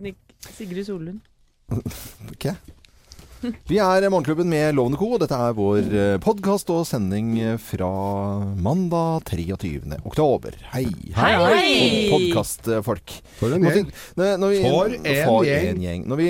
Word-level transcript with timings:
teknikk 0.00 0.16
Sigrid 0.56 0.86
Solund. 0.88 1.20
Ok. 2.32 2.46
Vi 3.70 3.78
er 3.80 4.04
Morgenklubben 4.12 4.50
med 4.52 4.74
Lovende 4.76 4.98
Co. 5.00 5.06
og 5.14 5.20
Dette 5.22 5.32
er 5.40 5.54
vår 5.56 5.86
podkast 6.20 6.68
og 6.74 6.82
sending 6.84 7.30
fra 7.64 7.88
mandag 8.60 9.22
23. 9.30 9.94
oktober. 10.04 10.58
Hei. 10.74 10.82
Hei, 11.16 11.30
hei. 11.40 12.10
Podkastfolk. 12.12 13.14
For 13.38 13.56
en 13.56 13.64
gjeng. 13.64 13.88
For 14.12 14.44
For 14.44 14.92
en 14.98 15.08
for 15.24 15.48
gjeng. 15.48 15.70
en 15.70 15.80
gjeng. 15.86 16.04
Når 16.12 16.20
vi, 16.20 16.28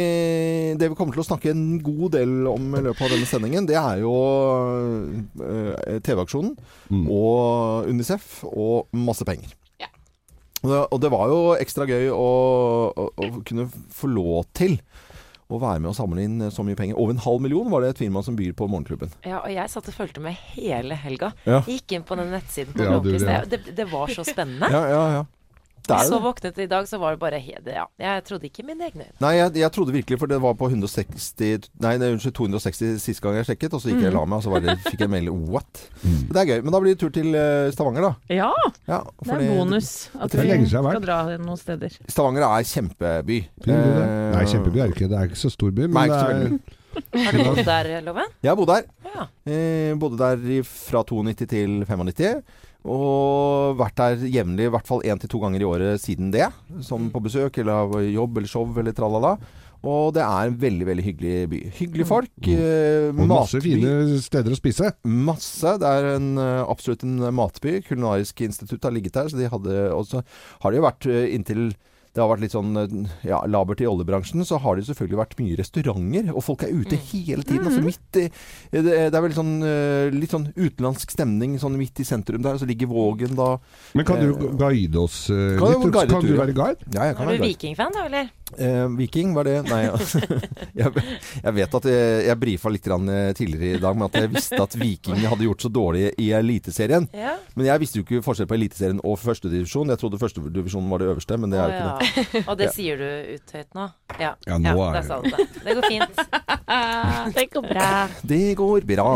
det 0.79 0.91
vi 0.93 0.99
kommer 1.01 1.19
til 1.19 1.25
å 1.25 1.29
snakke 1.33 1.51
en 1.51 1.65
god 1.83 2.15
del 2.15 2.47
om 2.53 2.71
i 2.79 2.85
løpet 2.87 3.03
av 3.09 3.15
denne 3.17 3.27
sendingen, 3.33 3.67
det 3.67 3.79
er 3.81 4.05
jo 4.07 4.15
øh, 5.43 5.99
TV-aksjonen 6.07 6.55
Mm. 6.91 7.05
og 7.15 7.87
Unicef 7.91 8.41
og 8.51 8.87
masse 8.99 9.23
penger. 9.27 9.51
Og, 10.67 10.97
det, 11.01 11.09
var 11.13 11.31
jo 11.33 11.39
ekstra 11.57 11.87
gøy 11.89 12.11
å, 12.13 12.27
å, 12.93 13.07
å 13.17 13.31
kunne 13.49 13.69
få 13.95 14.11
lov 14.13 14.45
til 14.57 14.77
å 15.51 15.59
være 15.59 15.81
med 15.83 15.91
og 15.91 15.97
samle 15.99 16.23
inn 16.23 16.47
så 16.55 16.63
mye 16.67 16.79
penger. 16.79 16.99
Over 17.01 17.17
en 17.17 17.25
halv 17.25 17.43
million 17.43 17.71
var 17.73 17.83
det 17.83 17.95
et 17.95 18.03
firma 18.05 18.23
som 18.23 18.37
byr 18.39 18.53
på 18.57 18.69
Morgenklubben. 18.71 19.11
Ja, 19.27 19.41
og 19.41 19.51
jeg 19.51 19.73
satt 19.73 19.89
og 19.91 19.97
fulgte 19.97 20.23
med 20.23 20.39
hele 20.55 20.99
helga. 21.01 21.33
Ja. 21.49 21.63
Gikk 21.67 21.97
inn 21.97 22.07
på 22.07 22.19
den 22.21 22.31
nettsiden 22.35 22.77
på 22.77 22.87
Ja, 22.87 23.01
du, 23.03 23.11
ja. 23.17 23.41
Det, 23.51 23.65
det 23.77 23.89
var 23.91 24.13
så 24.15 24.25
spennende. 24.27 24.71
Ja, 24.71 24.85
ja, 24.93 25.05
ja. 25.19 25.27
Det 25.87 25.97
er 25.97 26.09
Så 26.09 26.19
våknet 26.23 26.59
i 26.63 26.67
dag, 26.71 26.87
så 26.89 26.99
var 27.01 27.15
det 27.17 27.21
bare 27.23 27.41
hede 27.43 27.73
Ja, 27.75 27.87
jeg 27.99 28.25
trodde 28.29 28.47
ikke 28.49 28.65
mine 28.67 28.85
egne 28.87 29.07
øyne. 29.07 29.17
Nei, 29.23 29.33
jeg, 29.39 29.55
jeg 29.63 29.73
trodde 29.75 29.95
virkelig, 29.95 30.19
for 30.21 30.31
det 30.31 30.41
var 30.43 30.57
på 30.59 30.69
160 30.71 31.71
Nei, 31.83 31.95
unnskyld, 31.97 32.35
260 32.37 32.99
siste 33.03 33.25
gang 33.25 33.39
jeg 33.41 33.51
sjekket, 33.51 33.77
og 33.77 33.83
så 33.83 33.93
gikk 33.93 34.05
jeg 34.05 34.13
og 34.13 34.19
la 34.19 34.25
meg, 34.31 34.41
og 34.41 34.47
så 34.47 34.55
var 34.55 34.65
det, 34.67 34.77
fikk 34.87 35.05
jeg 35.05 35.11
en 35.11 35.15
melding 35.17 35.45
What? 35.51 35.85
Mm. 36.03 36.19
Det 36.31 36.43
er 36.43 36.51
gøy. 36.53 36.59
Men 36.67 36.75
da 36.75 36.83
blir 36.85 36.95
det 36.95 37.01
tur 37.03 37.15
til 37.15 37.35
eh, 37.35 37.71
Stavanger, 37.75 38.11
da. 38.11 38.35
Ja, 38.41 38.51
Ja, 38.91 39.01
det 39.25 39.37
er 39.37 39.47
bonus 39.55 40.11
at 40.19 40.35
vi 40.35 40.59
skal 40.71 41.01
dra 41.05 41.21
noen 41.39 41.61
steder. 41.61 41.97
Stavanger 42.11 42.47
er 42.49 42.67
kjempeby. 42.71 43.41
Eh, 43.67 44.05
Nei, 44.35 44.45
kjempeby 44.51 44.83
er 44.83 44.91
det 44.91 44.99
ikke. 44.99 45.11
Det 45.11 45.19
er 45.19 45.31
ikke 45.31 45.43
så 45.43 45.53
stor 45.53 45.73
by, 45.75 45.87
Nei, 45.89 46.07
men 46.09 46.15
så 46.15 46.29
det 46.29 46.45
er. 46.51 46.77
Har 47.25 47.37
du 47.37 47.45
bodd 47.47 47.61
der, 47.67 47.89
Loven? 48.03 48.33
Jeg 48.43 48.51
har 48.51 48.57
bodd 48.59 48.71
der. 48.73 48.89
Ja. 49.07 49.27
Eh, 49.47 49.93
bodde 50.01 50.19
der 50.19 50.65
fra 50.67 51.05
92 51.07 51.47
til 51.51 51.77
95. 51.87 52.43
Og 52.89 53.77
vært 53.81 53.99
der 54.01 54.23
jevnlig, 54.33 54.69
i 54.69 54.73
hvert 54.73 54.89
fall 54.89 55.03
én 55.05 55.21
til 55.21 55.29
to 55.29 55.41
ganger 55.43 55.61
i 55.61 55.69
året 55.69 56.01
siden 56.01 56.31
det. 56.33 56.47
Som 56.87 57.11
på 57.13 57.21
besøk 57.25 57.59
eller 57.61 57.85
av 57.85 57.99
jobb 58.07 58.39
eller 58.41 58.49
show 58.49 58.79
eller 58.81 58.97
tralala. 58.97 59.35
Og 59.81 60.13
det 60.13 60.21
er 60.21 60.49
en 60.51 60.57
veldig 60.61 60.87
veldig 60.89 61.05
hyggelig 61.05 61.35
by. 61.49 61.61
Hyggelige 61.79 62.09
folk. 62.09 62.33
eh, 62.45 63.09
og 63.09 63.21
masse 63.29 63.57
matby. 63.57 63.65
fine 63.65 64.19
steder 64.21 64.53
å 64.53 64.59
spise. 64.59 64.91
Masse. 65.05 65.79
Det 65.81 65.89
er 65.89 66.09
en, 66.17 66.37
eh, 66.37 66.65
absolutt 66.69 67.03
en 67.05 67.17
matby. 67.33 67.81
Kulinarisk 67.87 68.43
institutt 68.45 68.83
har 68.85 68.93
ligget 68.93 69.13
der. 69.17 69.29
Så 69.29 69.39
de 69.41 69.49
hadde, 69.49 69.91
også 69.97 70.23
har 70.61 70.71
det 70.71 70.81
jo 70.81 70.85
vært 70.85 71.07
eh, 71.09 71.35
inntil 71.35 71.71
det 72.11 72.23
har 72.23 72.31
vært 72.33 72.43
litt 72.43 72.55
sånn 72.57 72.75
eh, 72.81 72.95
ja, 73.29 73.39
labert 73.47 73.83
i 73.85 73.87
oljebransjen, 73.87 74.43
så 74.47 74.59
har 74.59 74.75
det 74.79 74.89
selvfølgelig 74.89 75.21
vært 75.21 75.37
mye 75.39 75.59
restauranter. 75.61 76.33
Og 76.35 76.43
folk 76.43 76.65
er 76.67 76.75
ute 76.75 76.99
hele 77.13 77.45
tiden. 77.47 77.69
Altså 77.69 77.85
midt 77.85 78.19
i 78.19 78.27
Det, 78.73 78.83
det 78.83 79.15
er 79.15 79.23
vel 79.23 79.37
sånn 79.37 79.53
eh, 79.67 80.11
litt 80.15 80.35
sånn 80.35 80.49
utenlandsk 80.57 81.15
stemning 81.15 81.55
sånn 81.63 81.79
midt 81.79 82.03
i 82.03 82.09
sentrum 82.09 82.43
der. 82.43 82.59
Og 82.59 82.65
så 82.65 82.69
ligger 82.71 82.91
Vågen 82.91 83.37
da 83.39 83.53
Men 83.95 84.09
kan 84.09 84.19
du 84.19 84.31
Eh, 84.31 84.57
guide 84.57 84.97
oss 84.99 85.31
eh, 85.31 85.59
kan 85.59 85.71
litt? 85.71 86.11
Kan 86.11 86.27
du 86.27 86.35
være 86.39 86.55
guide? 86.57 86.87
Ja, 86.95 87.11
jeg 87.11 87.17
kan 87.19 87.29
Er 87.29 87.39
du 87.39 87.45
vikingfan, 87.45 87.95
da, 87.95 88.07
eller? 88.07 88.31
Eh, 88.59 88.87
Viking, 88.99 89.35
var 89.35 89.45
det 89.49 89.57
Nei. 89.69 89.83
jeg, 90.81 91.05
jeg 91.43 91.55
vet 91.57 91.75
at 91.81 91.89
jeg, 91.91 92.25
jeg 92.27 92.39
brifa 92.41 92.73
litt 92.73 92.85
grann, 92.87 93.09
eh, 93.13 93.31
tidligere 93.37 93.79
i 93.79 93.83
dag 93.83 93.97
med 93.99 94.09
at 94.11 94.21
jeg 94.23 94.33
visste 94.35 94.61
at 94.63 94.77
Viking 94.81 95.23
hadde 95.31 95.47
gjort 95.47 95.65
så 95.67 95.71
dårlig 95.73 96.09
i 96.21 96.31
Eliteserien. 96.37 97.09
Ja. 97.17 97.37
Men 97.55 97.71
jeg 97.71 97.83
visste 97.85 98.01
jo 98.01 98.07
ikke 98.07 98.23
forskjell 98.27 98.49
på 98.51 98.59
Eliteserien 98.59 99.01
og 99.05 99.19
førstedivisjon. 99.23 99.93
Jeg 99.95 100.03
trodde 100.03 100.21
førstedivisjonen 100.23 100.91
var 100.93 101.03
det 101.05 101.11
øverste, 101.13 101.39
men 101.41 101.55
det 101.55 101.61
er 101.63 101.71
jo 101.71 101.81
ikke 101.81 102.27
det. 102.35 102.45
Og 102.47 102.59
det 102.61 102.71
sier 102.77 103.01
du 103.01 103.09
ut 103.37 103.55
høyt 103.57 103.79
nå? 103.79 103.89
Ja. 104.21 104.35
Ja, 104.49 104.59
nå 104.59 104.77
er 104.89 105.01
det- 105.01 105.09
det. 105.31 105.49
Det 105.65 105.77
går 105.79 105.89
fint. 105.89 106.21
Det 107.35 107.47
går 107.51 107.65
bra. 107.67 107.87
Det 108.23 108.55
går 108.59 108.85
bra. 108.87 109.07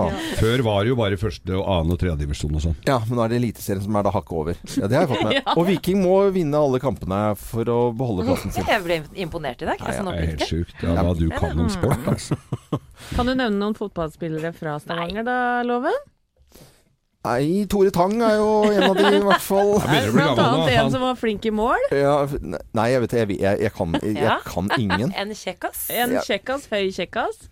Før 0.40 0.62
var 0.66 0.82
det 0.82 0.90
jo 0.90 0.96
bare 0.98 1.18
første 1.20 1.54
og 1.54 1.68
annen 1.70 1.94
og 1.94 2.00
tredje 2.00 2.16
divisjon 2.24 2.56
og 2.58 2.62
sånn. 2.64 2.74
Ja, 2.86 2.96
men 3.06 3.14
nå 3.18 3.24
er 3.24 3.30
det 3.30 3.38
Eliteserien 3.38 3.84
som 3.84 3.94
er 3.98 4.06
da 4.06 4.12
hakket 4.14 4.34
over. 4.40 4.58
Ja, 4.74 4.88
det 4.90 4.98
har 4.98 5.04
jeg 5.06 5.12
fått 5.12 5.26
med. 5.28 5.38
Og 5.58 5.68
Viking 5.68 6.00
må 6.02 6.16
vinne 6.34 6.58
alle 6.58 6.80
kampene 6.82 7.20
for 7.38 7.70
å 7.70 7.78
beholde 7.96 8.26
plassen 8.26 8.50
sin. 8.54 8.66
Jeg 8.68 8.82
ble 8.84 8.98
imponert 9.26 9.62
i 9.64 9.68
dag. 9.68 9.80
Nei, 9.80 9.94
jeg 9.94 10.06
er 10.14 10.32
helt 10.32 10.48
sjukt. 10.48 10.82
Ja, 10.82 10.96
da 11.00 11.14
du 11.18 11.28
kan 11.32 11.60
om 11.60 11.70
sport, 11.72 12.08
altså. 12.10 12.38
Kan 13.16 13.28
du 13.28 13.34
nevne 13.34 13.56
noen 13.58 13.76
fotballspillere 13.78 14.52
fra 14.56 14.78
Stavanger 14.82 15.26
da, 15.26 15.38
Loven? 15.66 15.96
Nei, 17.24 17.64
Tore 17.72 17.88
Tang 17.94 18.18
er 18.20 18.34
jo 18.36 18.48
en 18.68 18.82
av 18.84 18.98
de, 18.98 19.06
i 19.16 19.22
hvert 19.24 19.44
fall. 19.44 19.70
Blant 20.12 20.40
annet 20.42 20.74
en 20.74 20.90
som 20.92 21.04
var 21.06 21.16
flink 21.16 21.46
i 21.48 21.52
mål. 21.56 21.86
Ja, 21.96 22.18
nei, 22.76 22.90
jeg 22.92 23.04
vet 23.06 23.14
det. 23.14 23.22
Jeg, 23.22 23.38
jeg, 23.40 23.62
jeg, 23.64 23.72
kan, 23.78 23.96
jeg, 24.04 24.36
kan 24.44 24.68
ingen. 24.76 25.14
En 25.16 25.32
kjekkas. 25.32 25.86
En 25.94 26.18
kjekkas, 26.20 26.68
høy 26.68 26.92
kjekkas. 26.92 27.46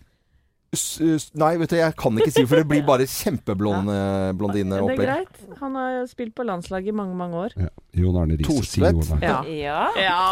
Nei, 0.73 1.51
vet 1.61 1.69
du, 1.69 1.75
jeg 1.77 1.93
kan 1.99 2.17
ikke 2.17 2.33
si, 2.33 2.43
for 2.49 2.61
det 2.61 2.67
blir 2.69 2.85
bare 2.87 3.05
kjempeblondine 3.09 3.97
blondine 4.39 4.79
Det 4.81 4.95
er 4.95 5.01
greit. 5.03 5.41
Han 5.59 5.75
har 5.77 5.99
spilt 6.09 6.33
på 6.35 6.45
landslaget 6.47 6.89
i 6.89 6.95
mange, 6.97 7.13
mange 7.17 7.37
år. 7.45 7.55
Ja. 7.59 7.69
Jon 7.93 8.17
Arne 8.17 8.37
Riise. 8.39 8.81
Jon 8.81 9.21
Ja. 9.21 9.43
Ja. 9.45 9.83
Ja. 10.01 10.23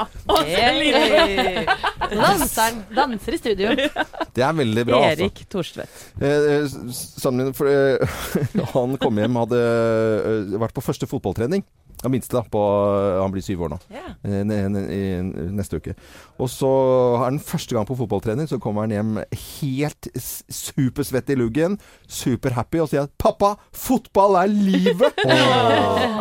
Hey. 0.41 1.67
Danser, 2.09 2.79
danser 2.95 3.37
i 3.37 3.41
studio. 3.41 3.75
Det 4.35 4.45
er 4.47 4.55
veldig 4.55 4.85
bra, 4.87 5.03
altså. 5.11 5.27
Erik 5.27 5.43
Thorstvedt. 5.51 6.01
Eh, 6.21 6.49
eh, 6.55 6.75
Sammenlignet 6.95 7.57
for 7.57 7.69
eh, 7.69 8.25
Han 8.73 8.97
kom 9.01 9.21
hjem, 9.21 9.37
hadde 9.43 9.61
eh, 9.61 10.57
vært 10.61 10.73
på 10.77 10.83
første 10.85 11.09
fotballtrening. 11.11 11.65
Han 12.03 12.11
minste, 12.13 12.33
da. 12.37 12.41
På, 12.49 12.61
han 13.21 13.31
blir 13.33 13.43
syv 13.45 13.61
år 13.67 13.73
nå. 13.75 13.79
Ja. 13.93 14.13
ne- 14.23 14.67
ne- 14.73 14.87
i 14.91 15.01
neste 15.53 15.77
uke. 15.81 15.93
Og 16.41 16.49
så 16.49 16.69
er 17.21 17.29
den 17.29 17.39
første 17.39 17.75
gang 17.75 17.85
på 17.87 17.97
fotballtrening, 17.99 18.49
så 18.49 18.59
kommer 18.61 18.87
han 18.87 18.95
hjem 18.95 19.19
helt 19.61 20.09
supersvett 20.49 21.29
i 21.29 21.37
luggen, 21.37 21.77
superhappy, 22.09 22.81
og 22.81 22.89
sier 22.89 23.05
at 23.05 23.13
'pappa, 23.19 23.53
fotball 23.73 24.39
er 24.41 24.49
livet'! 24.51 25.21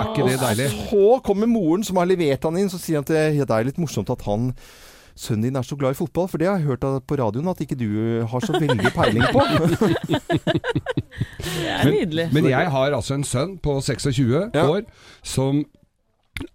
Er 0.00 0.14
ikke 0.14 0.28
det 0.28 0.38
deilig? 0.40 0.70
Så 0.90 1.20
kommer 1.24 1.46
moren 1.50 1.84
som 1.84 1.96
har 2.00 2.08
levert 2.08 2.44
han 2.44 2.56
inn, 2.56 2.70
så 2.72 2.78
sier 2.80 3.00
han 3.00 3.04
at 3.04 3.48
det 3.48 3.50
er 3.50 3.66
litt 3.68 3.78
morsomt 3.80 4.10
at 4.10 4.22
han 4.28 4.52
Sønnen 5.20 5.42
din 5.50 5.56
er 5.60 5.66
så 5.68 5.76
glad 5.76 5.92
i 5.92 5.98
fotball, 5.98 6.28
for 6.32 6.40
det 6.40 6.46
har 6.48 6.56
jeg 6.56 6.70
hørt 6.70 6.84
på 7.04 7.16
radioen 7.20 7.50
at 7.52 7.58
ikke 7.60 7.76
du 7.76 7.88
har 8.30 8.40
så 8.40 8.54
veldig 8.56 8.92
peiling 8.94 9.26
på. 9.34 9.42
Det 11.40 11.68
er 11.68 11.90
nydelig. 11.90 12.28
Men 12.32 12.48
jeg 12.50 12.70
har 12.72 12.94
altså 12.96 13.16
en 13.18 13.24
sønn 13.26 13.58
på 13.62 13.78
26 13.84 14.50
Ja. 14.54 14.64
år 14.70 14.82
som 15.26 15.64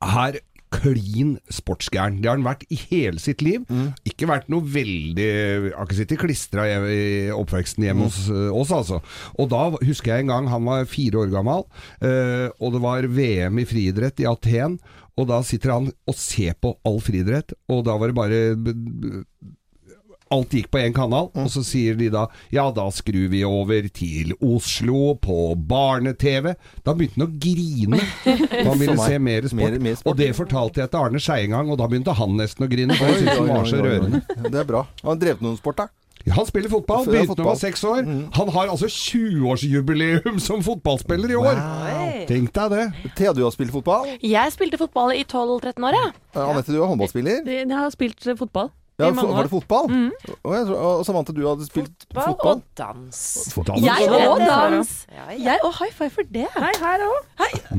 er 0.01 0.39
klin 0.75 1.35
sportsgæren. 1.53 2.17
Det 2.19 2.27
har 2.27 2.35
han 2.39 2.43
vært 2.47 2.65
i 2.73 2.75
hele 2.89 3.19
sitt 3.21 3.41
liv. 3.45 3.61
Mm. 3.69 3.93
Ikke 4.09 4.27
vært 4.27 4.49
noe 4.51 4.65
veldig 4.65 5.27
Har 5.75 5.85
ikke 5.85 5.99
sittet 6.01 6.19
klistra 6.19 6.65
i 6.89 7.29
oppveksten 7.31 7.85
hjemme 7.85 8.03
Mm. 8.03 8.09
hos 8.09 8.29
eh, 8.29 8.49
oss, 8.51 8.71
altså. 8.71 8.99
Og 9.39 9.49
da 9.49 9.69
husker 9.85 10.15
jeg 10.15 10.25
en 10.25 10.33
gang 10.33 10.49
han 10.51 10.65
var 10.65 10.85
fire 10.89 11.21
år 11.23 11.31
gammel, 11.31 11.63
eh, 12.01 12.49
og 12.59 12.73
det 12.73 12.81
var 12.81 13.07
VM 13.07 13.59
i 13.61 13.65
friidrett 13.65 14.19
i 14.19 14.25
Aten. 14.27 14.79
Og 15.15 15.29
da 15.29 15.37
sitter 15.47 15.71
han 15.71 15.91
og 16.11 16.15
ser 16.19 16.57
på 16.59 16.73
all 16.85 16.99
friidrett, 17.03 17.53
og 17.71 17.85
da 17.87 17.95
var 18.01 18.11
det 18.11 18.17
bare 18.17 18.41
Alt 20.33 20.55
gikk 20.57 20.71
på 20.73 20.79
én 20.81 20.93
kanal, 20.95 21.27
og 21.37 21.49
så 21.53 21.61
sier 21.63 21.93
de 21.99 22.07
da 22.09 22.23
ja, 22.51 22.63
da 22.73 22.87
skrur 22.91 23.27
vi 23.29 23.43
over 23.45 23.85
til 23.93 24.31
Oslo 24.43 25.11
på 25.21 25.35
barne-TV. 25.69 26.55
Da 26.83 26.95
begynte 26.97 27.21
han 27.21 27.27
å 27.27 27.37
grine. 27.43 27.99
Han 28.65 28.79
ville 28.81 28.97
se 28.97 29.19
mer 29.21 29.45
sport. 29.45 29.59
Mer- 29.61 29.83
mer 29.85 29.99
sport. 29.99 30.09
Og 30.09 30.17
det 30.23 30.31
fortalte 30.35 30.81
jeg 30.81 30.91
til 30.95 31.03
Arne 31.05 31.21
Skei 31.21 31.43
en 31.45 31.53
gang, 31.53 31.69
og 31.69 31.77
da 31.77 31.85
begynte 31.91 32.17
han 32.17 32.33
nesten 32.41 32.65
å 32.65 32.71
grine. 32.73 32.97
For 32.97 33.05
jeg 33.13 33.21
syntes 33.21 33.37
han 33.37 33.51
var 33.53 33.69
så 33.69 33.83
rørende. 33.85 34.23
Det 34.49 34.59
er 34.63 34.67
bra. 34.73 34.81
Har 35.03 35.11
han 35.13 35.21
drevet 35.21 35.45
noen 35.45 35.61
sport, 35.61 35.83
da? 35.83 35.87
Ja, 36.25 36.33
Han 36.33 36.45
spiller 36.49 36.69
fotball, 36.73 37.05
Ja, 37.05 37.11
begynte 37.11 37.35
da 37.37 37.43
han 37.43 37.51
var 37.51 37.59
seks 37.59 37.83
år. 37.85 38.07
Han 38.33 38.49
har 38.55 38.71
altså 38.73 38.87
20-årsjubileum 38.89 40.39
som 40.41 40.63
fotballspiller 40.65 41.29
i 41.35 41.37
år! 41.37 41.59
Wow. 41.59 42.15
Tenk 42.29 42.49
deg 42.55 42.71
det. 42.73 42.85
Thea, 43.17 43.33
du 43.37 43.43
har 43.45 43.53
spilt 43.53 43.73
fotball. 43.75 44.09
Jeg 44.25 44.55
spilte 44.55 44.79
fotball 44.81 45.13
i 45.13 45.21
12-13 45.23 45.85
år, 45.85 45.99
jeg. 45.99 46.15
Eh, 46.33 46.41
Anette, 46.41 46.73
du 46.73 46.81
er 46.81 46.89
håndballspiller. 46.89 47.45
Jeg 47.45 47.69
har 47.69 47.93
spilt 47.93 48.25
fotball 48.41 48.71
Ja, 48.95 49.09
var 49.11 49.43
det 49.43 49.51
fotball? 49.51 49.89
Og, 50.45 50.51
jeg, 50.55 50.67
og 50.71 51.01
Samantha, 51.03 51.33
du 51.35 51.41
hadde 51.43 51.65
spilt 51.67 52.05
Fotball 52.07 52.29
fotball. 52.29 52.51
og 52.55 52.61
dans. 52.79 53.17
Dans. 53.67 53.81
Jeg 53.83 54.07
og 54.07 54.39
dans. 54.39 54.91
Ja, 55.11 55.25
ja. 55.33 55.35
Jeg 55.49 55.59
og 55.67 55.73
high 55.81 55.91
five 55.91 56.09
for 56.15 56.29
det. 56.31 56.45
Hei, 56.55 56.71
her 56.79 57.03
òg. 57.03 57.25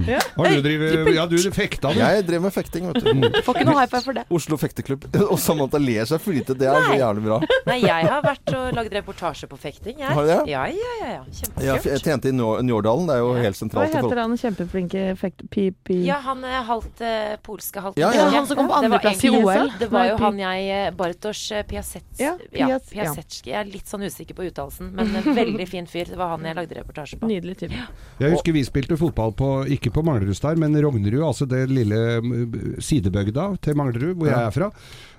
Ja, 0.06 0.18
du 0.36 0.60
driver, 0.66 1.08
Ja, 1.14 1.24
du 1.30 1.36
fekta, 1.56 1.92
du. 1.94 2.00
Jeg 2.02 2.26
drev 2.28 2.42
med 2.44 2.52
fekting, 2.52 2.90
vet 2.90 3.00
du. 3.00 3.40
Får 3.46 3.56
ikke 3.56 3.68
noe 3.70 3.78
high 3.80 3.88
five 3.94 4.02
for 4.04 4.18
det. 4.18 4.26
Oslo 4.36 4.58
fekteklubb. 4.60 5.06
Og 5.32 5.38
Samantha 5.40 5.80
ler 5.80 6.04
seg 6.10 6.20
flite. 6.20 6.52
Det 6.58 6.68
er 6.68 6.76
Nei. 6.84 6.98
jævlig 7.00 7.24
bra. 7.30 7.40
Nei, 7.70 7.78
jeg 7.86 8.10
har 8.12 8.20
vært 8.26 8.52
og 8.52 8.76
lagd 8.76 8.92
reportasje 8.98 9.48
på 9.48 9.56
fekting, 9.62 9.96
jeg. 10.04 10.12
Har 10.12 10.20
du 10.20 10.30
det? 10.34 10.38
Ja, 10.52 10.66
ja, 10.68 10.92
ja. 11.00 11.08
ja. 11.14 11.24
Jeg 11.24 11.80
Kjempekult. 11.80 12.04
tjente 12.10 12.28
i 12.28 12.36
Njå- 12.36 12.60
Njårdalen. 12.68 13.08
Det 13.08 13.16
er 13.16 13.24
jo 13.24 13.32
helt 13.40 13.56
sentralt. 13.62 13.88
Hva 13.96 14.04
heter 14.04 14.22
han 14.22 14.36
kjempeflinke 14.44 15.06
fekt... 15.20 15.46
Pipi... 15.48 16.02
Ja, 16.04 16.20
han 16.26 16.44
er 16.44 16.60
halvt 16.68 17.00
eh, 17.06 17.36
polske, 17.46 17.80
halvt 17.80 18.00
Ja, 18.04 18.12
ja. 18.12 18.28
Han 18.36 18.46
som 18.50 18.58
kom 18.60 18.68
på 18.68 18.76
andreplass 18.82 19.24
i 19.24 19.32
OL. 19.32 19.72
Det 19.80 19.88
var 19.92 20.10
jo 20.12 20.20
han 20.20 20.40
jeg 20.44 20.68
eh, 20.76 20.88
Bartosz 21.06 21.44
eh, 21.54 21.62
Piasets... 21.70 22.18
Ja, 22.20 22.34
Pias- 22.50 22.68
ja. 22.68 22.78
Piasetski. 22.90 23.50
Jeg 23.54 23.60
er 23.62 23.70
litt 23.70 23.86
sånn 23.90 24.02
usikker 24.06 24.34
på 24.36 24.46
uttalelsen, 24.50 24.92
men 24.98 25.14
en 25.22 25.30
veldig 25.40 25.66
fin 25.70 25.86
fyr. 25.90 26.10
Det 26.10 26.18
var 26.18 26.34
han 26.34 26.44
jeg 26.50 26.58
lagde 26.58 26.78
reportasje 26.80 27.20
på. 27.22 27.30
Nydelig 27.30 27.56
type. 27.62 27.82
Jeg 28.20 28.34
husker 28.34 28.56
vi 28.56 28.64
spilte 28.66 28.98
fotball 29.00 29.34
på, 29.38 29.50
ikke 29.78 29.92
på 29.94 30.04
Manglerud 30.06 30.36
der, 30.42 30.58
men 30.60 30.74
Rognerud, 30.82 31.22
altså 31.30 31.46
det 31.50 31.64
lille 31.70 32.00
mm, 32.24 32.80
sidebygda 32.82 33.52
til 33.64 33.78
Manglerud, 33.78 34.16
hvor 34.18 34.32
jeg 34.32 34.40
er 34.50 34.56
fra. 34.58 34.70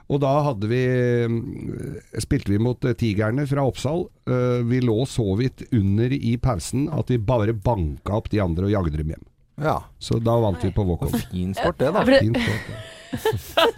Og 0.07 0.21
da 0.23 0.29
hadde 0.45 0.69
vi 0.71 0.77
eh, 0.87 2.21
spilte 2.23 2.53
vi 2.53 2.59
mot 2.63 2.85
eh, 2.87 2.93
Tigerne 2.95 3.43
fra 3.49 3.65
Oppsal. 3.67 4.05
Eh, 4.29 4.61
vi 4.69 4.79
lå 4.83 5.01
så 5.09 5.25
vidt 5.39 5.65
under 5.75 6.13
i 6.15 6.37
pausen 6.39 6.85
at 6.95 7.11
vi 7.11 7.17
bare 7.19 7.51
banka 7.55 8.15
opp 8.21 8.29
de 8.31 8.39
andre 8.43 8.69
og 8.69 8.75
jagde 8.77 9.01
dem 9.01 9.11
hjem. 9.15 9.25
Ja. 9.59 9.79
Så 9.99 10.19
da 10.23 10.35
vant 10.39 10.61
vi 10.63 10.69
på 10.71 10.85
walkover. 10.87 11.23
Fin 11.31 11.51
sport, 11.57 11.79
det, 11.81 11.91
da. 11.95 12.03
For 12.05 12.13
det- 12.13 12.45
Sport. 13.07 13.77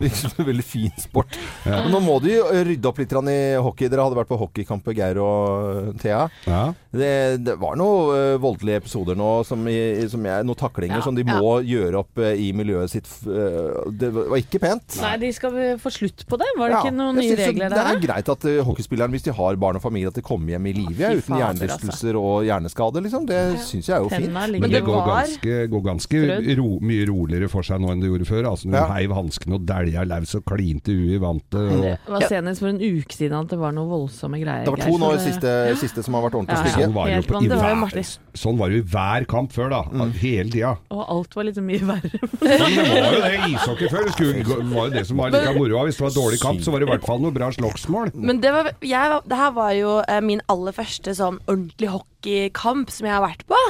Virker 0.00 0.16
som 0.16 0.30
en 0.38 0.46
veldig 0.50 0.64
fin 0.66 0.92
sport. 1.00 1.36
Men 1.66 1.90
nå 1.92 2.00
må 2.04 2.16
du 2.22 2.30
jo 2.32 2.44
rydde 2.50 2.88
opp 2.90 3.00
litt 3.02 3.12
i 3.12 3.38
hockey. 3.62 3.88
Dere 3.90 4.04
hadde 4.06 4.18
vært 4.18 4.30
på 4.30 4.38
hockeykamp, 4.40 4.88
Geir 4.96 5.20
og 5.22 5.90
Thea. 6.00 6.22
Ja. 6.48 6.62
Det, 6.90 7.10
det 7.46 7.54
var 7.60 7.76
noen 7.78 8.16
eh, 8.16 8.36
voldelige 8.42 8.80
episoder 8.82 9.14
nå, 9.18 9.28
som, 9.46 9.62
i, 9.70 9.76
som 10.10 10.24
jeg, 10.26 10.46
noen 10.48 10.58
taklinger 10.58 10.98
Ja, 10.98 11.04
som 11.04 11.14
de 11.14 11.22
må 11.28 11.60
gjøre 11.62 12.00
opp 12.02 12.18
eh, 12.18 12.34
i 12.42 12.48
miljøet 12.56 12.90
sitt. 12.90 13.06
eh, 13.30 13.90
det 14.00 14.10
var 14.16 14.34
ikke 14.40 14.58
pent. 14.62 14.96
Nei, 15.04 15.12
de 15.22 15.30
skal 15.36 15.54
få 15.82 15.92
slutt 15.94 16.24
på 16.26 16.38
det? 16.40 16.48
Var 16.58 16.72
det 16.72 16.78
Ja, 16.78 16.82
ikke 16.82 16.96
noen 16.96 17.20
nye 17.20 17.36
regler 17.38 17.70
der? 17.70 17.76
Det 17.76 17.84
er 17.94 18.02
greit 18.08 18.32
at 18.34 18.48
hockeyspilleren, 18.66 19.14
hvis 19.14 19.26
de 19.28 19.36
har 19.38 19.60
barn 19.60 19.78
og 19.78 19.84
familie, 19.84 20.10
at 20.10 20.18
de 20.18 20.24
kommer 20.26 20.56
hjem 20.56 20.66
i 20.72 20.74
live 20.80 21.12
uten 21.20 21.38
hjernerystelser 21.38 22.10
altså. 22.16 22.24
og 22.24 22.48
hjerneskade. 22.48 23.04
Liksom. 23.06 23.28
Det 23.30 23.40
syns 23.68 23.90
jeg 23.92 23.96
er 23.98 24.04
jo 24.06 24.10
fint. 24.10 24.32
Men 24.34 24.66
det 24.70 24.82
går 24.86 24.98
var- 24.98 25.12
ganske, 25.20 25.60
går 25.70 25.86
ganske 25.86 26.24
ro, 26.58 26.68
mye 26.90 27.06
roligere 27.10 27.50
for 27.52 27.66
seg 27.66 27.80
nå 27.82 27.89
enn 27.94 28.02
du 28.02 28.08
gjorde 28.10 28.26
før. 28.28 28.48
Altså 28.50 28.68
Når 28.70 28.78
Ja. 28.80 28.86
du 28.86 28.92
heiv 28.94 29.14
hansken 29.16 29.56
og 29.56 29.64
dælja 29.66 30.04
laus 30.06 30.34
og 30.34 30.44
klinte 30.44 30.92
huet 30.92 31.16
i 31.16 31.20
vantet. 31.22 31.70
Det 31.80 31.98
var 32.08 32.26
senest 32.28 32.60
for 32.60 32.68
en 32.68 32.80
uke 32.80 33.14
siden 33.16 33.38
at 33.40 33.48
det 33.48 33.58
var 33.58 33.72
noe 33.72 33.88
voldsomme 33.88 34.40
greier. 34.42 34.64
Det 34.68 34.74
var 34.76 34.84
to 34.84 34.98
nå 35.00 35.14
i 35.14 35.22
siste, 35.24 35.54
siste 35.80 36.04
som 36.04 36.14
har 36.14 36.26
vært 36.28 36.36
ordentlig 36.38 36.56
Ja, 36.56 36.62
ja. 36.62 36.70
stygge. 36.70 36.84
Sånn 36.84 36.94
var, 36.94 37.06
det 37.06 37.16
jo 37.16 37.26
på, 37.30 37.40
hver, 37.40 38.18
sånn 38.34 38.58
var 38.60 38.68
det 38.68 38.76
jo 38.76 38.82
i 38.84 38.88
hver 38.90 39.26
kamp 39.30 39.52
før, 39.52 39.70
da. 39.70 39.82
Mm. 39.90 40.12
Hele 40.20 40.50
tida. 40.50 40.76
Og 40.90 41.04
alt 41.08 41.34
var 41.36 41.44
liksom 41.48 41.66
mye 41.66 41.80
verre. 41.88 42.20
Det 42.40 42.58
var 42.60 43.14
jo 43.16 43.20
det 43.24 43.50
ishockey 43.54 43.88
før. 43.88 44.08
Det 44.10 44.74
var 44.74 44.86
jo 44.88 44.92
det 44.94 45.06
som 45.06 45.16
var 45.20 45.30
litt 45.30 45.44
moro 45.56 45.70
moroa. 45.70 45.84
Hvis 45.88 45.98
det 46.00 46.04
var 46.06 46.14
dårlig 46.16 46.40
kamp, 46.42 46.60
så 46.64 46.72
var 46.72 46.82
det 46.82 46.88
i 46.88 46.90
hvert 46.92 47.06
fall 47.06 47.20
noe 47.22 47.34
bra 47.34 47.50
slagsmål. 47.54 48.12
Men 48.14 48.40
det, 48.42 48.52
var, 48.54 48.70
jeg, 48.84 49.20
det 49.30 49.38
her 49.40 49.52
var 49.56 49.72
jo 49.76 49.96
eh, 50.06 50.20
min 50.24 50.42
aller 50.52 50.74
første 50.76 51.14
sånn 51.16 51.38
ordentlig 51.46 51.90
hockeykamp 51.94 52.90
som 52.92 53.08
jeg 53.08 53.14
har 53.16 53.24
vært 53.24 53.44
på. 53.50 53.60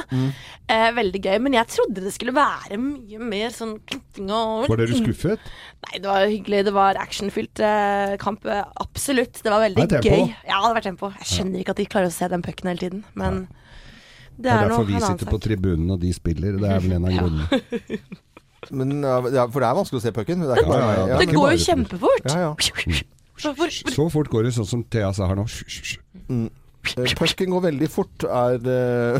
Eh, 0.71 0.89
veldig 0.97 1.21
gøy. 1.23 1.37
Men 1.45 1.57
jeg 1.59 1.71
trodde 1.75 2.03
det 2.05 2.13
skulle 2.15 2.35
være 2.35 2.79
mye 2.81 3.21
mer 3.31 3.53
sånn 3.55 3.77
klinting 4.11 4.31
og 4.35 4.67
Var 4.69 4.77
dere 4.83 4.97
skuffet? 4.99 5.39
Nei, 5.87 5.99
det 5.99 6.07
var 6.09 6.25
hyggelig. 6.27 6.59
Det 6.67 6.73
var 6.75 6.95
actionfylt 7.01 7.59
eh, 7.63 8.15
kamp. 8.21 8.45
eh, 8.45 8.63
Absolutt. 8.83 9.41
Det 9.43 9.51
var 9.51 9.61
veldig 9.63 9.87
Det 9.89 10.01
gøy. 10.03 10.27
Ja, 10.45 10.59
det 10.59 10.65
har 10.67 10.75
vært 10.75 10.83
tempo. 10.89 11.11
Jeg 11.19 11.27
skjønner 11.31 11.59
ikke 11.63 11.71
at 11.75 11.77
de 11.81 11.85
klarer 11.85 12.07
å 12.11 12.15
se 12.15 12.27
den 12.31 12.41
pucken 12.45 12.67
hele 12.71 12.79
tiden, 12.83 13.03
men 13.15 13.47
det 14.37 14.43
Det 14.43 14.51
er 14.51 14.57
er, 14.63 14.69
derfor 14.69 14.85
vi 14.87 14.99
sitter 14.99 15.25
på 15.31 15.39
tribunen 15.41 15.91
og 15.91 15.99
de 16.01 16.11
spiller. 16.13 16.57
Det 16.61 16.69
er 16.69 16.79
vel 16.79 16.91
en 16.97 17.05
av 17.05 17.11
grunnene. 17.19 17.47
Men, 18.69 19.01
ja, 19.01 19.15
ja, 19.33 19.43
for 19.49 19.57
det 19.63 19.67
er 19.71 19.73
vanskelig 19.73 19.97
å 19.97 20.03
se 20.03 20.11
pucken. 20.13 20.43
Det, 20.45 20.53
Ja, 20.61 20.69
ja, 20.69 20.89
ja. 20.93 21.05
ja, 21.09 21.15
Det 21.17 21.31
går 21.33 21.55
jo 21.55 21.57
kjempefort. 21.65 22.27
Ja, 22.29 22.39
ja. 22.45 22.51
Hvor- 23.57 23.73
Så 23.95 24.05
fort 24.13 24.29
går 24.29 24.43
det, 24.45 24.51
sånn 24.53 24.67
som 24.69 24.83
Thea 24.85 25.09
sa 25.17 25.25
her 25.25 25.33
nå. 25.39 25.47
Eh, 26.29 27.13
Pucken 27.17 27.49
går 27.49 27.61
veldig 27.65 27.89
fort, 27.89 28.23
er 28.29 28.61
uh, 28.61 29.17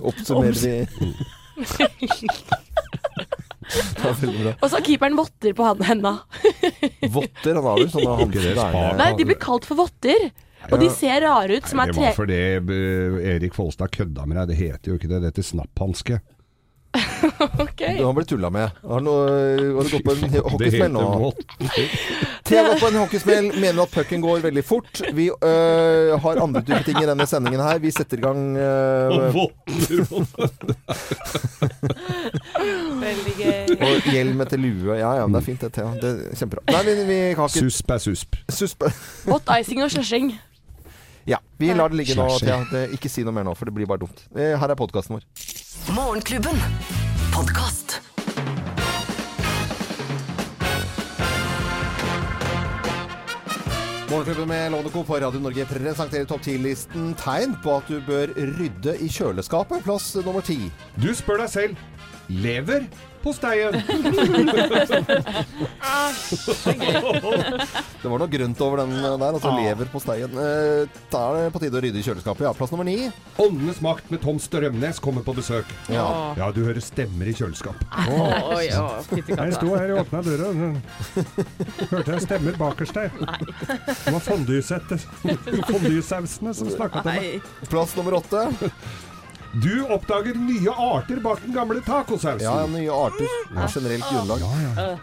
Oppsummerer 0.00 0.56
vi 0.64 0.88
Er. 4.06 4.52
Og 4.60 4.68
så 4.70 4.76
har 4.78 4.84
keeperen 4.86 5.16
votter 5.18 5.54
på 5.56 5.64
han- 5.66 5.82
henda. 5.88 6.12
Votter, 7.16 7.56
han 7.58 7.64
har 7.66 7.80
vel 7.80 7.88
sånne 7.90 8.16
hansker? 8.20 8.60
Nei, 9.00 9.08
de 9.18 9.26
blir 9.26 9.38
kalt 9.42 9.66
for 9.68 9.80
votter. 9.80 10.28
Og 10.70 10.80
de 10.82 10.88
ser 10.90 11.20
rare 11.22 11.58
ut, 11.60 11.66
som 11.68 11.78
Nei, 11.78 11.88
det 11.90 11.98
var 11.98 12.14
fordi 12.16 12.38
eh, 12.58 13.18
Erik 13.36 13.54
Folstad 13.54 13.92
kødda 13.94 14.24
med 14.26 14.38
deg. 14.40 14.48
Det 14.50 14.56
heter 14.58 14.90
jo 14.92 14.96
ikke 14.98 15.10
det. 15.10 15.20
Det 15.22 15.30
heter 15.32 15.46
snapphanske. 15.50 16.18
Ok. 17.64 17.82
Du 17.98 18.04
har 18.04 18.12
blitt 18.12 18.28
tulla 18.28 18.50
med. 18.50 18.70
Har, 18.82 19.00
du, 19.00 19.10
har 19.76 19.84
du 19.84 19.90
gått 19.90 20.04
på 20.04 20.12
en 20.12 20.40
hockeysmell 20.52 20.92
nå? 20.92 21.32
Thea 22.46 22.62
har 22.62 22.68
gått 22.70 22.80
på 22.80 22.88
en 22.88 22.98
hockeysmell, 23.00 23.50
mener 23.60 23.82
at 23.82 23.94
pucken 23.94 24.20
går 24.24 24.40
veldig 24.46 24.64
fort. 24.64 25.02
Vi 25.14 25.28
øh, 25.30 26.12
har 26.22 26.42
andre 26.42 26.62
typer 26.62 26.82
ting 26.86 27.00
i 27.02 27.06
denne 27.08 27.26
sendingen 27.26 27.62
her. 27.64 27.80
Vi 27.82 27.90
setter 27.94 28.20
i 28.20 28.24
gang 28.24 28.56
øh, 28.56 29.30
Veldig 33.00 33.34
gøy. 33.38 33.76
Og 33.76 34.10
hjelm 34.12 34.44
etter 34.46 34.60
lue. 34.60 34.96
Ja 34.98 35.14
ja, 35.20 35.26
det 35.26 35.40
er 35.42 35.46
fint 35.46 35.64
det, 35.66 35.72
Thea. 35.76 35.92
Det 36.00 36.12
er 36.12 36.36
kjempebra. 36.38 36.66
Nei, 36.72 36.82
vi, 36.86 36.98
vi 37.10 37.20
har 37.38 37.50
ikke 37.50 37.66
Susp 37.66 37.90
er 37.90 38.02
susp. 38.02 38.36
susp... 38.48 38.86
Hot 39.26 39.56
icing 39.60 39.82
og 39.84 39.90
slushing. 39.92 40.34
Ja, 41.26 41.40
vi 41.58 41.72
lar 41.74 41.90
det 41.90 41.96
ligge 41.98 42.14
nå, 42.18 42.26
Thea. 42.38 42.60
Det, 42.70 42.84
ikke 42.94 43.10
si 43.10 43.24
noe 43.26 43.34
mer 43.34 43.46
nå, 43.48 43.54
for 43.58 43.66
det 43.66 43.74
blir 43.74 43.88
bare 43.90 44.04
dumt. 44.04 44.22
Eh, 44.36 44.54
Her 44.60 44.70
er 44.74 44.78
podkasten 44.78 45.18
vår. 45.18 45.26
Morgenklubben. 45.96 46.60
Podkast. 47.34 47.98
Morgenklubben 54.10 54.48
med 54.48 54.70
Lovende 54.72 54.90
Co. 54.94 55.02
på 55.04 55.18
Radio 55.18 55.40
Norge 55.42 55.64
presenterer 55.66 56.24
topp 56.30 56.44
10-listen 56.46 57.10
tegn 57.18 57.56
på 57.64 57.72
at 57.80 57.88
du 57.90 57.98
bør 58.06 58.30
rydde 58.60 58.94
i 59.02 59.08
kjøleskapet. 59.10 59.82
Plass 59.82 60.12
nummer 60.22 60.44
ti. 60.46 60.68
Du 61.02 61.10
spør 61.18 61.42
deg 61.42 61.50
selv 61.50 61.82
lever 62.30 62.86
på 63.26 63.32
steien. 63.34 63.74
Det 68.02 68.10
var 68.10 68.20
noe 68.20 68.28
grønt 68.30 68.60
over 68.62 68.82
den 68.84 68.92
der, 69.02 69.24
altså 69.32 69.50
Ah. 69.50 69.56
lever 69.58 69.88
på 69.92 70.00
steien. 70.02 70.30
Eh, 70.38 70.86
Da 71.10 71.22
er 71.30 71.34
det 71.46 71.52
på 71.54 71.60
tide 71.62 71.78
å 71.78 71.82
rydde 71.82 71.98
i 72.00 72.04
kjøleskapet. 72.06 72.44
Ja, 72.46 72.52
plass 72.56 72.70
nummer 72.72 72.84
ni. 72.86 73.10
Åndenes 73.42 73.80
makt 73.84 74.10
med 74.10 74.20
Tom 74.22 74.38
Strømnes 74.42 74.98
kommer 75.02 75.22
på 75.26 75.34
besøk. 75.36 75.64
Ja. 75.92 76.34
Ja, 76.38 76.50
du 76.52 76.62
hører 76.64 76.80
stemmer 76.84 77.26
i 77.26 77.34
kjøleskap. 77.36 77.76
Oh. 78.06 78.56
oi, 78.56 78.68
fytti 79.10 79.36
Jeg 79.36 79.54
sto 79.58 79.74
her 79.74 79.94
og 79.96 80.04
åpna 80.04 80.22
døra, 80.26 80.50
og 80.50 80.56
hørte 81.90 82.12
jeg 82.16 82.22
stemmer 82.26 82.58
bakerst 82.60 82.94
der. 82.94 83.10
Det 83.16 84.12
var 84.12 84.20
fondue-settet. 84.20 85.06
Som 86.56 86.70
snakka 86.70 87.02
til 87.02 87.10
meg. 87.10 87.42
Plass 87.70 87.96
nummer 87.96 88.18
åtte. 88.20 88.46
Du 89.62 89.86
oppdager 89.94 90.34
nye 90.36 90.68
arter 90.72 91.20
bak 91.24 91.38
den 91.44 91.54
gamle 91.54 91.80
tacosausen. 91.86 92.42
Ja, 92.44 92.66
nye 92.68 92.90
arter. 92.92 93.28
Ja, 93.54 93.66
Generelt 93.72 94.04
grunnlag. 94.10 94.42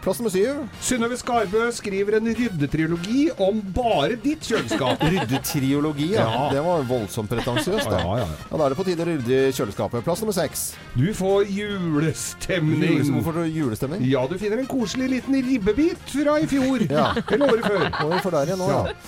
Plass 0.04 0.20
nummer 0.20 0.30
syv. 0.30 0.60
Synnøve 0.84 1.16
Skarbø 1.18 1.64
skriver 1.74 2.18
en 2.20 2.28
ryddetriologi 2.38 3.24
om 3.42 3.58
bare 3.74 4.14
ditt 4.22 4.46
kjøleskap. 4.46 5.02
Ryddetriologi, 5.14 6.12
ja. 6.14 6.28
Ja. 6.30 6.44
Det 6.54 6.62
var 6.66 6.84
voldsomt 6.86 7.32
pretensiøst. 7.32 7.88
da. 7.90 7.98
Ja, 7.98 8.14
ja, 8.20 8.28
ja. 8.28 8.28
Ja, 8.50 8.60
Da 8.60 8.68
er 8.68 8.74
det 8.76 8.78
på 8.78 8.86
tide 8.86 9.02
å 9.02 9.08
rydde 9.10 9.40
kjøleskapet. 9.58 10.06
Plass 10.06 10.22
nummer 10.22 10.36
seks. 10.38 10.64
Du 10.94 11.08
får 11.18 11.50
julestemning. 11.50 13.02
Hvorfor 13.10 13.32
får 13.32 13.40
du 13.42 13.58
julestemning? 13.58 14.06
Ja, 14.06 14.26
du 14.30 14.36
finner 14.38 14.62
en 14.62 14.70
koselig 14.70 15.10
liten 15.16 15.40
ribbebit 15.50 16.14
fra 16.14 16.38
i 16.42 16.46
fjor. 16.50 16.86
Ja. 16.90 17.10
Eller 17.26 17.48
året 17.50 17.66
før. 17.66 17.86
Året 18.06 18.22
for 18.28 18.38
der 18.38 18.52
igjen 18.52 18.62
nå, 18.62 18.70
ja. 18.70 18.98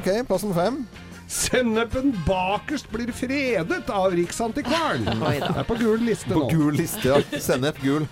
Ok, 0.00 0.10
plass 0.26 0.42
nummer 0.46 0.64
fem. 0.64 0.82
Sennepen 1.28 2.12
bakerst 2.26 2.90
blir 2.90 3.12
fredet 3.12 3.90
av 3.90 4.12
Riksantikvaren. 4.14 5.04
Det 5.04 5.50
er 5.50 5.66
på 5.66 5.74
gul 5.80 6.04
liste 6.06 6.30
nå. 6.30 6.44
På 6.46 6.50
gul 6.54 6.78
liste, 6.78 7.08
ja. 7.10 7.40
Sennep 7.42 7.80
gul. 7.82 8.06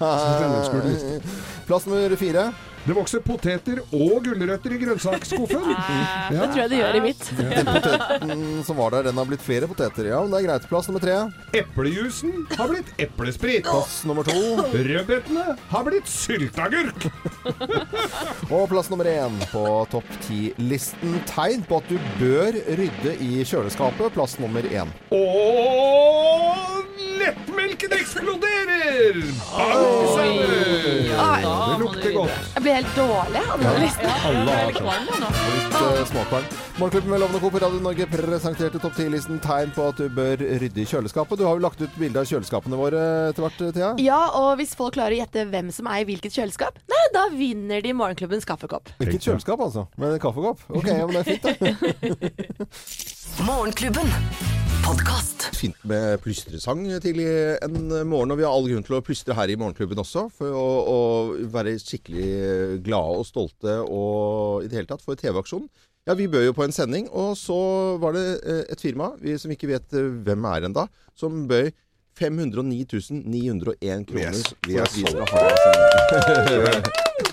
Plass 1.68 1.86
nummer 1.86 2.16
fire. 2.18 2.48
Det 2.84 2.92
vokser 2.92 3.22
poteter 3.24 3.78
og 3.96 4.18
gulrøtter 4.26 4.74
i 4.76 4.78
grønnsaksskuffen. 4.82 5.70
Det 6.34 6.40
tror 6.40 6.58
jeg 6.58 6.70
det 6.72 6.78
gjør 6.80 6.98
i 6.98 7.02
mitt. 7.04 7.22
Den 7.38 7.68
poteten 7.68 8.42
som 8.66 8.76
var 8.80 8.92
der, 8.94 9.06
den 9.08 9.18
har 9.20 9.28
blitt 9.28 9.42
flere 9.44 9.68
poteter. 9.70 10.08
Ja, 10.10 10.20
men 10.24 10.32
det 10.32 10.40
er 10.42 10.46
greit. 10.48 10.66
Plass 10.68 10.88
nummer 10.90 11.02
tre. 11.02 11.16
Eplejusen 11.56 12.32
har 12.58 12.68
blitt 12.72 12.90
eplesprit. 13.00 13.64
Plass 13.68 14.02
nummer 14.08 14.26
to. 14.26 14.36
Rødbetene 14.74 15.56
har 15.70 15.86
blitt 15.88 16.08
sylteagurk. 16.10 17.08
Og 18.54 18.66
plass 18.72 18.90
nummer 18.92 19.08
én 19.08 19.36
på 19.52 19.64
topp 19.92 20.08
ti-listen. 20.26 21.18
Tegn 21.30 21.64
på 21.68 21.80
at 21.80 21.88
du 21.92 21.96
bør 22.20 22.56
rydde 22.80 23.16
i 23.24 23.44
kjøleskapet. 23.48 24.12
Plass 24.16 24.36
nummer 24.42 24.64
én. 24.68 24.92
Og 25.14 26.84
lettmelken 27.20 27.94
eksploderer! 27.96 29.20
Bang, 29.54 29.84
sa 30.14 30.24
du. 30.28 30.44
Det 31.14 31.78
lukter 31.80 32.12
godt. 32.16 32.50
Jeg 32.54 32.64
helt 32.74 32.96
dårlig. 32.96 33.42
Alle 33.54 33.70
har 33.70 34.74
sånn. 34.74 35.36
Litt 35.54 35.76
uh, 35.78 36.00
småkvalm. 36.10 36.46
Morgenklubben 36.78 37.12
med 37.12 37.22
Lovende 37.22 37.40
Co. 37.42 37.50
på 37.54 37.60
Radio 37.62 37.80
Norge 37.82 38.06
presenterte 38.10 38.80
topp 38.82 38.96
ti-listen 38.98 39.38
tegn 39.42 39.70
på 39.76 39.86
at 39.92 40.00
du 40.00 40.08
bør 40.10 40.42
rydde 40.42 40.82
i 40.82 40.86
kjøleskapet. 40.90 41.38
Du 41.38 41.46
har 41.46 41.54
jo 41.58 41.62
lagt 41.62 41.84
ut 41.84 42.00
bilde 42.00 42.18
av 42.18 42.26
kjøleskapene 42.26 42.80
våre 42.80 43.04
etter 43.30 43.46
hvert, 43.46 43.62
Thea. 43.76 43.92
Ja, 44.02 44.20
og 44.40 44.58
hvis 44.58 44.74
folk 44.78 44.96
klarer 44.98 45.14
å 45.14 45.22
gjette 45.22 45.46
hvem 45.52 45.70
som 45.74 45.90
eier 45.92 46.08
hvilket 46.08 46.34
kjøleskap, 46.34 46.82
nei, 46.90 47.04
da 47.14 47.28
vinner 47.34 47.84
de 47.84 47.94
Morgenklubbens 47.94 48.48
kaffekopp. 48.48 48.90
Hvilket 48.98 49.30
kjøleskap, 49.30 49.62
altså? 49.68 49.86
Men 50.00 50.18
kaffekopp? 50.22 50.66
Ok, 50.74 50.90
ja, 50.90 51.06
men 51.06 51.14
det 51.14 51.22
er 51.22 51.30
fint, 51.30 51.44
da. 51.46 53.44
Morgenklubben. 53.48 54.63
Podkast. 54.84 55.46
Fint 55.56 55.78
med 55.88 56.18
plystresang 56.20 56.82
tidlig 57.00 57.24
en 57.64 57.86
morgen, 58.04 58.34
og 58.34 58.36
vi 58.36 58.44
har 58.44 58.52
all 58.52 58.66
grunn 58.68 58.84
til 58.84 58.98
å 58.98 59.04
plystre 59.04 59.32
her 59.38 59.48
i 59.48 59.56
Morgenklubben 59.56 60.02
også. 60.02 60.26
For 60.36 60.52
å, 60.52 60.66
å 60.92 60.98
være 61.54 61.72
skikkelig 61.80 62.82
glade 62.84 63.22
og 63.22 63.24
stolte 63.24 63.78
og 63.80 64.66
i 64.66 64.68
det 64.68 64.76
hele 64.76 64.90
tatt 64.90 65.04
for 65.04 65.16
TV-aksjonen. 65.16 65.70
Ja, 66.04 66.12
vi 66.18 66.28
bød 66.28 66.50
jo 66.50 66.56
på 66.56 66.66
en 66.66 66.76
sending, 66.76 67.08
og 67.16 67.32
så 67.40 67.56
var 68.02 68.12
det 68.12 68.26
eh, 68.44 68.60
et 68.74 68.84
firma, 68.84 69.14
vi 69.22 69.38
som 69.40 69.52
ikke 69.54 69.70
vet 69.70 69.96
eh, 69.96 70.10
hvem 70.26 70.44
er 70.50 70.68
enda, 70.68 70.84
som 71.16 71.46
bøy 71.48 71.70
509 72.18 72.84
901 73.24 74.06
kroner. 74.06 74.30
Yes, 74.30 74.54
vi 74.66 74.76
er 74.78 74.86
vi 74.94 75.04
skal 75.06 75.24
ha 75.26 75.42
sending. 75.62 76.82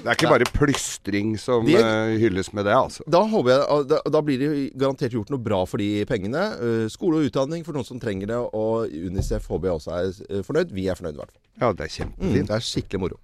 Det 0.01 0.07
er 0.09 0.15
ikke 0.15 0.29
bare 0.31 0.47
plystring 0.53 1.35
som 1.39 1.65
Det- 1.65 1.75
eh, 1.81 2.17
hylles 2.21 2.51
med 2.53 2.65
det, 2.65 2.73
altså. 2.73 3.03
Da 3.09 3.21
håper 3.27 3.49
jeg, 3.49 3.65
ah, 3.69 3.83
da, 3.83 3.99
da 4.09 4.21
blir 4.21 4.39
det 4.39 4.73
garantert 4.77 5.11
gjort 5.11 5.29
noe 5.29 5.39
bra 5.41 5.63
for 5.65 5.77
de 5.77 6.05
pengene. 6.05 6.43
Eh, 6.61 6.87
skole 6.89 7.17
og 7.21 7.29
utdanning 7.29 7.63
for 7.65 7.73
noen 7.73 7.85
som 7.85 7.99
trenger 7.99 8.27
det, 8.27 8.37
og 8.53 8.89
Unicef 8.89 9.47
håper 9.47 9.69
jeg 9.69 9.77
også 9.79 9.91
er 9.97 10.37
eh, 10.37 10.41
fornøyd. 10.45 10.71
Vi 10.71 10.87
er 10.89 10.95
fornøyd 10.95 11.13
i 11.13 11.21
hvert 11.21 11.31
fall. 11.31 11.41
Ja, 11.61 11.73
det 11.73 11.85
er 11.99 12.05
Mm, 12.17 12.33
det 12.47 12.49
er 12.49 12.59
skikkelig 12.65 12.99
moro. 12.99 13.19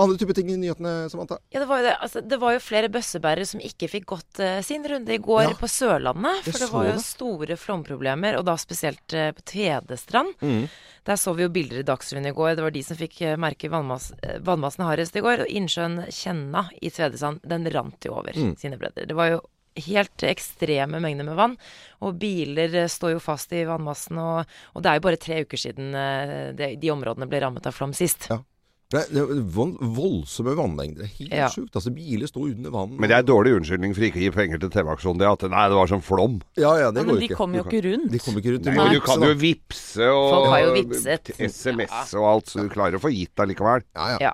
Andre 0.00 0.16
typer 0.16 0.34
ting 0.38 0.48
i 0.48 0.56
nyhetene, 0.56 1.08
Samantha? 1.12 1.36
Ja, 1.52 1.60
det 1.60 1.66
var 1.68 1.82
jo 1.82 1.84
det. 1.84 1.96
Altså, 2.00 2.20
det 2.24 2.38
var 2.40 2.54
jo 2.54 2.60
flere 2.64 2.88
bøssebærere 2.88 3.44
som 3.46 3.60
ikke 3.60 3.88
fikk 3.92 4.06
gått 4.14 4.40
uh, 4.40 4.60
sin 4.64 4.86
runde 4.88 5.12
i 5.12 5.18
går 5.20 5.42
Ja. 5.50 5.56
på 5.58 5.68
Sørlandet. 5.68 6.46
For 6.46 6.58
det 6.64 6.68
var 6.72 6.86
jo 6.88 6.94
det. 6.96 7.04
store 7.04 7.56
flomproblemer, 7.60 8.38
og 8.38 8.46
da 8.48 8.54
spesielt 8.56 9.12
uh, 9.12 9.32
på 9.36 9.44
Tvedestrand. 9.52 10.32
Mm. 10.40 10.64
Der 11.04 11.16
så 11.20 11.34
vi 11.36 11.42
jo 11.44 11.50
bilder 11.52 11.82
i 11.82 11.86
Dagsrevyen 11.88 12.30
i 12.30 12.32
går. 12.32 12.54
Det 12.56 12.64
var 12.64 12.70
de 12.72 12.82
som 12.86 12.96
fikk 12.96 13.18
uh, 13.26 13.34
merke 13.36 13.68
vannmass, 13.68 14.12
vannmassen 14.40 14.86
hardest 14.88 15.16
i 15.18 15.24
går. 15.24 15.44
Og 15.44 15.50
innsjøen 15.60 16.06
Kjenna 16.08 16.68
i 16.80 16.88
Tvedestrand, 16.94 17.42
den 17.44 17.68
rant 17.74 18.08
jo 18.08 18.14
over 18.16 18.32
Mm. 18.32 18.54
sine 18.56 18.78
bredder. 18.80 19.04
Det 19.10 19.14
var 19.18 19.28
jo 19.34 19.42
helt 19.88 20.22
ekstreme 20.28 21.00
mengder 21.00 21.24
med 21.28 21.36
vann. 21.36 21.58
Og 22.00 22.16
biler 22.20 22.88
står 22.88 23.14
jo 23.14 23.20
fast 23.20 23.52
i 23.52 23.64
vannmassen. 23.68 24.16
Og, 24.20 24.48
og 24.72 24.82
det 24.84 24.88
er 24.90 24.96
jo 25.00 25.04
bare 25.10 25.20
tre 25.20 25.42
uker 25.44 25.60
siden 25.60 25.92
de, 26.56 26.72
de 26.80 26.90
områdene 26.92 27.28
ble 27.28 27.40
rammet 27.44 27.66
av 27.68 27.72
flom 27.76 27.92
sist. 27.96 28.26
Ja. 28.32 28.40
Det 28.92 29.00
er, 29.00 29.06
det 29.08 29.22
er 29.24 29.38
voldsomme 29.96 30.52
vannlengder. 30.58 31.06
Helt 31.18 31.32
Ja. 31.32 31.46
sjukt. 31.48 31.72
Altså, 31.78 31.90
biler 31.96 32.28
står 32.28 32.50
under 32.52 32.70
vann. 32.74 32.90
Men 33.00 33.08
det 33.08 33.16
er 33.16 33.22
dårlig 33.24 33.54
unnskyldning 33.56 33.94
for 33.96 34.04
ikke 34.04 34.20
å 34.20 34.24
gi 34.26 34.30
penger 34.36 34.60
til 34.60 34.68
TV-aksjonen. 34.74 35.18
Det 35.22 35.28
at 35.30 35.46
nei, 35.50 35.62
det 35.72 35.78
var 35.78 35.88
sånn 35.88 36.04
flom. 36.04 36.34
Ja, 36.60 36.74
ja, 36.76 36.90
det 36.92 37.00
Ja, 37.00 37.08
går 37.08 37.18
de 37.22 37.28
ikke. 37.30 37.38
kommer 37.40 37.62
jo 37.62 37.64
ikke 37.64 37.82
rundt. 37.88 38.10
De 38.12 38.18
kommer 38.20 38.42
ikke 38.44 38.52
rundt. 38.58 38.68
Nei, 38.68 38.76
men 38.76 38.92
du 38.92 39.00
kan 39.00 39.24
jo 39.24 39.32
vippse 39.40 40.10
og. 40.12 40.52
SMS 41.48 42.14
og 42.20 42.28
alt, 42.34 42.52
så 42.52 42.62
du 42.62 42.68
klarer 42.72 43.00
å 43.00 43.02
få 43.02 43.10
gitt 43.14 43.34
allikevel. 43.42 43.82
Ja, 43.96 44.08
ja. 44.14 44.18
Ja. 44.28 44.32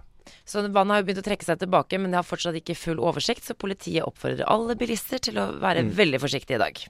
Så 0.48 0.60
vannet 0.72 0.92
har 0.94 1.02
jo 1.02 1.06
begynt 1.08 1.20
å 1.22 1.26
trekke 1.28 1.44
seg 1.44 1.58
tilbake, 1.60 1.98
men 2.00 2.10
det 2.12 2.18
har 2.20 2.26
fortsatt 2.26 2.56
ikke 2.56 2.74
full 2.76 2.98
oversikt, 3.04 3.44
så 3.44 3.54
politiet 3.56 4.04
oppfordrer 4.04 4.44
alle 4.48 4.74
bilister 4.80 5.20
til 5.20 5.38
å 5.40 5.50
være 5.60 5.84
veldig 5.92 6.20
forsiktige 6.20 6.56
i 6.56 6.62
dag. 6.66 6.82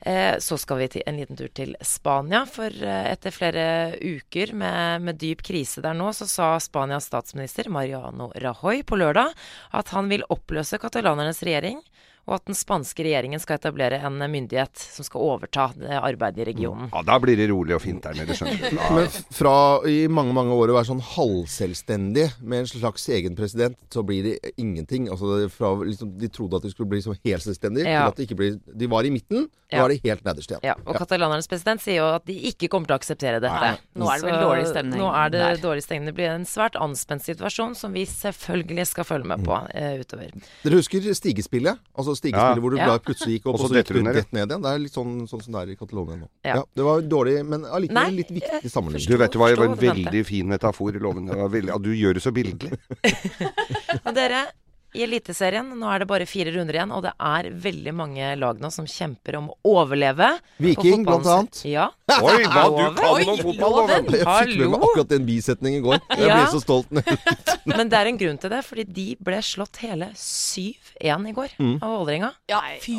Eh, 0.00 0.38
så 0.38 0.56
skal 0.58 0.78
vi 0.78 1.02
en 1.06 1.16
liten 1.16 1.36
tur 1.36 1.50
til 1.52 1.74
Spania, 1.84 2.46
for 2.48 2.72
eh, 2.72 3.10
etter 3.12 3.34
flere 3.34 3.64
uker 4.00 4.54
med, 4.56 5.04
med 5.04 5.18
dyp 5.20 5.42
krise 5.44 5.84
der 5.84 5.96
nå, 5.96 6.08
så 6.16 6.28
sa 6.28 6.54
Spanias 6.60 7.10
statsminister 7.10 7.68
Mariano 7.68 8.30
Rajoy 8.32 8.80
på 8.88 8.96
lørdag 8.96 9.34
at 9.76 9.92
han 9.92 10.08
vil 10.08 10.24
oppløse 10.32 10.80
katalanernes 10.80 11.42
regjering, 11.44 11.82
og 12.28 12.34
at 12.36 12.44
den 12.46 12.54
spanske 12.54 13.02
regjeringen 13.06 13.40
skal 13.42 13.58
etablere 13.58 13.98
en 14.06 14.18
myndighet 14.30 14.76
som 14.78 15.04
skal 15.06 15.20
overta 15.24 15.68
arbeidet 16.00 16.44
i 16.44 16.48
regionen. 16.52 16.90
Ja, 16.92 17.02
Da 17.06 17.18
blir 17.22 17.36
det 17.40 17.48
rolig 17.50 17.74
og 17.74 17.82
fint 17.82 18.02
der 18.04 18.14
nede, 18.14 18.36
skjønner 18.36 18.70
du. 18.70 18.78
Men 18.96 19.08
fra 19.34 19.54
i 19.88 20.06
mange 20.08 20.34
mange 20.36 20.54
år 20.54 20.70
å 20.70 20.76
være 20.78 20.90
sånn 20.92 21.02
halvselvstendig 21.02 22.26
med 22.42 22.62
en 22.64 22.68
slags 22.70 23.08
egen 23.08 23.36
president, 23.38 23.76
så 23.92 24.02
blir 24.06 24.22
det 24.28 24.52
ingenting. 24.60 25.08
Altså 25.10 25.48
fra, 25.52 25.72
liksom, 25.84 26.12
de 26.20 26.28
trodde 26.32 26.60
at 26.60 26.66
de 26.66 26.70
skulle 26.72 26.90
bli 26.92 27.02
så 27.04 27.14
helt 27.24 27.44
selvstendige. 27.44 27.88
Ja. 27.90 28.04
til 28.06 28.12
at 28.12 28.20
De, 28.20 28.26
ikke 28.28 28.38
blir, 28.38 28.58
de 28.78 28.86
var 28.90 29.04
i 29.08 29.10
midten, 29.14 29.48
nå 29.70 29.76
Ja. 29.78 29.84
er 29.84 29.88
de 29.94 30.00
helt 30.02 30.24
nederst 30.26 30.50
igjen. 30.50 30.64
Ja, 30.66 30.74
og 30.84 30.96
katalanernes 30.98 31.46
president 31.48 31.80
sier 31.82 32.00
jo 32.00 32.06
at 32.16 32.24
de 32.26 32.34
ikke 32.50 32.68
kommer 32.72 32.90
til 32.90 32.96
å 32.96 32.98
akseptere 32.98 33.38
dette. 33.42 33.60
Nei, 33.60 33.76
nå 34.02 34.08
er 34.10 34.18
det 34.18 34.26
vel 34.26 34.40
dårlig 34.42 34.66
stemning 34.66 34.98
Nå 34.98 35.10
er 35.14 35.30
det 35.30 35.40
der. 35.44 35.60
dårlig 35.62 35.84
stemning. 35.84 36.06
Det 36.10 36.14
blir 36.18 36.30
en 36.32 36.44
svært 36.48 36.74
anspent 36.80 37.22
situasjon 37.22 37.76
som 37.78 37.92
vi 37.94 38.02
selvfølgelig 38.10 38.86
skal 38.90 39.06
følge 39.06 39.30
med 39.30 39.44
på 39.46 39.54
eh, 39.74 40.00
utover. 40.02 40.34
Dere 40.64 40.80
husker 40.80 41.06
stigespillet? 41.14 41.78
Altså 41.94 42.09
stigespillet 42.18 42.56
Ja. 42.56 42.60
hvor 42.60 42.70
du 42.70 42.76
Ja. 42.76 42.98
plutselig 42.98 43.38
gikk 43.40 43.46
opp, 43.46 43.54
Og 43.60 43.70
så 43.70 43.74
gikk 43.74 43.92
du 43.94 44.02
rett 44.12 44.32
ned 44.32 44.48
igjen. 44.50 44.62
Det 44.62 44.70
er 44.74 44.78
litt 44.78 44.92
sånn, 44.94 45.28
sånn 45.28 45.42
som 45.42 45.52
det 45.52 45.60
er 45.62 45.72
i 45.72 45.76
Catalonia 45.76 46.16
nå. 46.16 46.28
Ja. 46.44 46.62
det 46.74 46.84
var 46.84 47.00
dårlig, 47.02 47.46
men 47.46 47.64
allikevel 47.64 47.94
Nei, 47.94 48.10
litt 48.10 48.30
viktig 48.30 48.70
sammenligning. 48.70 49.06
Du 49.08 49.16
vet 49.16 49.30
det 49.32 49.38
var 49.38 49.50
en 49.50 49.76
veldig 49.76 50.24
fin 50.26 50.46
metafor 50.48 50.94
i 50.94 50.98
loven. 50.98 51.26
Veldig, 51.28 51.68
ja, 51.68 51.78
du 51.78 51.90
gjør 51.94 52.14
det 52.14 52.22
så 52.22 52.32
bildelig. 52.32 52.78
Og 54.06 54.14
dere, 54.14 54.46
i 54.94 55.02
Eliteserien, 55.06 55.68
nå 55.78 55.86
er 55.94 55.98
det 56.02 56.08
bare 56.10 56.26
fire 56.26 56.50
runder 56.54 56.74
igjen, 56.78 56.90
og 56.92 57.02
det 57.06 57.12
er 57.20 57.50
veldig 57.50 57.92
mange 57.94 58.32
lag 58.40 58.58
nå 58.60 58.70
som 58.74 58.86
kjemper 58.90 59.36
om 59.38 59.50
å 59.50 59.56
overleve. 59.64 60.32
Viking, 60.58 61.04
blant 61.06 61.26
annet. 61.26 61.60
Ja. 61.70 61.88
Oi, 62.10 62.42
hva 62.44 62.64
du 62.66 62.94
kan 62.98 63.28
om 63.30 63.38
fotball, 63.38 63.90
Jeg 63.90 64.26
fikk 64.26 64.58
med 64.58 64.70
meg 64.74 64.80
akkurat 64.88 65.08
den 65.12 65.26
bisetningen 65.28 65.78
i 65.78 65.84
går. 65.84 66.00
Jeg 66.18 66.26
Ja. 66.26 66.40
ble 66.40 66.50
så 66.56 66.60
stolt. 66.64 66.90
Men 67.70 67.88
det 67.92 67.98
er 68.00 68.06
en 68.10 68.18
grunn 68.18 68.38
til 68.40 68.50
det, 68.50 68.62
fordi 68.66 68.84
de 68.90 69.06
ble 69.22 69.38
slått 69.46 69.76
hele 69.84 70.08
7-1 70.16 71.28
i 71.28 71.32
går 71.36 71.48
Mm. 71.60 71.76
av 71.82 71.90
Vålerenga. 72.00 72.32
Ja, 72.48 72.60
fy. 72.82 72.96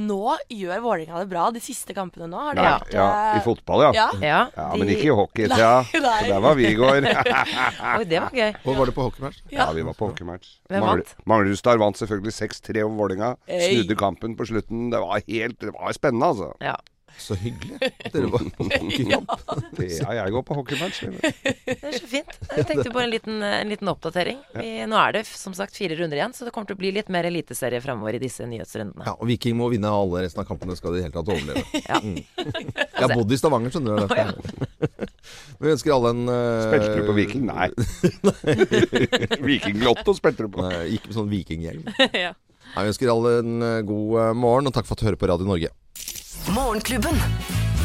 Nå 0.00 0.36
gjør 0.50 0.80
Vålerenga 0.82 1.18
det 1.22 1.28
bra. 1.30 1.50
De 1.54 1.60
siste 1.62 1.94
kampene 1.94 2.26
nå 2.30 2.38
har 2.48 2.54
det 2.58 2.62
Ja. 2.64 2.78
vært 2.78 2.92
Ja, 2.94 3.06
I 3.34 3.38
eh, 3.38 3.44
fotball, 3.44 3.82
ja. 3.86 3.92
Ja. 3.94 4.08
Ja, 4.20 4.40
Ja, 4.56 4.72
de- 4.72 4.78
Men 4.80 4.88
ikke 4.88 5.06
i 5.10 5.14
hockey, 5.14 5.46
Nei, 5.48 5.56
nei. 5.58 5.84
Så 5.92 6.26
Der 6.28 6.40
var 6.40 6.54
vi 6.54 6.66
i 6.66 6.74
går. 6.74 7.04
Oi, 7.06 8.04
det 8.04 8.20
var 8.20 8.30
gøy. 8.34 8.54
Hvor 8.64 8.76
var 8.76 8.86
det 8.86 8.94
på 8.94 9.02
hockeymatch? 9.08 9.40
Ja, 9.52 9.70
vi 9.72 9.82
var 9.82 9.94
på 9.94 10.08
hockeymatch. 10.10 10.48
Hvem 10.70 10.80
vant? 10.80 11.14
Manglerudstad 11.28 11.80
vant 11.82 11.98
selvfølgelig 12.00 12.36
6-3 12.38 12.84
over 12.86 12.96
Vålerenga. 13.04 13.34
Snudde 13.48 13.96
kampen 14.00 14.36
på 14.38 14.46
slutten. 14.48 14.88
Det 14.92 15.02
var 15.02 15.20
helt 15.26 15.60
Det 15.60 15.74
var 15.76 15.92
spennende, 15.96 16.32
altså. 16.32 16.52
Ja. 16.64 16.76
Så 17.20 17.34
hyggelig. 17.34 17.74
Dere 18.14 18.28
var 18.30 18.44
på 18.56 18.64
hockeykamp. 18.70 19.32
Det, 19.76 19.88
ja, 19.98 20.12
jeg 20.20 20.32
går 20.32 20.44
på 20.46 20.54
hockeymatch. 20.56 21.00
Det 21.10 21.74
er 21.74 21.96
så 21.98 22.06
fint. 22.08 22.36
Jeg 22.54 22.66
tenkte 22.68 22.92
på 22.94 23.02
en 23.02 23.10
liten, 23.12 23.42
en 23.44 23.68
liten 23.68 23.90
oppdatering. 23.90 24.38
Vi, 24.54 24.70
nå 24.88 24.96
er 24.96 25.18
det 25.18 25.24
som 25.28 25.52
sagt 25.58 25.76
fire 25.76 25.98
runder 25.98 26.16
igjen, 26.20 26.32
så 26.36 26.46
det 26.46 26.54
kommer 26.54 26.70
til 26.70 26.78
å 26.78 26.80
bli 26.80 26.92
litt 26.96 27.10
mer 27.12 27.26
eliteserie 27.28 27.82
fremover 27.84 28.16
i 28.16 28.22
disse 28.22 28.46
nyhetsrundene. 28.48 29.04
Ja, 29.10 29.16
og 29.18 29.28
Viking 29.28 29.58
må 29.58 29.68
vinne 29.74 29.90
alle 29.90 30.22
resten 30.24 30.44
av 30.44 30.48
kampene 30.48 30.78
skal 30.78 30.94
de 30.96 31.02
i 31.02 31.02
det 31.02 31.10
hele 31.10 31.18
tatt 31.18 31.34
overleve. 31.34 31.82
Ja. 31.82 31.98
Mm. 32.00 32.22
Jeg 32.70 33.04
har 33.04 33.16
bodd 33.18 33.34
i 33.34 33.40
Stavanger, 33.42 33.74
skjønner 33.74 33.90
du. 33.90 34.06
derfor. 34.06 35.09
Vi 35.60 35.72
ønsker 35.74 35.94
alle 35.94 36.12
en 36.14 36.22
uh, 36.30 36.68
Spilte 36.68 36.94
du 36.96 37.08
på 37.08 37.16
Viking? 37.18 37.44
Nei. 37.48 37.68
Vikinglotto 39.50 40.14
spilte 40.16 40.46
du 40.46 40.52
på. 40.54 40.64
Nei, 40.66 40.84
ikke 40.96 41.10
med 41.10 41.18
sånn 41.18 41.32
vikinghjelm. 41.32 41.84
Ja. 42.26 42.34
Nei, 42.74 42.84
Vi 42.86 42.92
ønsker 42.92 43.10
alle 43.10 43.30
en 43.40 43.62
eh, 43.66 43.80
god 43.82 44.12
eh, 44.22 44.34
morgen, 44.38 44.68
og 44.70 44.74
takk 44.76 44.86
for 44.86 44.94
at 44.94 45.02
du 45.02 45.08
hører 45.08 45.18
på 45.18 45.26
Radio 45.30 45.48
Norge. 45.48 45.72
Morgenklubben. 46.54 47.18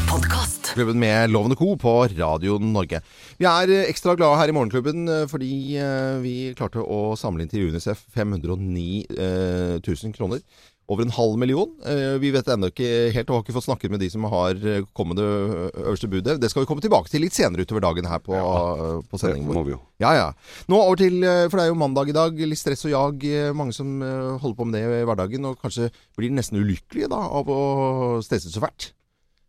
Podcast. 0.06 0.70
Klubben 0.76 1.00
med 1.02 1.32
Lovende 1.32 1.56
Co. 1.58 1.72
på 1.80 1.94
Radio 2.14 2.60
Norge. 2.62 3.00
Vi 3.40 3.48
er 3.50 3.72
eh, 3.74 3.88
ekstra 3.90 4.14
glade 4.18 4.38
her 4.38 4.52
i 4.52 4.54
Morgenklubben 4.54 5.08
eh, 5.10 5.24
fordi 5.30 5.50
eh, 5.82 6.20
vi 6.22 6.34
klarte 6.58 6.84
å 6.84 7.16
samle 7.18 7.42
inn 7.42 7.50
til 7.50 7.66
Unicef 7.72 8.04
509 8.14 8.86
eh, 9.10 9.74
000 9.82 10.14
kroner. 10.14 10.44
Over 10.88 11.02
en 11.02 11.10
halv 11.10 11.34
million. 11.42 11.70
Eh, 11.82 12.14
Vi 12.22 12.30
vet 12.30 12.46
ennå 12.46 12.68
ikke 12.70 13.10
helt, 13.10 13.30
og 13.30 13.40
har 13.40 13.42
ikke 13.42 13.56
fått 13.56 13.66
snakket 13.66 13.90
med 13.90 13.98
de 14.04 14.08
som 14.12 14.22
har 14.30 14.54
kommende 14.54 14.84
kommet 14.94 15.18
det 15.18 15.82
øverste 15.82 16.08
budet. 16.12 16.36
Det 16.40 16.50
skal 16.52 16.62
vi 16.62 16.68
komme 16.70 16.84
tilbake 16.84 17.10
til 17.10 17.24
litt 17.24 17.34
senere 17.34 17.66
utover 17.66 17.82
dagen 17.82 18.06
her 18.06 18.22
på, 18.22 18.36
ja, 18.38 19.00
på 19.02 19.18
Det 19.18 19.22
sendingen 19.24 19.50
vår. 19.50 19.72
Ja, 19.98 20.12
ja. 20.14 20.28
Nå 20.70 20.78
over 20.78 20.96
til, 21.00 21.18
eh, 21.26 21.48
for 21.50 21.58
det 21.58 21.64
er 21.66 21.72
jo 21.74 21.80
mandag 21.80 22.08
i 22.12 22.14
dag, 22.14 22.38
litt 22.38 22.58
stress 22.62 22.86
og 22.86 22.94
jag. 22.94 23.24
eh, 23.26 23.52
Mange 23.52 23.74
som 23.74 24.00
eh, 24.00 24.38
holder 24.38 24.56
på 24.60 24.64
med 24.70 24.78
det 24.78 24.84
i 24.86 25.06
hverdagen, 25.10 25.44
og 25.50 25.58
kanskje 25.58 25.90
blir 26.16 26.30
nesten 26.30 26.62
ulykkelige 26.62 27.10
da, 27.10 27.18
av 27.18 27.50
å 27.50 28.22
stresse 28.22 28.52
så 28.54 28.62
fælt. 28.62 28.92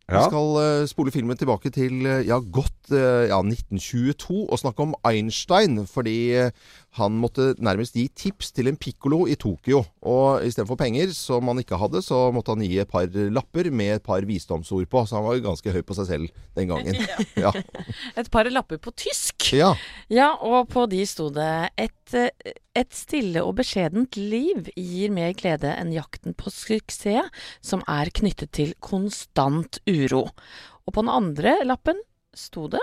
Vi 0.07 0.15
skal 0.23 0.53
eh, 0.63 0.85
spole 0.87 1.11
filmen 1.11 1.35
tilbake 1.35 1.67
til 1.75 2.05
eh, 2.07 2.21
ja, 2.23 2.39
godt 2.39 2.93
eh, 2.95 3.27
ja, 3.27 3.41
1922 3.43 4.45
og 4.47 4.57
snakke 4.61 4.85
om 4.85 4.93
Einstein, 5.03 5.81
fordi 5.85 6.13
eh, 6.45 6.51
han 6.97 7.17
måtte 7.21 7.51
nærmest 7.61 7.97
gi 7.97 8.07
tips 8.09 8.53
til 8.55 8.69
en 8.71 8.77
pikkolo 8.79 9.25
i 9.29 9.35
Tokyo. 9.37 9.83
Og 10.07 10.45
istedenfor 10.47 10.79
penger, 10.79 11.11
som 11.13 11.45
han 11.51 11.59
ikke 11.61 11.77
hadde, 11.77 12.01
så 12.01 12.31
måtte 12.33 12.55
han 12.55 12.63
gi 12.65 12.79
et 12.81 12.89
par 12.89 13.05
lapper 13.33 13.69
med 13.69 13.97
et 13.97 14.05
par 14.05 14.25
visdomsord 14.25 14.87
på. 14.89 15.03
Så 15.05 15.17
han 15.19 15.25
var 15.27 15.37
jo 15.37 15.45
ganske 15.45 15.73
høy 15.75 15.83
på 15.85 15.97
seg 15.99 16.09
selv 16.09 16.41
den 16.57 16.71
gangen. 16.71 16.97
Ja. 17.37 17.51
Et 18.17 18.29
par 18.33 18.47
lapper 18.49 18.79
på 18.81 18.91
tysk. 18.97 19.51
ja. 19.53 19.73
Ja, 20.09 20.31
og 20.41 20.71
på 20.71 20.87
de 20.89 21.03
sto 21.05 21.27
det 21.33 21.69
et, 21.77 22.15
et 22.77 22.95
stille 22.95 23.43
og 23.45 23.57
beskjedent 23.59 24.17
liv 24.17 24.71
gir 24.73 25.13
mer 25.13 25.35
glede 25.37 25.69
enn 25.77 25.93
jakten 25.93 26.33
på 26.37 26.49
suksess, 26.53 27.29
som 27.61 27.83
er 27.85 28.09
knyttet 28.09 28.55
til 28.57 28.73
konstant 28.81 29.81
uro. 29.85 30.27
Og 30.87 30.95
på 30.95 31.03
den 31.03 31.13
andre 31.13 31.59
lappen 31.67 31.99
sto 32.37 32.65
det 32.71 32.81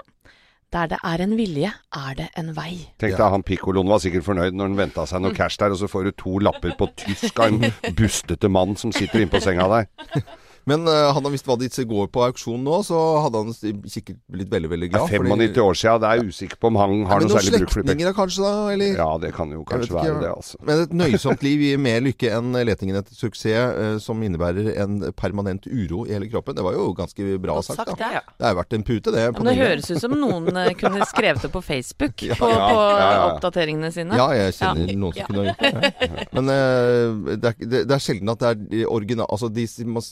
der 0.75 0.91
det 0.91 0.99
er 1.07 1.23
en 1.23 1.37
vilje, 1.39 1.71
er 1.95 2.17
det 2.19 2.29
en 2.41 2.53
vei. 2.57 2.73
Tenk 3.01 3.17
deg, 3.17 3.27
han 3.37 3.45
pikkoloen 3.47 3.91
var 3.91 4.03
sikkert 4.03 4.27
fornøyd 4.27 4.57
når 4.57 4.71
han 4.71 4.79
venta 4.79 5.07
seg 5.09 5.23
noe 5.23 5.35
cash 5.37 5.61
der, 5.63 5.75
og 5.75 5.81
så 5.81 5.91
får 5.91 6.09
du 6.09 6.17
to 6.25 6.39
lapper 6.43 6.75
på 6.79 6.91
tysk 7.05 7.39
av 7.43 7.53
en 7.53 7.71
bustete 7.99 8.51
mann 8.51 8.75
som 8.81 8.93
sitter 8.95 9.23
inne 9.23 9.33
på 9.33 9.43
senga 9.45 9.69
der. 9.71 10.25
Men 10.65 10.89
uh, 10.89 11.13
han 11.13 11.27
har 11.27 11.33
visst 11.35 11.49
hva 11.49 11.57
de 11.61 11.69
går 11.69 12.09
på 12.13 12.23
auksjon 12.25 12.63
nå, 12.65 12.79
så 12.87 12.99
hadde 13.25 13.43
han 13.43 13.53
sikkert 13.55 14.19
blitt 14.33 14.51
veldig, 14.53 14.71
veldig 14.73 14.89
glad. 14.95 15.11
Det 15.13 15.19
er 15.19 15.27
95 15.29 15.61
år 15.65 15.79
siden, 15.81 16.01
det 16.01 16.09
er 16.09 16.21
jeg 16.21 16.33
usikker 16.33 16.61
på 16.61 16.71
om 16.71 16.79
han 16.81 16.95
har 17.11 17.21
ja, 17.21 17.29
noe 17.29 17.37
særlig 17.37 17.61
bruk 17.61 17.75
for 17.75 17.83
det. 17.83 17.85
slektninger 17.85 18.09
da, 18.09 18.15
kanskje, 18.17 18.45
da? 18.45 18.53
Eller? 18.73 18.97
Ja, 18.97 19.09
det 19.21 19.33
kan 19.37 19.53
jo 19.53 19.65
kanskje 19.69 19.91
ikke, 19.91 19.99
være 19.99 20.23
det, 20.23 20.31
altså. 20.33 20.61
Men 20.65 20.85
et 20.87 20.95
nøysomt 20.97 21.45
liv 21.45 21.65
gir 21.67 21.83
mer 21.85 22.01
lykke 22.05 22.33
enn 22.39 22.61
letingen 22.65 23.01
etter 23.01 23.19
suksess, 23.19 23.43
uh, 23.45 23.99
som 24.03 24.23
innebærer 24.25 24.71
en 24.85 24.97
permanent 25.19 25.69
uro 25.69 26.07
i 26.09 26.17
hele 26.17 26.31
kroppen. 26.33 26.57
Det 26.57 26.65
var 26.65 26.79
jo 26.79 26.89
ganske 26.97 27.37
bra 27.45 27.59
sagt, 27.67 27.83
sagt, 27.83 28.01
da. 28.01 28.11
Ja. 28.19 28.25
Det 28.41 28.49
er 28.49 28.57
verdt 28.57 28.79
en 28.79 28.87
pute, 28.89 29.13
det. 29.13 29.27
Men 29.37 29.51
det 29.51 29.57
høres 29.61 29.91
ut 29.93 30.01
som 30.01 30.17
noen 30.17 30.49
uh, 30.49 30.73
kunne 30.81 31.05
skrevet 31.13 31.45
det 31.45 31.53
på 31.53 31.65
Facebook, 31.65 32.25
Ja, 32.35 32.39
på, 32.41 32.49
ja, 32.49 32.65
på 32.73 32.81
ja, 32.81 33.05
ja. 33.05 33.25
oppdateringene 33.35 33.93
sine. 33.93 34.17
Ja, 34.17 34.31
jeg 34.33 34.57
kjenner 34.57 34.97
noen 34.97 35.19
som 35.19 35.29
kunne 35.29 35.45
gjort 35.51 35.61
det. 35.61 36.29
Men 36.33 36.49
det, 36.49 36.57
er, 36.57 37.57
det, 37.61 37.85
det 37.91 37.97
er 37.99 38.03
sjelden 38.03 38.33
at 38.33 38.41
det 38.41 38.51
er 38.55 38.61
de 38.63 38.85
original... 38.89 39.29
Altså, 39.35 39.51
de 39.53 39.67
man 39.85 40.05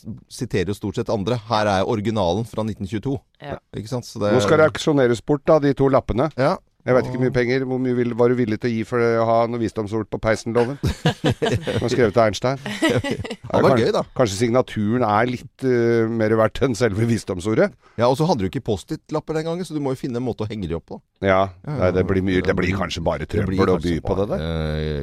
siterer 0.42 0.74
jo 0.74 0.76
stort 0.78 0.98
sett 1.00 1.12
andre. 1.12 1.38
Her 1.48 1.70
er 1.78 1.88
originalen 1.88 2.44
fra 2.48 2.66
1922. 2.66 3.16
Ja. 3.42 3.56
Ikke 3.78 3.94
sant? 3.94 4.08
Så 4.08 4.22
det, 4.22 4.34
Nå 4.34 4.42
skal 4.44 4.60
det 4.60 4.68
auksjoneres 4.72 5.24
bort, 5.24 5.46
da, 5.48 5.58
de 5.62 5.74
to 5.78 5.88
lappene. 5.92 6.30
Ja. 6.40 6.58
Jeg 6.82 6.96
vet 6.96 7.06
ikke 7.06 7.18
hvor 7.20 7.22
mye 7.22 7.34
penger. 7.34 7.64
Hvor 7.70 7.78
mye 7.78 7.94
vil, 7.94 8.14
var 8.18 8.32
du 8.32 8.36
villig 8.40 8.56
til 8.58 8.72
å 8.72 8.72
gi 8.72 8.82
for 8.86 9.02
å 9.02 9.26
ha 9.28 9.36
noe 9.46 9.60
visdomsord 9.62 10.08
på 10.10 10.18
peisen-loven? 10.22 10.80
Som 10.82 11.86
er 11.86 11.92
skrevet 11.92 12.16
av 12.18 12.24
Einstein. 12.24 12.58
Det 12.58 13.60
var 13.62 13.78
gøy, 13.78 13.92
da. 13.94 14.02
Kanskje 14.18 14.40
signaturen 14.40 15.06
er 15.06 15.30
litt 15.30 15.66
uh, 15.66 16.10
mer 16.10 16.34
verdt 16.40 16.58
enn 16.66 16.74
selve 16.78 17.06
visdomsordet? 17.06 17.70
Ja, 18.00 18.08
Og 18.08 18.16
så 18.18 18.26
hadde 18.26 18.42
du 18.42 18.50
ikke 18.50 18.64
Post-It-lapper 18.66 19.38
den 19.38 19.46
gangen, 19.46 19.68
så 19.68 19.76
du 19.76 19.82
må 19.84 19.94
jo 19.94 20.00
finne 20.00 20.18
en 20.18 20.26
måte 20.26 20.42
å 20.42 20.50
henge 20.50 20.66
de 20.66 20.74
opp 20.74 20.88
på. 20.90 20.98
Ja. 21.22 21.52
Nei, 21.68 21.92
det, 21.94 22.02
blir 22.08 22.26
mye, 22.26 22.42
det 22.42 22.56
blir 22.58 22.74
kanskje 22.74 23.04
bare 23.06 23.30
trøbbel 23.30 23.62
å 23.62 23.78
by 23.78 23.94
på 24.02 24.18
det 24.18 24.28
der. 24.34 24.42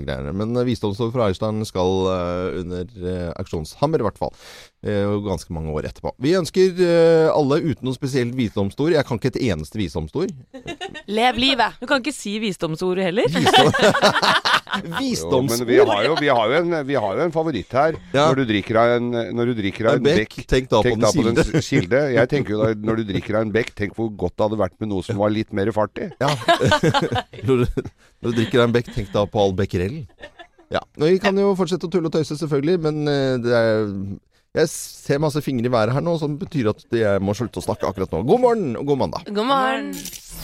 Uh. 0.03 0.31
Men 0.35 0.51
uh, 0.59 0.65
visdomsord 0.67 1.15
fra 1.15 1.29
Einstein 1.31 1.63
skal 1.69 1.95
uh, 2.09 2.59
under 2.59 2.91
uh, 3.05 3.29
auksjonshammer, 3.39 4.03
i 4.03 4.09
hvert 4.09 4.19
fall. 4.19 4.35
Eh, 4.79 5.03
og 5.03 5.25
ganske 5.27 5.51
mange 5.51 5.73
år 5.75 5.89
etterpå. 5.89 6.13
Vi 6.23 6.31
ønsker 6.39 6.77
eh, 6.85 7.27
alle 7.33 7.57
uten 7.65 7.83
noe 7.83 7.97
spesielt 7.97 8.31
visdomsord. 8.37 8.93
Jeg 8.95 9.03
kan 9.07 9.19
ikke 9.19 9.33
et 9.33 9.41
eneste 9.49 9.75
visdomsord. 9.75 10.31
Lev 11.11 11.39
livet. 11.41 11.75
Du 11.81 11.87
kan 11.89 11.99
ikke 11.99 12.15
si 12.15 12.37
visdomsord 12.39 13.01
heller. 13.03 13.27
Visdom... 13.27 13.73
Jo, 14.79 14.99
visdomsord? 14.99 15.65
men 15.65 15.67
vi 15.67 15.77
har, 15.81 16.03
jo, 16.05 16.15
vi, 16.19 16.27
har 16.29 16.51
jo 16.51 16.57
en, 16.59 16.73
vi 16.85 16.95
har 16.95 17.17
jo 17.17 17.23
en 17.25 17.33
favoritt 17.33 17.73
her. 17.73 17.95
Ja. 18.13 18.27
Når 18.29 18.41
du 18.41 18.51
drikker 18.51 18.77
av 18.77 18.91
en, 18.99 19.07
når 19.35 19.49
du 19.49 19.53
drikker 19.57 19.89
av 19.89 19.97
En 19.97 20.03
en 20.03 20.05
bekk, 20.05 20.35
bekk 20.37 20.49
tenk 20.53 20.69
da 20.71 20.81
på 20.85 20.93
den 21.25 21.63
kilde. 21.65 22.01
Jeg 22.13 22.31
tenker 22.31 22.53
jo 22.53 22.59
da, 22.61 22.69
når 22.77 23.01
du 23.01 23.09
drikker 23.09 23.39
av 23.39 23.47
en 23.47 23.53
bekk, 23.55 23.73
tenk 23.75 23.97
hvor 23.97 24.11
godt 24.13 24.37
det 24.37 24.45
hadde 24.45 24.61
vært 24.61 24.77
med 24.77 24.91
noe 24.93 25.05
som 25.05 25.19
var 25.19 25.33
litt 25.33 25.49
mer 25.57 25.73
fart 25.75 25.99
i. 25.99 26.11
Ja. 26.21 26.29
når, 27.49 27.65
du, 27.65 27.89
når 28.21 28.29
du 28.29 28.39
drikker 28.43 28.61
av 28.61 28.69
en 28.69 28.77
bekk, 28.77 28.93
tenk 28.95 29.11
da 29.15 29.25
på 29.25 29.41
all 29.41 29.57
becquerel. 29.57 30.03
Ja. 30.69 30.85
Vi 31.01 31.17
kan 31.21 31.37
jo 31.41 31.51
fortsette 31.57 31.89
å 31.89 31.91
tulle 31.91 32.11
og 32.11 32.15
tøyse, 32.15 32.37
selvfølgelig, 32.37 32.79
men 32.85 33.09
eh, 33.09 33.35
det 33.41 33.57
er 33.57 33.85
jeg 34.57 34.69
ser 34.71 35.21
masse 35.21 35.41
fingre 35.45 35.69
i 35.69 35.71
været 35.71 35.93
her 35.93 36.01
nå, 36.01 36.17
som 36.17 36.37
betyr 36.41 36.71
at 36.73 36.85
jeg 36.91 37.21
må 37.21 37.35
slutte 37.37 37.61
å 37.61 37.65
snakke 37.67 37.89
akkurat 37.89 38.13
nå. 38.15 38.23
God 38.25 38.45
morgen 38.47 38.75
og 38.79 38.85
god 38.89 39.03
mandag. 39.05 39.29
God 39.29 39.49
morgen. 39.51 39.91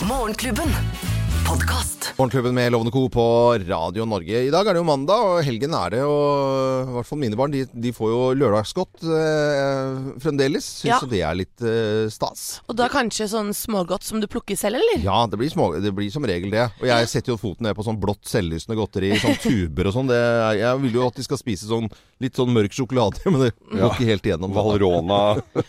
Morgenklubben. 0.05 1.24
Podkast. 1.47 2.13
Morgenklubben 2.17 2.55
med 2.55 2.71
Lovende 2.71 2.91
Co. 2.91 3.09
på 3.09 3.57
Radio 3.67 4.05
Norge. 4.05 4.39
I 4.47 4.49
dag 4.53 4.67
er 4.67 4.73
det 4.75 4.79
jo 4.79 4.85
mandag, 4.87 5.19
og 5.25 5.41
helgen 5.45 5.73
er 5.75 5.91
det. 5.93 5.99
Og 6.07 6.89
i 6.89 6.93
hvert 6.95 7.07
fall 7.09 7.19
mine 7.21 7.37
barn 7.37 7.51
de, 7.53 7.63
de 7.69 7.91
får 7.93 8.11
jo 8.13 8.19
lørdagsgodt 8.39 9.03
eh, 9.03 9.97
fremdeles. 10.23 10.67
Syns 10.81 10.87
Ja. 10.89 10.99
det 11.11 11.21
er 11.27 11.37
litt 11.41 11.65
eh, 11.65 12.05
stas. 12.13 12.45
Og 12.71 12.77
da 12.79 12.87
kanskje 12.91 13.27
sånn 13.31 13.51
smågodt 13.57 14.07
som 14.07 14.21
du 14.23 14.27
plukker 14.31 14.57
selv, 14.59 14.79
eller? 14.79 15.03
Ja, 15.03 15.25
det 15.29 15.39
blir, 15.41 15.51
små, 15.51 15.73
det 15.83 15.91
blir 15.97 16.09
som 16.13 16.25
regel 16.27 16.53
det. 16.55 16.65
Og 16.81 16.87
jeg 16.89 17.09
setter 17.11 17.33
jo 17.35 17.39
foten 17.41 17.67
ned 17.67 17.75
på 17.77 17.85
sånn 17.85 17.99
blått 18.01 18.23
selvlysende 18.31 18.77
godteri, 18.79 19.11
sånn 19.21 19.37
tuber 19.43 19.91
og 19.91 19.97
sånn. 19.97 20.09
Det 20.11 20.21
Jeg 20.61 20.81
vil 20.85 20.97
jo 21.01 21.07
at 21.09 21.19
de 21.19 21.27
skal 21.27 21.41
spise 21.41 21.67
sånn 21.69 21.91
litt 22.23 22.37
sånn 22.39 22.53
mørk 22.55 22.71
sjokolade, 22.77 23.19
men 23.29 23.47
det 23.47 23.51
går 23.73 23.81
Ja. 23.83 23.91
ikke 23.91 24.09
helt 24.13 24.29
igjennom. 24.31 24.55
Valrona 24.55 25.21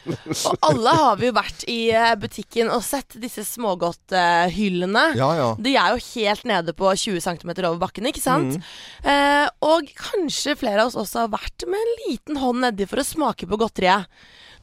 Og 0.47 0.57
alle 0.71 0.95
har 1.03 1.17
vi 1.19 1.27
jo 1.33 1.35
vært 1.37 1.67
i 1.69 1.81
eh, 1.91 2.13
butikken 2.23 2.71
og 2.71 2.85
sett 2.87 3.19
disse 3.21 3.43
smågodthyllene. 3.49 5.09
Ja, 5.19 5.33
ja. 5.41 5.51
De 5.67 5.75
er 5.77 5.95
jo 5.95 6.03
helt 6.15 6.47
nede 6.49 6.75
på 6.77 6.93
20 6.93 7.21
cm 7.25 7.53
over 7.59 7.81
bakken, 7.83 8.09
ikke 8.09 8.23
sant? 8.23 8.57
Mm. 8.57 8.73
Eh, 9.13 9.47
og 9.67 9.93
kanskje 9.99 10.57
flere 10.59 10.85
av 10.85 10.93
oss 10.93 11.01
også 11.03 11.25
har 11.25 11.35
vært 11.35 11.67
med 11.69 11.83
en 11.83 11.95
liten 12.07 12.41
hånd 12.43 12.63
nedi 12.65 12.89
for 12.89 13.03
å 13.03 13.07
smake 13.07 13.49
på 13.51 13.61
godteriet. 13.61 14.07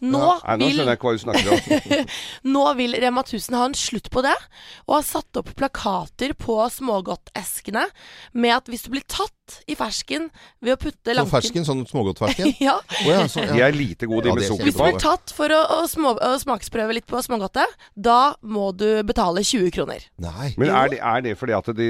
Nå, 0.04 0.20
Nei, 0.20 0.56
nå 0.60 0.68
vil, 0.68 0.76
skjønner 0.76 0.92
jeg 0.92 1.00
ikke 1.00 1.08
hva 1.08 1.14
du 1.16 1.22
snakker 1.22 1.52
om. 1.54 2.08
nå 2.56 2.64
vil 2.80 2.98
Rema 3.00 3.24
1000 3.24 3.56
ha 3.56 3.68
en 3.70 3.76
slutt 3.78 4.10
på 4.12 4.24
det, 4.26 4.34
og 4.88 4.98
har 4.98 5.06
satt 5.08 5.40
opp 5.40 5.54
plakater 5.56 6.34
på 6.36 6.58
smågodteskene 6.76 7.86
med 8.36 8.56
at 8.58 8.72
hvis 8.72 8.84
du 8.84 8.92
blir 8.96 9.06
tatt 9.08 9.32
i 9.68 9.76
fersken 9.76 10.30
ved 10.64 10.76
å 10.76 10.80
putte 10.80 11.12
Sånn 11.12 11.20
lanken 11.20 11.34
fersken, 11.34 11.68
sånn 11.68 11.86
smågodtfersken. 11.88 12.52
ja, 12.68 12.76
Oh, 13.04 13.10
ja, 13.10 13.24
så, 13.32 13.44
De 13.48 13.62
er 13.64 13.76
lite 13.76 14.08
gode, 14.10 14.28
de 14.28 14.32
Ja, 14.32 14.38
med 14.38 14.48
sukker 14.48 14.64
på. 14.64 14.68
Hvis 14.68 14.78
du 14.78 14.84
blir 14.84 15.00
tatt 15.04 15.34
for 15.36 15.54
å, 15.56 15.62
å, 15.78 15.80
små, 15.92 16.16
å 16.20 16.34
smaksprøve 16.42 16.96
litt 16.98 17.08
på 17.10 17.22
smågodtet, 17.24 17.78
da 17.96 18.36
må 18.44 18.72
du 18.76 18.88
betale 19.08 19.44
20 19.46 19.72
kroner. 19.76 20.08
Nei. 20.24 20.52
Men 20.60 20.72
er 20.72 20.92
det, 20.94 21.00
er 21.00 21.24
det 21.26 21.38
fordi 21.40 21.56
at 21.58 21.72
de, 21.78 21.90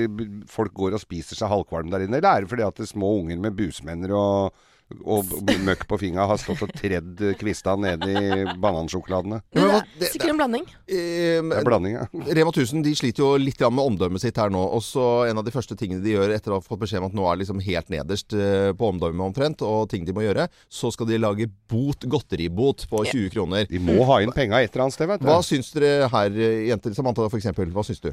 folk 0.50 0.74
går 0.78 0.98
og 0.98 1.04
spiser 1.04 1.40
seg 1.40 1.52
halvkvalm 1.54 1.90
der 1.94 2.06
inne, 2.06 2.22
eller 2.22 2.30
er 2.30 2.46
det 2.46 2.54
fordi 2.54 2.66
at 2.68 2.78
det 2.78 2.88
er 2.88 2.94
små 2.94 3.16
unger 3.22 3.42
med 3.44 3.58
busmenner 3.58 4.14
og, 4.18 4.64
og 5.06 5.26
møkk 5.66 5.88
på 5.90 5.98
fingra 6.02 6.28
har 6.30 6.38
stått 6.38 6.62
og 6.66 6.72
tredd 6.78 7.22
kvista 7.40 7.74
nedi 7.80 8.12
i 8.14 8.44
banansjokoladene? 8.62 9.42
Det 9.54 9.62
hva- 9.64 9.80
er 9.82 9.88
det- 10.00 10.12
sikkert 10.12 10.30
en 10.34 10.38
blanding. 10.38 10.66
Eh, 10.88 11.42
Det 11.42 11.58
er 11.58 11.64
blanding, 11.66 11.94
ja. 11.98 12.06
Rema 12.38 12.52
1000 12.52 12.84
de 12.84 12.94
sliter 12.96 13.24
jo 13.24 13.38
litt 13.38 13.60
med 13.60 13.84
omdømmet 13.86 14.22
sitt 14.22 14.38
her 14.38 14.50
nå. 14.50 14.62
Og 14.74 14.82
så 14.82 15.30
En 15.30 15.38
av 15.38 15.46
de 15.46 15.52
første 15.52 15.76
tingene 15.76 16.04
de 16.04 16.14
gjør 16.14 16.34
etter 16.36 16.52
å 16.52 16.60
ha 16.60 16.62
fått 16.62 16.80
beskjed 16.84 17.00
om 17.02 17.06
at 17.10 17.14
nå 17.14 17.26
er 17.32 17.38
liksom 17.42 17.62
helt 17.64 17.90
nederst 17.90 18.34
eh, 18.34 18.72
på 18.74 18.92
omdømmet 18.94 19.26
omtrent, 19.34 19.62
og 19.62 19.90
ting 19.90 20.06
de 20.06 20.14
må 20.14 20.22
gjøre, 20.26 20.48
så 20.70 20.92
skal 20.94 21.08
de 21.08 21.18
lage 21.18 21.48
bot, 21.70 22.00
godteribot 22.06 22.86
på 22.90 23.06
20 23.06 23.30
kroner. 23.34 23.66
De 23.70 23.80
må 23.80 24.04
ha 24.06 24.20
inn 24.22 24.32
penga 24.32 24.62
et 24.62 24.72
eller 24.76 24.86
annet 24.88 24.94
sted, 24.94 25.08
vet 25.08 25.22
du. 25.22 25.28
Hva 25.28 25.40
syns 25.42 25.72
dere 25.74 26.08
her, 26.10 26.30
eh, 26.32 26.68
jenter? 26.70 26.94
Samantha 26.94 27.26
eksempel. 27.30 27.72
Hva 27.74 27.84
syns 27.84 28.00
du? 28.02 28.12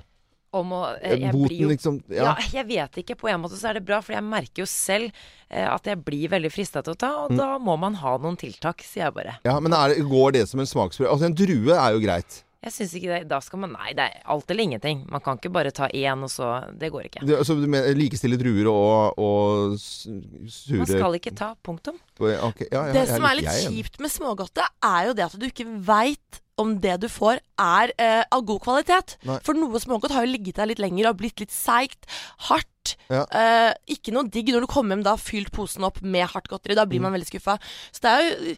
Om 0.53 0.73
å 0.75 0.79
eh, 0.99 1.13
Jeg 1.15 1.31
Boten, 1.31 1.47
blir 1.47 1.61
jo 1.63 1.69
liksom. 1.71 2.01
ja. 2.11 2.25
Ja. 2.33 2.35
jeg 2.57 2.67
vet 2.67 2.97
ikke. 3.05 3.15
På 3.21 3.29
en 3.31 3.39
måte 3.45 3.55
så 3.61 3.69
er 3.71 3.79
det 3.79 3.85
bra, 3.87 4.01
for 4.03 4.17
jeg 4.17 4.25
merker 4.27 4.65
jo 4.65 4.67
selv 4.67 5.13
eh, 5.49 5.63
at 5.71 5.87
jeg 5.87 6.03
blir 6.03 6.29
veldig 6.33 6.51
frista 6.51 6.83
til 6.83 6.97
å 6.97 6.99
ta, 6.99 7.11
Mm. 7.21 7.25
og 7.31 7.37
da 7.39 7.49
må 7.63 7.77
man 7.79 7.95
ha 8.03 8.17
noen 8.19 8.37
tiltak, 8.41 8.83
sier 8.83 9.05
jeg 9.07 9.15
bare. 9.15 9.37
ja 9.47 9.59
men 9.63 9.73
er 9.73 9.95
det, 9.95 10.05
går 10.11 10.33
det 10.41 10.49
som 10.51 10.59
en 10.63 10.67
smaksprøve? 10.67 11.11
Altså, 11.13 11.27
en 11.31 11.35
drue 11.39 11.77
er 11.79 11.93
jo 11.95 12.01
greit. 12.03 12.41
Jeg 12.61 12.73
syns 12.75 12.91
ikke 12.99 13.09
det. 13.09 13.29
Da 13.31 13.39
skal 13.41 13.59
man 13.63 13.71
Nei, 13.73 13.95
det 13.97 14.05
er 14.05 14.19
alt 14.29 14.51
eller 14.53 14.67
ingenting. 14.67 15.07
Man 15.09 15.23
kan 15.25 15.39
ikke 15.39 15.49
bare 15.55 15.71
ta 15.73 15.87
én, 15.97 16.21
og 16.27 16.29
så 16.29 16.51
Det 16.77 16.91
går 16.93 17.07
ikke. 17.09 17.23
Det, 17.25 17.39
altså, 17.39 17.55
du 17.57 17.65
mener 17.73 17.95
likestille 17.97 18.37
druer 18.37 18.69
og, 18.69 19.17
og 19.17 19.79
sure 19.81 20.83
Man 20.83 20.91
skal 20.91 21.17
ikke 21.17 21.33
ta. 21.39 21.55
Punktum. 21.65 21.97
Okay, 22.21 22.67
ja, 22.69 22.83
ja, 22.91 22.93
Det 22.93 23.07
jeg 23.07 23.15
som 23.15 23.25
er 23.31 23.39
litt 23.39 23.49
jeg 23.49 23.71
kjipt 23.73 23.97
med 24.05 24.13
smågodte, 24.13 24.67
er 24.85 25.07
jo 25.09 25.15
det 25.17 25.25
at 25.31 25.39
du 25.41 25.47
ikke 25.49 25.65
veit 25.89 26.43
om 26.61 26.75
det 26.85 26.99
du 27.03 27.09
får 27.11 27.41
er 27.61 27.93
eh, 27.99 28.23
av 28.33 28.45
god 28.49 28.61
kvalitet. 28.67 29.17
Nei. 29.29 29.39
For 29.47 29.57
noe 29.59 29.81
smågodt 29.83 30.13
har 30.17 30.27
jo 30.27 30.33
ligget 30.35 30.61
der 30.61 30.71
litt 30.71 30.83
lenger 30.83 31.11
og 31.11 31.19
blitt 31.23 31.41
litt 31.43 31.55
seigt, 31.55 32.07
hardt. 32.51 32.95
Ja. 33.13 33.25
Eh, 33.35 33.73
ikke 33.97 34.13
noe 34.15 34.29
digg 34.33 34.49
når 34.55 34.65
du 34.65 34.71
kommer 34.71 34.95
hjem 34.97 35.05
da 35.05 35.17
har 35.17 35.21
fylt 35.23 35.51
posen 35.53 35.85
opp 35.87 36.01
med 36.03 36.29
hardt 36.33 36.49
godteri. 36.49 36.75
Da 36.79 36.85
Mm. 36.87 36.91
blir 36.95 37.01
man 37.05 37.13
veldig 37.17 37.29
skuffa. 37.29 37.59
Så 37.93 38.01
det 38.07 38.11
er 38.11 38.25
jo 38.31 38.57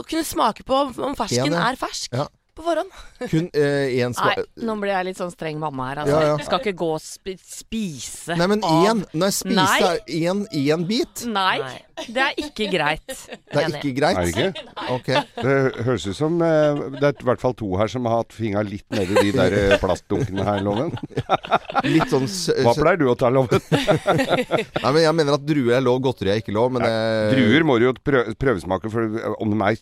å 0.00 0.04
kunne 0.06 0.24
smake 0.24 0.64
på 0.68 0.74
om- 0.98 1.16
fersken 1.16 1.46
En, 1.46 1.52
ja. 1.52 1.70
er 1.70 1.76
fersk 1.80 2.12
Ja. 2.12 2.26
På 2.56 2.64
forhånd. 2.66 2.90
Kun 3.32 3.48
én 3.52 4.12
skal 4.16 4.42
Nei, 4.42 4.44
nå 4.66 4.74
blir 4.82 4.92
jeg 4.92 5.08
litt 5.10 5.20
sånn 5.20 5.32
streng 5.32 5.60
mamma 5.62 5.88
her. 5.90 6.02
Altså. 6.02 6.18
Ja, 6.18 6.32
ja. 6.32 6.36
Skal 6.44 6.60
ikke 6.62 6.74
gå 6.82 6.88
og 6.96 7.00
sp 7.02 7.32
spise 7.38 8.36
Nei, 8.36 8.48
men 8.50 8.64
av 8.66 8.86
én 8.90 9.02
Nei, 9.16 9.30
spise 9.32 9.92
én 10.08 10.84
bit. 10.88 11.24
Nei, 11.32 11.58
Nei. 11.62 12.06
det 12.12 12.24
er 12.26 12.40
ikke 12.44 12.68
greit. 12.72 13.14
Det 13.52 13.60
er 13.60 13.74
ikke 13.76 13.90
greit. 13.96 14.16
Er 14.16 14.24
det 14.24 14.32
ikke? 14.32 14.76
Okay. 14.94 15.20
Det 15.36 15.84
høres 15.86 16.06
ut 16.08 16.16
som 16.16 16.38
eh, 16.44 16.80
det 16.96 17.04
er 17.10 17.18
i 17.20 17.26
hvert 17.28 17.42
fall 17.42 17.52
to 17.58 17.68
her 17.76 17.90
som 17.92 18.06
har 18.08 18.22
hatt 18.22 18.32
fingra 18.34 18.62
litt 18.64 18.86
nedi 18.92 19.16
de 19.18 19.32
der 19.36 19.56
eh, 19.58 19.74
plastdunkene 19.82 20.44
her, 20.46 20.62
Loven. 20.64 20.92
Litt 21.92 22.08
sånn 22.12 22.24
Hva 22.64 22.72
pleier 22.78 23.00
du 23.00 23.06
å 23.12 23.16
ta, 23.18 23.28
Loven? 23.32 23.60
Nei, 23.68 24.88
men 24.88 25.00
Jeg 25.02 25.16
mener 25.18 25.36
at 25.36 25.44
druer 25.46 25.76
er 25.76 25.84
lov, 25.84 26.00
godteri 26.04 26.32
er 26.34 26.40
ikke 26.42 26.54
lov. 26.56 26.72
Men 26.74 26.86
det- 26.86 27.36
Druer 27.36 27.66
må 27.68 27.76
du 27.80 27.88
jo 27.88 27.94
prø 27.98 28.24
prøvesmake 28.40 28.90
for 28.92 29.36
om 29.42 29.52
de 29.52 29.60
er 29.68 29.78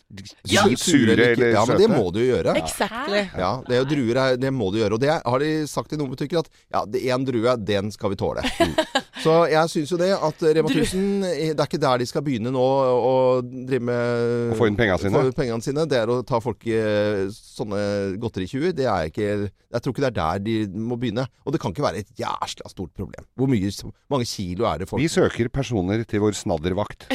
Ja, 0.51 0.65
sure 0.75 1.15
eller 1.15 1.35
søte. 1.35 1.51
Ja, 1.55 1.65
men 1.69 1.81
det 1.81 1.89
må 1.91 2.11
du 2.13 2.19
jo 2.21 2.29
gjøre. 2.33 2.60
Exactly. 2.63 3.23
Ja, 3.37 3.51
det 3.67 3.75
er 3.75 3.81
jo 3.81 3.89
druer 3.91 4.19
er, 4.21 4.37
det 4.41 4.51
må 4.55 4.69
du 4.73 4.79
gjøre. 4.79 4.97
Og 4.97 5.01
det 5.03 5.11
har 5.13 5.43
de 5.43 5.51
sagt 5.69 5.93
i 5.93 5.99
noen 5.99 6.11
butikker 6.13 6.41
at 6.41 6.49
ja, 6.71 6.83
det 6.89 7.03
en 7.11 7.25
drue, 7.27 7.55
den 7.67 7.91
skal 7.93 8.13
vi 8.13 8.19
tåle. 8.19 8.43
Så 9.23 9.35
jeg 9.51 9.71
syns 9.73 9.91
jo 9.93 9.99
det 10.01 10.09
at 10.15 10.39
Rema 10.41 10.71
1000 10.71 11.25
Det 11.51 11.51
er 11.51 11.67
ikke 11.67 11.81
der 11.81 12.01
de 12.01 12.07
skal 12.09 12.23
begynne 12.25 12.49
nå 12.53 12.63
å 12.63 13.13
drive 13.43 13.83
med 13.85 14.53
Å 14.55 14.57
få 14.57 14.69
inn 14.69 14.79
pengene 14.79 14.97
sine. 15.01 15.13
Få 15.13 15.35
pengene 15.37 15.65
sine. 15.65 15.85
Det 15.89 15.99
er 15.99 16.11
å 16.11 16.21
ta 16.27 16.39
folk 16.43 16.65
i 16.69 16.75
eh, 16.77 17.27
sånne 17.35 17.81
godteritjuver. 18.21 18.73
Det 18.77 18.87
er 18.89 19.11
ikke 19.11 19.27
Jeg 19.27 19.83
tror 19.83 19.95
ikke 19.95 20.05
det 20.07 20.11
er 20.11 20.17
der 20.19 20.43
de 20.45 20.57
må 20.89 20.97
begynne. 21.01 21.27
Og 21.45 21.53
det 21.53 21.61
kan 21.61 21.75
ikke 21.75 21.85
være 21.85 22.03
et 22.03 22.13
jæsla 22.19 22.71
stort 22.71 22.93
problem. 22.97 23.27
Hvor 23.37 23.51
mye, 23.51 23.71
mange 24.11 24.29
kilo 24.29 24.67
er 24.69 24.81
det 24.81 24.89
folk 24.89 25.03
Vi 25.03 25.11
søker 25.11 25.51
personer 25.53 26.05
til 26.07 26.23
vår 26.23 26.37
snaddervakt. 26.39 27.07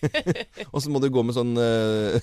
Og 0.72 0.80
så 0.82 0.92
må 0.92 1.02
du 1.02 1.10
gå 1.12 1.24
med 1.26 1.36
sånn 1.36 1.54
eh, 1.60 2.18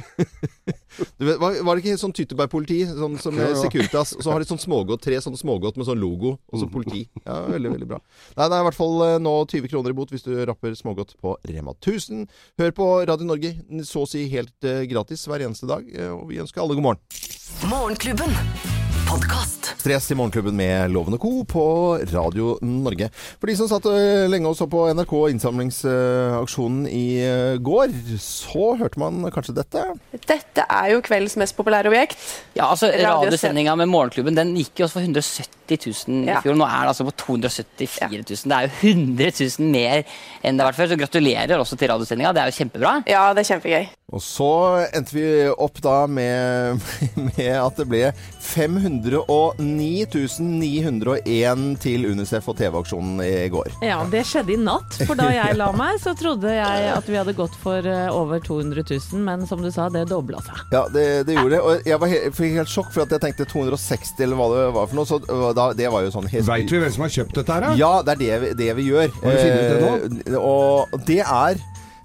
vet, 1.00 1.38
var, 1.40 1.58
var 1.66 1.76
det 1.76 1.84
ikke 1.84 2.00
sånn 2.00 2.14
tyttebærpoliti 2.16 2.80
sånn 2.90 3.16
som 3.22 3.38
ja, 3.38 3.50
ja. 3.52 3.58
Securitas? 3.60 4.14
Og 4.16 4.24
så 4.24 4.34
har 4.34 4.42
de 4.42 4.48
sånn 4.50 4.62
smågodt, 4.62 5.02
tre 5.04 5.20
sånne 5.22 5.40
smågodt 5.40 5.80
med 5.80 5.88
sånn 5.88 6.00
logo, 6.00 6.36
og 6.50 6.62
så 6.62 6.68
politi. 6.70 7.04
Ja, 7.24 7.40
veldig, 7.50 7.74
veldig 7.76 7.90
bra. 7.90 8.00
Nei, 8.36 8.48
det 8.48 8.58
er 8.58 8.64
i 8.64 8.68
hvert 8.68 8.78
fall 8.78 9.06
eh, 9.06 9.16
nå 9.22 9.34
20 9.50 9.72
kroner 9.72 9.94
i 9.94 9.98
bot 10.00 10.14
hvis 10.14 10.26
du 10.26 10.32
rapper 10.48 10.76
smågodt 10.78 11.16
på 11.22 11.36
Rema 11.50 11.76
1000. 11.76 12.26
Hør 12.60 12.76
på 12.76 12.90
Radio 13.10 13.30
Norge, 13.30 13.54
så 13.88 14.04
å 14.04 14.10
si 14.10 14.26
helt 14.32 14.56
uh, 14.68 14.82
gratis 14.90 15.26
hver 15.28 15.46
eneste 15.46 15.70
dag. 15.70 15.86
eh, 15.94 16.12
og 16.14 16.28
vi 16.32 16.42
ønsker 16.42 16.64
alle 16.64 16.78
god 16.78 16.90
morgen. 16.90 17.02
Morgenklubben. 17.70 18.79
Podkast. 19.10 19.60
Stress 19.80 20.10
i 20.12 20.14
Morgenklubben 20.14 20.54
med 20.54 20.92
Loven 20.92 21.16
og 21.16 21.22
Co. 21.22 21.30
på 21.48 21.64
Radio 22.12 22.52
Norge. 22.62 23.08
For 23.40 23.50
de 23.50 23.56
som 23.58 23.66
satt 23.66 23.86
eh, 23.90 24.28
lenge 24.30 24.46
og 24.46 24.54
så 24.58 24.68
på 24.70 24.84
NRK 24.94 25.14
innsamlingsaksjonen 25.32 26.84
i 26.86 27.04
eh, 27.24 27.56
går, 27.58 27.94
så 28.22 28.74
hørte 28.78 29.00
man 29.02 29.24
kanskje 29.34 29.56
dette. 29.56 29.82
Dette 30.14 30.66
er 30.66 30.92
jo 30.92 31.02
kveldens 31.02 31.34
mest 31.40 31.56
populære 31.58 31.90
objekt. 31.90 32.22
Ja, 32.54 32.68
altså 32.68 32.92
Radiosendinga 32.92 33.74
med 33.80 33.90
Morgenklubben 33.90 34.38
den 34.38 34.52
gikk 34.60 34.82
jo 34.82 34.86
også 34.86 35.00
for 35.00 35.08
170 35.08 35.80
000 36.06 36.30
i 36.30 36.38
fjor. 36.44 36.58
Nå 36.60 36.68
er 36.68 36.84
det 36.84 36.92
altså 36.92 37.08
på 37.08 37.16
274 37.24 38.10
000. 38.14 38.52
Det 38.52 38.58
er 38.60 38.68
jo 38.68 38.94
100 38.94 39.32
000 39.58 39.72
mer 39.74 40.04
enn 40.44 40.54
det 40.54 40.66
har 40.66 40.70
vært 40.70 40.82
før. 40.82 40.92
Så 40.92 41.00
gratulerer 41.02 41.56
også 41.58 41.80
til 41.80 41.90
radiosendinga. 41.90 42.34
Det 42.36 42.44
er 42.44 42.52
jo 42.52 42.58
kjempebra. 42.60 42.94
Ja, 43.10 43.30
det 43.34 43.42
er 43.42 43.54
kjempegøy. 43.54 43.90
Og 44.10 44.22
så 44.26 44.52
endte 44.90 45.14
vi 45.14 45.26
opp 45.48 45.78
da 45.84 46.02
med, 46.10 46.82
med 47.28 47.52
at 47.54 47.78
det 47.78 47.86
ble 47.88 48.08
509 48.42 48.99
901 49.00 51.78
til 51.82 52.06
Unicef 52.10 52.48
og 52.50 52.56
TV-aksjonen 52.58 53.22
i 53.24 53.48
går. 53.52 53.68
Ja, 53.84 53.98
det 54.10 54.24
skjedde 54.28 54.52
i 54.54 54.56
natt, 54.60 54.94
for 55.06 55.14
da 55.18 55.30
jeg 55.34 55.56
la 55.58 55.70
meg, 55.76 56.00
så 56.02 56.14
trodde 56.18 56.48
jeg 56.52 56.92
at 56.92 57.08
vi 57.08 57.16
hadde 57.18 57.34
gått 57.38 57.56
for 57.60 57.86
eh, 57.86 58.14
over 58.14 58.38
200 58.44 58.84
000, 58.84 59.20
men 59.26 59.46
som 59.48 59.58
du 59.62 59.70
sa, 59.72 59.88
det 59.92 60.08
dobla 60.10 60.38
seg. 60.44 60.56
Ja, 60.74 60.82
det, 60.92 61.04
det 61.28 61.34
gjorde 61.38 61.54
det. 61.56 61.62
Og 61.64 61.72
jeg 61.90 61.98
var 62.02 62.08
helt, 62.14 62.36
fikk 62.36 62.52
helt 62.60 62.72
sjokk, 62.72 62.90
for 62.94 63.00
at 63.06 63.12
jeg 63.16 63.24
tenkte 63.24 63.44
260 63.50 64.24
eller 64.26 64.36
hva 64.40 64.46
det 64.54 64.62
var 64.76 64.84
for 64.90 64.96
noe. 65.00 65.08
Så 65.10 65.16
da, 65.56 65.64
det 65.76 65.88
var 65.92 66.00
jo 66.06 66.10
sånn 66.14 66.30
helt 66.30 66.48
Veit 66.50 66.70
vi 66.70 66.78
hvem 66.82 66.94
som 66.94 67.04
har 67.06 67.12
kjøpt 67.14 67.34
dette 67.40 67.52
her, 67.56 67.62
da? 67.68 67.72
Ja, 67.78 67.92
det 68.06 68.12
er 68.16 68.20
det 68.24 68.34
vi, 68.44 68.48
det 68.64 68.70
vi 68.78 68.84
gjør. 68.90 69.08
Har 69.22 69.30
du 69.30 69.32
funnet 69.44 69.64
det 69.70 69.78
nå? 70.34 70.38
og 70.40 70.74
det 71.06 71.22
er 71.24 71.52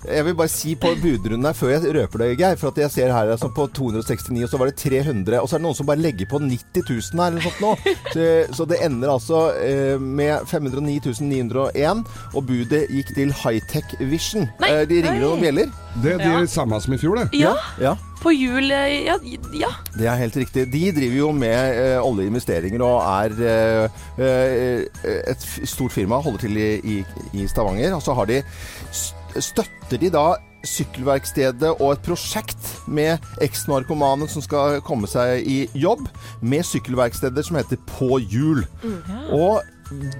jeg 0.07 0.25
vil 0.27 0.35
bare 0.39 0.51
si 0.51 0.75
på 0.79 0.91
budrunden 1.01 1.45
her, 1.47 1.53
før 1.57 1.73
jeg 1.75 1.93
røper 1.95 2.23
det, 2.23 2.29
Geir, 2.39 2.55
for 2.61 2.71
at 2.73 2.77
jeg 2.83 2.91
ser 2.93 3.11
her 3.13 3.31
altså, 3.35 3.49
på 3.55 3.67
269, 3.73 4.43
og 4.43 4.49
så 4.51 4.59
var 4.61 4.71
det 4.71 4.75
300, 4.81 5.39
og 5.41 5.49
så 5.49 5.55
er 5.57 5.61
det 5.63 5.65
noen 5.67 5.77
som 5.79 5.89
bare 5.89 6.01
legger 6.03 6.29
på 6.31 6.39
90 6.43 6.85
000 6.89 7.21
her, 7.21 7.31
eller 7.31 7.41
noe 7.41 7.49
sånt 7.49 7.61
nå. 7.61 7.95
Så, 8.15 8.27
så 8.59 8.67
det 8.69 8.81
ender 8.85 9.13
altså 9.15 9.43
eh, 9.61 9.95
med 10.01 10.45
509 10.51 11.15
901, 11.21 12.03
og 12.33 12.45
budet 12.49 12.85
gikk 12.91 13.13
til 13.15 13.33
Hightech 13.43 13.95
Vision. 14.09 14.49
Nei. 14.61 14.71
Eh, 14.73 14.83
de 14.89 15.01
ringer 15.05 15.23
noen 15.25 15.41
bjeller. 15.45 15.71
Det 16.03 16.17
er 16.17 16.41
de 16.43 16.47
samme 16.51 16.75
som 16.83 16.93
i 16.93 16.99
fjor, 16.99 17.21
det. 17.23 17.39
Ja, 17.39 17.53
Ja. 17.79 17.93
på 18.21 18.31
jul 18.33 18.71
eh, 18.73 19.05
Ja. 19.05 19.15
ja. 19.53 19.69
Det 19.95 20.07
er 20.11 20.17
helt 20.19 20.35
riktig. 20.35 20.65
De 20.73 20.81
driver 20.95 21.17
jo 21.21 21.29
med 21.31 21.77
eh, 21.79 21.99
oljeinvesteringer 22.03 22.81
og 22.83 22.97
er 23.05 23.35
eh, 23.47 24.01
eh, 24.19 25.21
et 25.31 25.45
stort 25.69 25.93
firma, 25.95 26.19
holder 26.25 26.43
til 26.45 26.57
i, 26.59 26.69
i, 26.83 26.97
i 27.39 27.47
Stavanger. 27.47 27.95
Og 27.95 28.03
så 28.03 28.15
har 28.17 28.27
de 28.27 28.41
støtter 29.43 30.01
de 30.01 30.11
da 30.13 30.25
sykkelverkstedet 30.65 31.75
og 31.75 31.91
et 31.93 32.03
prosjekt 32.05 32.71
med 32.89 33.21
eksnarkomane 33.43 34.27
som 34.31 34.41
skal 34.41 34.79
komme 34.85 35.09
seg 35.09 35.45
i 35.45 35.59
jobb, 35.77 36.07
med 36.41 36.65
sykkelverksteder 36.65 37.45
som 37.45 37.59
heter 37.59 37.79
På 37.95 38.17
hjul. 38.19 38.65
Og 39.35 39.61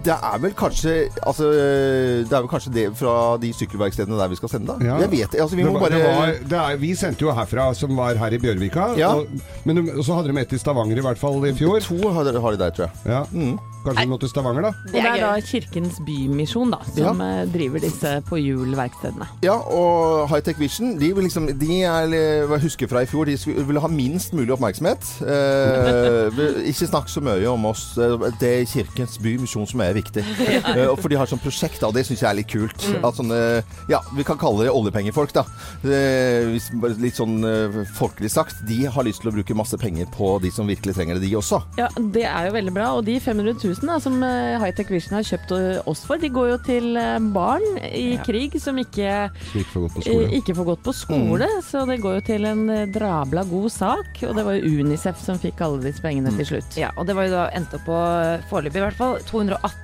det 0.06 0.14
er 0.14 0.42
vel 0.44 0.52
kanskje 0.54 0.92
Altså, 1.26 1.48
det 1.50 2.30
er 2.30 2.44
vel 2.44 2.50
kanskje 2.52 2.74
det 2.76 2.84
fra 3.00 3.16
de 3.42 3.50
sykkelverkstedene 3.58 4.20
der 4.20 4.30
vi 4.30 4.38
skal 4.38 4.52
sende, 4.52 4.76
da? 4.76 4.86
Ja. 4.86 5.00
Jeg 5.02 5.12
vet 5.12 5.38
altså, 5.42 5.58
vi 5.58 5.64
Det 5.66 5.72
må 5.72 5.80
var, 5.80 5.88
bare 5.88 5.98
det 5.98 6.04
var, 6.06 6.34
det 6.52 6.60
er, 6.62 6.82
vi 6.84 6.92
sendte 7.00 7.26
jo 7.26 7.34
herfra, 7.34 7.72
som 7.74 7.98
var 7.98 8.20
her 8.22 8.36
i 8.38 8.42
Bjørvika. 8.42 8.92
Ja. 9.00 9.16
Og, 9.16 9.26
men 9.66 9.88
og 9.88 10.04
så 10.06 10.20
hadde 10.20 10.30
de 10.30 10.44
et 10.44 10.54
i 10.54 10.62
Stavanger 10.62 11.02
i 11.02 11.06
hvert 11.08 11.22
fall 11.22 11.42
i 11.50 11.56
fjor. 11.58 11.80
To 11.90 12.14
har 12.14 12.30
de, 12.30 12.38
har 12.42 12.54
de 12.54 12.62
der, 12.62 12.76
tror 12.78 12.92
jeg. 12.92 13.10
Ja. 13.10 13.24
Mm. 13.34 13.58
Kanskje 13.86 14.08
noe 14.10 14.20
til 14.24 14.30
Stavanger, 14.32 14.66
da? 14.68 14.72
Det 14.86 14.94
Det 14.96 15.02
det 15.02 15.06
er 15.06 15.16
er 15.16 15.40
da. 15.42 15.46
Kirkens 15.46 16.00
Bymisjon 16.06 16.72
da, 16.74 16.80
som 16.96 17.22
ja. 17.22 17.46
driver 17.54 17.80
disse 17.84 18.14
på 18.28 18.40
hjul-verkstedene. 18.42 19.28
Ja, 19.46 19.56
og 19.60 20.28
Hightech 20.32 20.60
Vision 20.60 20.96
de, 21.00 21.12
vil 21.14 21.28
liksom, 21.28 21.48
de 21.60 21.82
er, 21.86 22.10
jeg 22.16 22.62
husker 22.66 22.90
fra 22.92 23.04
i 23.06 23.10
fjor, 23.10 23.26
de 23.30 23.38
ville 23.68 23.82
ha 23.84 23.88
minst 23.92 24.34
mulig 24.34 24.52
oppmerksomhet. 24.56 25.06
Eh, 25.26 26.42
ikke 26.72 26.88
snakk 26.90 27.10
så 27.12 27.22
mye 27.24 27.46
om 27.52 27.66
oss. 27.70 27.98
eh, 27.98 28.16
Det 28.42 28.52
er 28.62 28.66
Kirkens 28.70 29.18
Bymisjon 29.22 29.68
som 29.70 29.82
er 29.86 29.94
viktig. 29.98 30.24
Ja. 30.76 30.96
for 30.96 31.10
de 31.12 31.16
har 31.20 31.28
sånn 31.30 31.40
prosjekt, 31.42 31.80
da, 31.82 31.88
og 31.92 31.94
det 31.96 32.06
syns 32.08 32.22
jeg 32.24 32.30
er 32.30 32.38
litt 32.40 32.50
kult. 32.52 32.86
At 33.06 33.16
sånne, 33.20 33.64
ja, 33.92 34.00
Vi 34.16 34.24
kan 34.28 34.38
kalle 34.42 34.66
det 34.66 34.72
oljepengefolk, 34.74 35.34
da. 35.36 35.44
Eh, 35.86 36.56
litt 37.02 37.18
sånn 37.18 37.38
eh, 37.46 37.80
folkelig 37.98 38.32
sagt. 38.34 38.62
De 38.68 38.86
har 38.90 39.04
lyst 39.08 39.22
til 39.24 39.32
å 39.32 39.36
bruke 39.36 39.56
masse 39.58 39.78
penger 39.82 40.10
på 40.16 40.36
de 40.44 40.52
som 40.52 40.68
virkelig 40.68 40.96
trenger 40.98 41.20
det, 41.20 41.26
de 41.30 41.36
også. 41.38 41.62
Ja, 41.80 41.88
det 42.00 42.26
er 42.26 42.48
jo 42.50 42.56
veldig 42.58 42.74
bra. 42.76 42.90
Og 42.98 43.06
de 43.08 43.20
500 43.20 43.56
000 43.62 43.75
da, 43.84 43.98
som 44.00 44.16
eh, 44.24 44.56
Hightech 44.62 44.90
Vision 44.94 45.18
har 45.18 45.26
kjøpt 45.28 45.52
eh, 45.58 45.80
oss 45.90 46.04
for, 46.08 46.22
de 46.22 46.30
går 46.34 46.50
jo 46.54 46.58
til 46.66 46.98
eh, 47.00 47.20
barn 47.36 47.66
i 47.84 48.16
krig 48.26 48.56
som 48.62 48.78
ikke, 48.82 49.30
Som 49.52 49.60
ikke 49.62 49.72
får 49.74 49.86
gått 49.86 49.96
på 49.96 50.04
skole. 50.06 50.28
ikke 50.40 50.56
får 50.58 50.70
gått 50.72 50.84
på 50.86 50.96
skole. 50.96 51.50
Så 51.68 51.86
det 51.90 52.00
går 52.04 52.20
jo 52.20 52.26
til 52.32 52.50
en 52.50 52.66
drabla 52.96 53.46
god 53.50 53.72
sak. 53.74 54.22
Og 54.28 54.36
det 54.38 54.46
var 54.48 54.60
jo 54.60 54.84
Unicef 54.86 55.20
som 55.22 55.40
fikk 55.42 55.64
alle 55.66 55.84
disse 55.88 56.04
pengene 56.04 56.32
til 56.38 56.54
slutt. 56.56 56.78
Ja, 56.80 56.94
og 56.96 57.10
det 57.10 57.18
var 57.18 57.28
jo 57.28 57.36
da 57.36 57.50
endt 57.58 57.74
opp 57.76 57.84
på 57.88 57.98
foreløpig 58.52 58.82
i 58.82 58.86
hvert 58.88 59.00
fall 59.00 59.20
218 59.28 59.82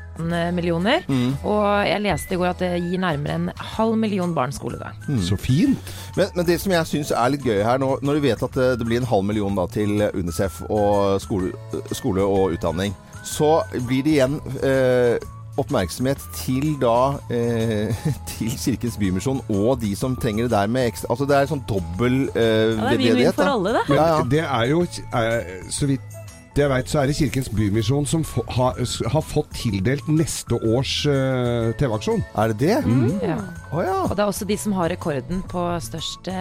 millioner. 0.53 1.05
Mm. 1.09 1.37
Og 1.47 1.61
jeg 1.87 2.03
leste 2.03 2.35
i 2.35 2.37
går 2.37 2.51
at 2.51 2.61
det 2.61 2.71
gir 2.83 2.99
nærmere 3.01 3.37
en 3.39 3.47
halv 3.75 3.95
million 3.97 4.33
barn 4.35 4.51
skolegang. 4.53 4.97
Så 5.23 5.37
fint! 5.39 5.93
Men, 6.17 6.29
men 6.35 6.45
det 6.45 6.59
som 6.61 6.73
jeg 6.75 6.89
syns 6.89 7.13
er 7.15 7.31
litt 7.33 7.45
gøy 7.47 7.63
her, 7.65 7.79
nå, 7.81 7.95
når 8.05 8.19
du 8.19 8.25
vet 8.27 8.43
at 8.45 8.57
det, 8.59 8.67
det 8.81 8.87
blir 8.89 9.01
en 9.01 9.07
halv 9.09 9.25
million 9.25 9.55
da, 9.57 9.65
til 9.71 10.03
Unicef 10.13 10.61
og 10.67 11.15
skole, 11.23 11.53
skole 11.95 12.27
og 12.27 12.57
utdanning, 12.57 12.93
så 13.23 13.61
blir 13.87 14.03
det 14.05 14.17
igjen 14.17 14.39
eh, 14.65 15.17
oppmerksomhet 15.59 16.21
til 16.37 16.77
da 16.81 17.17
eh, 17.33 18.05
til 18.29 18.53
Kirkens 18.55 18.97
Bymisjon 18.97 19.41
og 19.51 19.81
de 19.81 19.91
som 19.99 20.15
trenger 20.15 20.47
det 20.47 20.53
der 20.55 20.71
med 20.71 20.87
ekstra 20.91 21.11
Altså 21.11 21.27
det 21.29 21.37
er 21.37 21.49
sånn 21.51 21.63
dobbel 21.69 22.21
eh, 22.31 22.71
Ja, 22.71 22.87
det 22.87 22.93
er 22.93 23.01
vinn-vinn 23.03 23.35
for 23.35 23.51
alle, 23.57 23.75
det. 23.75 23.83
Men 23.89 23.99
Ja, 23.99 24.07
ja. 24.15 24.23
det 24.31 24.43
er 24.47 24.71
jo 24.71 24.81
eh, 24.87 25.69
Så 25.69 25.89
vidt 25.91 26.10
jeg 26.59 26.67
veit, 26.67 26.89
så 26.91 26.99
er 26.99 27.07
det 27.07 27.15
Kirkens 27.15 27.47
Bymisjon 27.55 28.07
som 28.09 28.23
har, 28.27 28.47
ha, 28.75 28.87
har 29.13 29.23
fått 29.23 29.53
tildelt 29.55 30.07
neste 30.11 30.57
års 30.67 30.97
uh, 31.07 31.71
TV-aksjon. 31.79 32.23
Er 32.35 32.51
det 32.51 32.57
det? 32.59 32.77
Mm. 32.83 33.13
Ja. 33.23 33.37
ja. 33.71 33.97
Og 34.03 34.15
det 34.17 34.25
er 34.25 34.31
også 34.33 34.47
de 34.49 34.57
som 34.59 34.75
har 34.75 34.91
rekorden 34.91 35.39
på 35.51 35.63
største, 35.85 36.35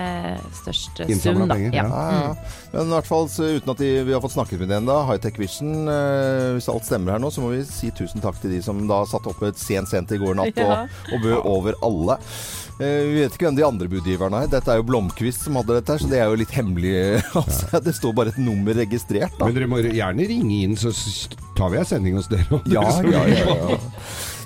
største 0.62 1.06
Innsamlet 1.06 1.46
sum, 1.46 1.52
da. 1.52 1.58
Ja. 1.62 1.84
Ja, 1.86 2.00
ja. 2.16 2.32
Men 2.72 2.90
i 2.90 2.96
hvert 2.96 3.10
fall 3.10 3.30
uten 3.30 3.74
at 3.76 3.84
de, 3.84 3.92
vi 4.08 4.16
har 4.16 4.24
fått 4.24 4.34
snakket 4.34 4.58
med 4.64 4.72
dem 4.72 4.82
ennå, 4.82 4.98
Hightech 5.12 5.38
Vision, 5.38 5.86
uh, 5.86 6.56
hvis 6.56 6.70
alt 6.72 6.88
stemmer 6.90 7.14
her 7.14 7.22
nå, 7.22 7.30
så 7.30 7.44
må 7.44 7.52
vi 7.54 7.62
si 7.68 7.92
tusen 7.94 8.24
takk 8.24 8.42
til 8.42 8.56
de 8.56 8.62
som 8.66 8.82
da 8.90 9.04
satte 9.06 9.30
opp 9.30 9.44
et 9.46 9.62
sent 9.62 9.92
sent 9.94 10.10
i 10.16 10.18
går 10.18 10.34
natt 10.42 10.58
Ja. 10.60 10.82
og, 10.82 11.14
og 11.14 11.22
bød 11.22 11.38
over 11.54 11.78
alle. 11.86 12.18
Eh, 12.80 13.00
vi 13.10 13.20
vet 13.20 13.34
ikke 13.36 13.44
hvem 13.44 13.58
de 13.58 13.64
andre 13.66 13.88
budgiverne 13.92 14.38
er. 14.40 14.50
Dette 14.54 14.72
er 14.72 14.80
jo 14.80 14.86
Blomkvist 14.88 15.44
som 15.44 15.58
hadde 15.60 15.76
dette 15.76 15.92
her, 15.92 16.00
så 16.00 16.08
det 16.08 16.20
er 16.22 16.30
jo 16.32 16.38
litt 16.40 16.54
hemmelig. 16.56 16.94
altså, 17.42 17.80
det 17.84 17.94
står 17.98 18.16
bare 18.16 18.32
et 18.32 18.40
nummer 18.40 18.76
registrert, 18.80 19.36
da. 19.36 19.48
Men 19.48 19.58
dere 19.58 19.68
må 19.70 19.82
gjerne 19.84 20.28
ringe 20.30 20.62
inn, 20.64 20.78
så 20.80 20.94
tar 21.58 21.74
vi 21.74 21.80
en 21.82 21.90
sending 21.90 22.16
hos 22.16 22.30
dere. 22.32 22.62
Ja, 22.72 22.86
ja, 23.04 23.24
ja, 23.28 23.44
ja. 23.44 23.80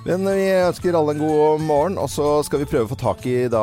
Men 0.04 0.26
vi 0.28 0.48
ønsker 0.52 0.92
alle 0.98 1.14
en 1.14 1.20
god 1.22 1.62
morgen, 1.64 1.94
og 1.96 2.10
så 2.12 2.42
skal 2.44 2.60
vi 2.60 2.66
prøve 2.68 2.84
å 2.84 2.90
få 2.90 2.98
tak 3.00 3.22
i 3.24 3.46
da 3.48 3.62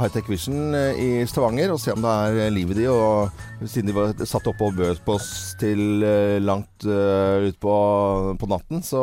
Hightech 0.00 0.30
Vision 0.30 0.72
eh, 0.72 0.96
i 0.96 1.08
Stavanger, 1.28 1.74
og 1.74 1.80
se 1.82 1.92
om 1.92 2.00
det 2.00 2.14
er 2.32 2.54
liv 2.54 2.72
i 2.72 2.78
de. 2.78 2.86
Og 2.88 3.68
siden 3.68 3.90
de 3.90 3.96
var 3.98 4.14
satt 4.24 4.48
oppe 4.48 4.70
og 4.70 4.78
bød 4.78 5.02
på 5.04 5.18
oss 5.18 5.28
til 5.60 6.00
eh, 6.00 6.38
langt 6.40 6.86
uh, 6.88 7.44
ut 7.44 7.58
på, 7.60 7.74
på 8.40 8.48
natten, 8.48 8.80
så 8.86 9.02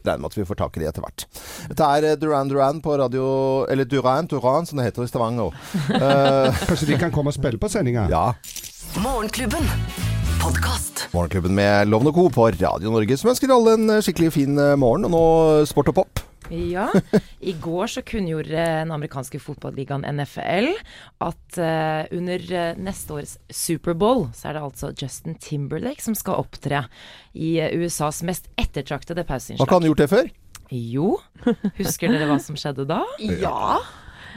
regner 0.00 0.16
vi 0.16 0.24
med 0.24 0.30
at 0.30 0.38
vi 0.40 0.46
får 0.48 0.60
tak 0.62 0.78
i 0.78 0.82
de 0.82 0.88
etter 0.88 1.04
hvert. 1.04 1.26
Dette 1.74 1.90
er 1.98 2.08
eh, 2.08 2.16
Duran 2.22 2.48
Duran 2.48 2.80
på 2.80 2.96
radio 2.96 3.26
Eller 3.68 3.84
Duran 3.84 4.30
Duran, 4.30 4.64
som 4.66 4.80
det 4.80 4.88
heter 4.88 5.04
i 5.04 5.12
Stavanger. 5.12 5.52
Uh, 6.00 6.48
Kanskje 6.64 6.88
de 6.88 6.96
kan 7.02 7.12
komme 7.12 7.28
og 7.34 7.36
spille 7.36 7.60
på 7.60 7.68
sendinga? 7.68 8.06
ja. 8.08 8.30
Morgenklubben. 8.98 9.68
Podkast. 10.40 11.04
Morgenklubben 11.12 11.54
med 11.54 11.88
Lovende 11.88 12.12
Co. 12.12 12.28
på 12.32 12.48
Radio 12.48 12.90
Norge, 12.90 13.16
som 13.20 13.30
ønsker 13.30 13.52
alle 13.52 13.76
en 13.76 13.90
eh, 13.92 14.00
skikkelig 14.02 14.32
fin 14.34 14.58
eh, 14.58 14.76
morgen. 14.80 15.04
Og 15.04 15.12
nå 15.12 15.22
sport 15.68 15.92
og 15.92 16.00
pop. 16.00 16.22
Ja. 16.48 16.88
I 17.40 17.52
går 17.60 17.86
så 17.92 18.02
kunngjorde 18.06 18.50
den 18.56 18.90
amerikanske 18.94 19.40
fotballigaen 19.42 20.06
NFL 20.08 20.72
at 21.22 21.58
uh, 21.60 22.08
under 22.16 22.46
eh, 22.56 22.80
neste 22.80 23.14
års 23.18 23.36
Superbowl 23.52 24.28
så 24.36 24.50
er 24.50 24.56
det 24.56 24.64
altså 24.64 24.92
Justin 24.96 25.36
Timberlake 25.42 26.02
som 26.02 26.16
skal 26.18 26.40
opptre 26.40 26.86
i 27.36 27.58
eh, 27.60 27.74
USAs 27.76 28.22
mest 28.26 28.48
ettertraktede 28.56 29.20
Har 29.20 29.26
ikke 29.26 29.34
pauseinnslag. 29.36 29.74
han 29.76 29.88
gjort 29.90 30.02
det 30.04 30.10
før? 30.10 30.30
Jo. 30.70 31.16
Husker 31.78 32.12
dere 32.12 32.28
hva 32.30 32.38
som 32.42 32.58
skjedde 32.58 32.88
da? 32.88 33.02
Ja. 33.44 33.80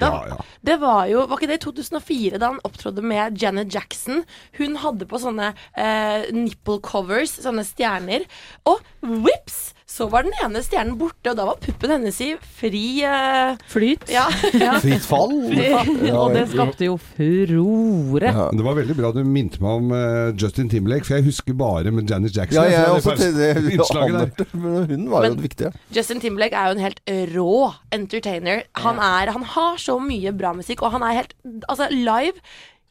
Da, 0.02 0.08
Ja, 0.10 0.22
ja. 0.32 0.38
Det 0.66 0.80
var 0.82 1.06
jo 1.06 1.26
Var 1.30 1.38
ikke 1.38 1.50
det 1.52 1.60
i 1.60 1.64
2004 1.68 2.40
da 2.42 2.48
han 2.50 2.64
opptrådte 2.66 3.04
med 3.06 3.38
Janet 3.38 3.74
Jackson? 3.74 4.24
Hun 4.58 4.80
hadde 4.82 5.06
på 5.06 5.20
sånne 5.22 5.52
eh, 5.78 6.30
nipple 6.34 6.80
covers, 6.82 7.36
sånne 7.44 7.62
stjerner. 7.68 8.26
Og 8.70 8.82
whips! 9.06 9.74
Så 9.94 10.08
var 10.10 10.26
den 10.26 10.34
ene 10.42 10.62
stjernen 10.66 10.96
borte, 10.98 11.30
og 11.30 11.38
da 11.38 11.44
var 11.46 11.60
puppen 11.62 11.92
hennes 11.94 12.18
i 12.24 12.32
fri 12.58 13.04
uh, 13.06 13.54
Flyt. 13.70 14.08
Ja. 14.10 14.24
ja. 14.58 14.80
Fritt 14.84 15.06
fall? 15.06 15.36
Og 16.24 16.34
det 16.34 16.48
skapte 16.50 16.88
jo 16.88 16.96
furore. 16.98 18.32
Ja. 18.32 18.48
Det 18.50 18.66
var 18.66 18.80
veldig 18.80 18.96
bra 18.98 19.12
du 19.14 19.22
minte 19.22 19.62
meg 19.62 19.84
om 19.84 19.94
uh, 19.94 20.34
Justin 20.34 20.72
Timberlake, 20.72 21.06
for 21.06 21.20
jeg 21.20 21.28
husker 21.28 21.58
bare 21.60 21.94
med 21.94 22.10
Janet 22.10 22.34
Jackson. 22.34 22.64
Ja, 22.64 22.88
jeg 22.88 22.98
også 22.98 23.16
til 23.22 23.38
det. 23.38 23.52
innslaget 23.76 24.34
der. 24.40 24.58
Men 24.58 24.90
Hun 24.90 25.08
var 25.14 25.30
jo 25.30 25.38
det 25.38 25.46
viktige. 25.46 25.74
Justin 25.94 26.26
Timberlake 26.26 26.58
er 26.58 26.72
jo 26.72 26.80
en 26.80 26.86
helt 26.88 27.16
rå 27.36 27.54
entertainer. 27.94 28.66
Han, 28.82 28.98
er, 28.98 29.36
han 29.38 29.46
har 29.54 29.78
så 29.78 30.00
mye 30.02 30.34
bra 30.34 30.56
musikk, 30.58 30.82
og 30.82 30.98
han 30.98 31.06
er 31.06 31.22
helt 31.22 31.38
Altså, 31.70 31.86
live 31.92 32.40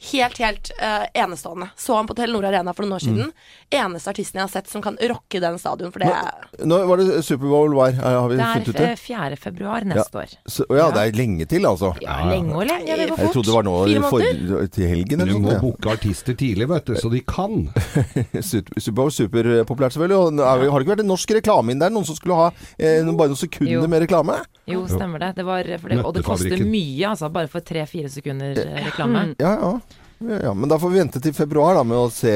Helt, 0.02 0.38
helt 0.42 0.70
uh, 0.82 1.04
enestående. 1.14 1.68
Så 1.78 1.94
han 1.94 2.08
på 2.08 2.14
Telenor 2.18 2.44
Arena 2.48 2.72
for 2.74 2.82
noen 2.82 2.96
år 2.96 3.02
siden. 3.04 3.28
Eneste 3.70 4.10
artisten 4.10 4.40
jeg 4.40 4.48
har 4.48 4.50
sett 4.50 4.68
som 4.72 4.82
kan 4.82 4.96
rocke 4.98 5.38
den 5.40 5.58
stadion, 5.62 5.92
for 5.94 6.02
det 6.02 6.08
er 6.10 6.66
nå 6.66 6.78
var 6.90 6.98
det 6.98 7.20
Superbowl 7.22 7.76
var? 7.76 7.94
Er- 7.94 8.18
Har 8.18 8.26
vi 8.32 8.36
Det 8.40 8.48
funnet 8.48 8.68
ut 8.68 8.74
er 8.74 8.78
det? 8.82 8.88
er 8.96 9.02
4. 9.02 9.36
februar 9.44 9.86
neste 9.86 10.18
år. 10.24 10.34
Så, 10.50 10.66
å 10.66 10.76
ja, 10.80 10.88
det 10.90 11.04
er 11.06 11.18
lenge 11.20 11.46
til, 11.50 11.66
altså. 11.70 11.92
Ja, 12.02 12.16
lenge 12.28 12.56
og 12.58 12.66
lenge. 12.66 12.96
Det 12.98 13.06
går 13.12 13.16
fort. 13.16 13.22
Jeg 13.28 13.32
trodde 13.36 13.52
det 13.52 13.54
var 13.54 13.68
nå 13.68 14.10
for, 14.10 14.66
til 14.74 14.88
helgen 14.90 15.22
Du 15.22 15.24
eller 15.24 15.38
må 15.46 15.54
booke 15.62 15.94
artister 15.94 16.34
tidlig, 16.34 16.68
vet 16.72 16.90
du, 16.90 16.94
så 16.98 17.12
de 17.12 17.22
kan. 17.22 17.68
Ja. 18.32 18.40
Super- 18.42 18.80
Superbowl 18.82 19.10
superpopulært, 19.14 19.94
selvfølgelig. 19.94 20.18
Og 20.18 20.42
har 20.42 20.58
det 20.58 20.84
ikke 20.86 20.94
vært 20.96 21.04
en 21.04 21.10
norsk 21.12 21.30
reklame 21.38 21.72
inn 21.72 21.80
der? 21.82 21.92
Noen 21.94 22.06
som 22.08 22.16
skulle 22.18 22.36
ha 22.38 22.50
eh, 22.78 23.04
bare 23.06 23.30
noen 23.32 23.38
sekunder 23.38 23.78
Jo. 23.78 23.86
med 23.90 24.02
reklame? 24.06 24.40
Jo, 24.70 24.84
stemmer 24.86 25.18
det. 25.18 25.32
det, 25.36 25.44
var, 25.46 25.66
for 25.82 25.90
det 25.90 26.04
og 26.04 26.14
det 26.14 26.22
koster 26.26 26.62
mye, 26.62 27.08
altså. 27.08 27.30
Bare 27.34 27.50
for 27.50 27.60
tre-fire 27.66 28.10
sekunder 28.12 28.58
eh, 28.62 28.78
reklame. 28.86 29.32
Ja, 29.42 29.56
ja. 29.58 29.72
Ja, 30.22 30.52
men 30.54 30.70
da 30.70 30.76
får 30.78 30.92
vi 30.92 31.00
vente 31.00 31.18
til 31.18 31.32
februar 31.34 31.74
da 31.74 31.82
med 31.82 31.98
å 31.98 32.06
se 32.14 32.30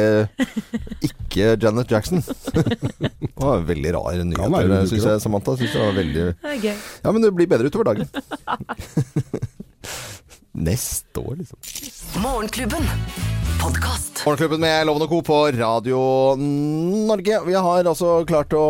ikke 1.07 1.53
Janet 1.63 1.91
Jackson. 1.91 2.25
Det 3.37 3.45
var 3.45 3.61
en 3.61 3.67
veldig 3.69 3.91
rar 3.95 4.17
nyhet, 4.25 4.89
syns 4.91 5.05
jeg, 5.05 5.21
Samantha. 5.23 5.55
Synes 5.61 5.75
det 5.77 5.83
var 5.85 5.95
veldig. 5.95 6.25
Ja, 6.65 7.13
men 7.13 7.23
det 7.23 7.31
blir 7.37 7.47
bedre 7.51 7.69
utover 7.71 7.93
dagen. 7.93 8.09
Neste 10.57 11.21
år, 11.21 11.37
liksom. 11.37 11.59
Morgenklubben. 12.23 12.85
Podkast. 13.61 14.23
Morgenklubben 14.25 14.61
med 14.61 14.87
Loven 14.87 15.03
og 15.05 15.11
Co. 15.11 15.19
på 15.23 15.37
Radio 15.53 15.99
Norge. 16.41 17.41
Vi 17.45 17.55
har 17.55 17.85
altså 17.85 18.23
klart 18.29 18.55
å 18.57 18.63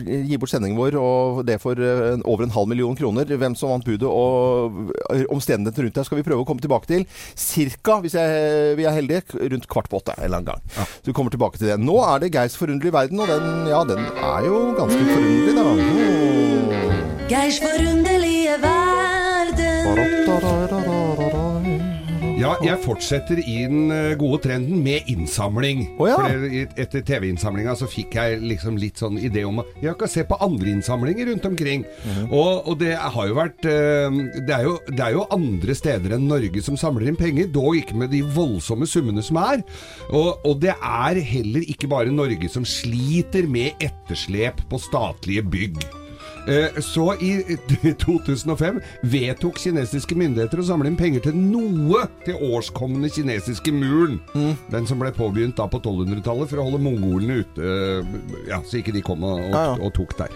gi 0.00 0.38
bort 0.40 0.52
sendingen 0.52 0.78
vår, 0.80 0.96
og 0.96 1.42
det 1.44 1.58
for 1.60 1.76
eh, 1.76 2.16
over 2.24 2.46
en 2.46 2.54
halv 2.54 2.72
million 2.72 2.96
kroner. 2.96 3.28
Hvem 3.28 3.56
som 3.58 3.74
vant 3.74 3.84
budet 3.84 4.08
og 4.08 4.94
omstendighetene 5.28 5.90
rundt 5.90 6.00
det 6.00 6.06
skal 6.08 6.22
vi 6.22 6.26
prøve 6.30 6.46
å 6.46 6.48
komme 6.48 6.64
tilbake 6.64 6.88
til. 6.88 7.04
Cirka, 7.36 8.00
hvis 8.00 8.16
jeg, 8.16 8.76
vi 8.80 8.88
er 8.88 8.96
heldige, 8.96 9.26
rundt 9.36 9.68
kvart 9.68 9.92
på 9.92 10.00
åtte 10.00 10.16
en 10.16 10.24
eller 10.24 10.40
annen 10.40 10.54
gang. 10.54 10.88
Så 10.88 11.12
vi 11.12 11.16
kommer 11.20 11.36
tilbake 11.36 11.60
til 11.60 11.68
det. 11.68 11.80
Nå 11.84 12.00
er 12.06 12.24
det 12.24 12.32
Geirs 12.32 12.56
forunderlige 12.56 12.96
verden, 12.96 13.20
og 13.20 13.28
den, 13.28 13.68
ja, 13.68 13.84
den 13.92 14.08
er 14.08 14.48
jo 14.48 14.62
ganske 14.78 15.04
forunderlig, 15.12 15.52
da. 15.60 15.68
Oh. 15.68 17.28
Geirs 17.28 17.60
forunderlige 17.60 18.56
verden. 18.64 18.80
Ja, 22.40 22.54
jeg 22.64 22.80
fortsetter 22.80 23.36
i 23.42 23.56
den 23.68 23.90
eh, 23.92 24.14
gode 24.16 24.38
trenden 24.46 24.78
med 24.80 25.08
innsamling. 25.12 25.82
Oh, 26.00 26.06
ja. 26.08 26.16
For 26.16 26.54
etter 26.80 27.02
TV-innsamlinga 27.04 27.74
så 27.76 27.88
fikk 27.90 28.16
jeg 28.16 28.38
liksom 28.40 28.78
litt 28.80 29.02
sånn 29.02 29.18
idé 29.20 29.42
om 29.44 29.60
at 29.60 29.74
jeg 29.84 29.98
kan 30.00 30.08
se 30.08 30.24
på 30.24 30.38
andre 30.40 30.72
innsamlinger 30.72 31.28
rundt 31.28 31.50
omkring. 31.50 31.84
Mhm. 32.00 32.32
og, 32.32 32.70
og 32.70 32.80
det 32.80 32.94
har 32.96 33.28
jo 33.28 33.36
vært 33.36 33.68
eh, 33.68 34.18
det 34.48 34.56
er 34.56 34.64
jo, 34.64 34.74
det 34.88 35.04
er 35.04 35.18
jo 35.18 35.28
andre 35.36 35.76
steder 35.76 36.16
enn 36.16 36.28
Norge 36.30 36.64
som 36.64 36.80
samler 36.80 37.10
inn 37.10 37.20
penger, 37.20 37.50
dog 37.52 37.76
ikke 37.76 38.00
med 38.00 38.14
de 38.14 38.22
voldsomme 38.24 38.88
summene 38.88 39.24
som 39.26 39.40
er. 39.42 39.60
Og, 40.08 40.40
og 40.40 40.60
det 40.64 40.72
er 40.76 41.20
heller 41.34 41.68
ikke 41.68 41.92
bare 41.92 42.14
Norge 42.14 42.48
som 42.52 42.64
sliter 42.64 43.44
med 43.50 43.76
etterslep 43.84 44.64
på 44.70 44.80
statlige 44.80 45.44
bygg. 45.44 45.99
Eh, 46.48 46.80
Så 46.80 47.12
i 47.20 47.32
2005 48.04 48.80
vedtok 49.12 49.58
kinesiske 49.60 50.16
myndigheter 50.18 50.62
å 50.62 50.66
samle 50.70 50.88
inn 50.90 50.96
penger 51.00 51.26
til 51.28 51.36
noe 51.36 52.06
til 52.24 52.40
årskommende 52.50 53.10
kinesiske 53.12 53.72
muren. 53.76 54.18
Den 54.72 54.86
som 54.88 55.00
ble 55.02 55.12
påbegynt 55.16 55.58
da 55.60 55.66
på 55.70 55.80
1200-tallet 55.82 56.48
for 56.50 56.62
å 56.62 56.68
holde 56.70 56.82
mongolene 56.84 57.42
ute, 57.44 57.60
eh, 57.60 58.18
ja, 58.50 58.62
så 58.64 58.80
ikke 58.80 58.94
de 58.96 59.04
kom 59.04 59.24
og, 59.26 59.40
og, 59.50 59.86
og 59.88 59.94
tok 59.98 60.16
der. 60.18 60.32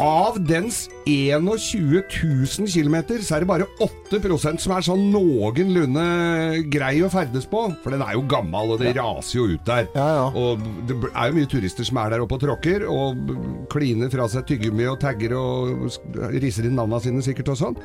Av 0.00 0.38
dens 0.40 0.86
21 1.04 1.44
000 1.44 2.70
km, 2.72 2.96
så 3.20 3.36
er 3.36 3.44
det 3.44 3.48
bare 3.50 3.66
8% 3.84 4.62
som 4.62 4.72
er 4.72 4.86
sånn 4.86 5.02
noenlunde 5.12 6.04
grei 6.72 7.02
å 7.04 7.10
ferdes 7.12 7.44
på. 7.50 7.66
For 7.82 7.92
den 7.92 8.04
er 8.04 8.14
jo 8.16 8.24
gammel, 8.30 8.74
og 8.74 8.80
det 8.80 8.94
raser 8.96 9.36
jo 9.36 9.48
ut 9.52 9.66
der. 9.68 9.90
Ja, 9.92 10.08
ja. 10.16 10.24
Og 10.32 10.64
det 10.88 10.96
er 11.10 11.28
jo 11.28 11.36
mye 11.36 11.50
turister 11.50 11.84
som 11.84 12.00
er 12.00 12.14
der 12.14 12.24
oppe 12.24 12.38
og 12.38 12.44
tråkker, 12.46 12.86
og 12.88 13.68
kliner 13.72 14.12
fra 14.12 14.28
seg 14.30 14.48
tyggegummi 14.48 14.88
og 14.88 15.00
tagger 15.04 15.36
og 15.36 15.86
riser 16.40 16.68
inn 16.70 16.78
navnene 16.80 17.04
sine 17.04 17.24
sikkert 17.26 17.52
og 17.52 17.60
sånn. 17.60 17.80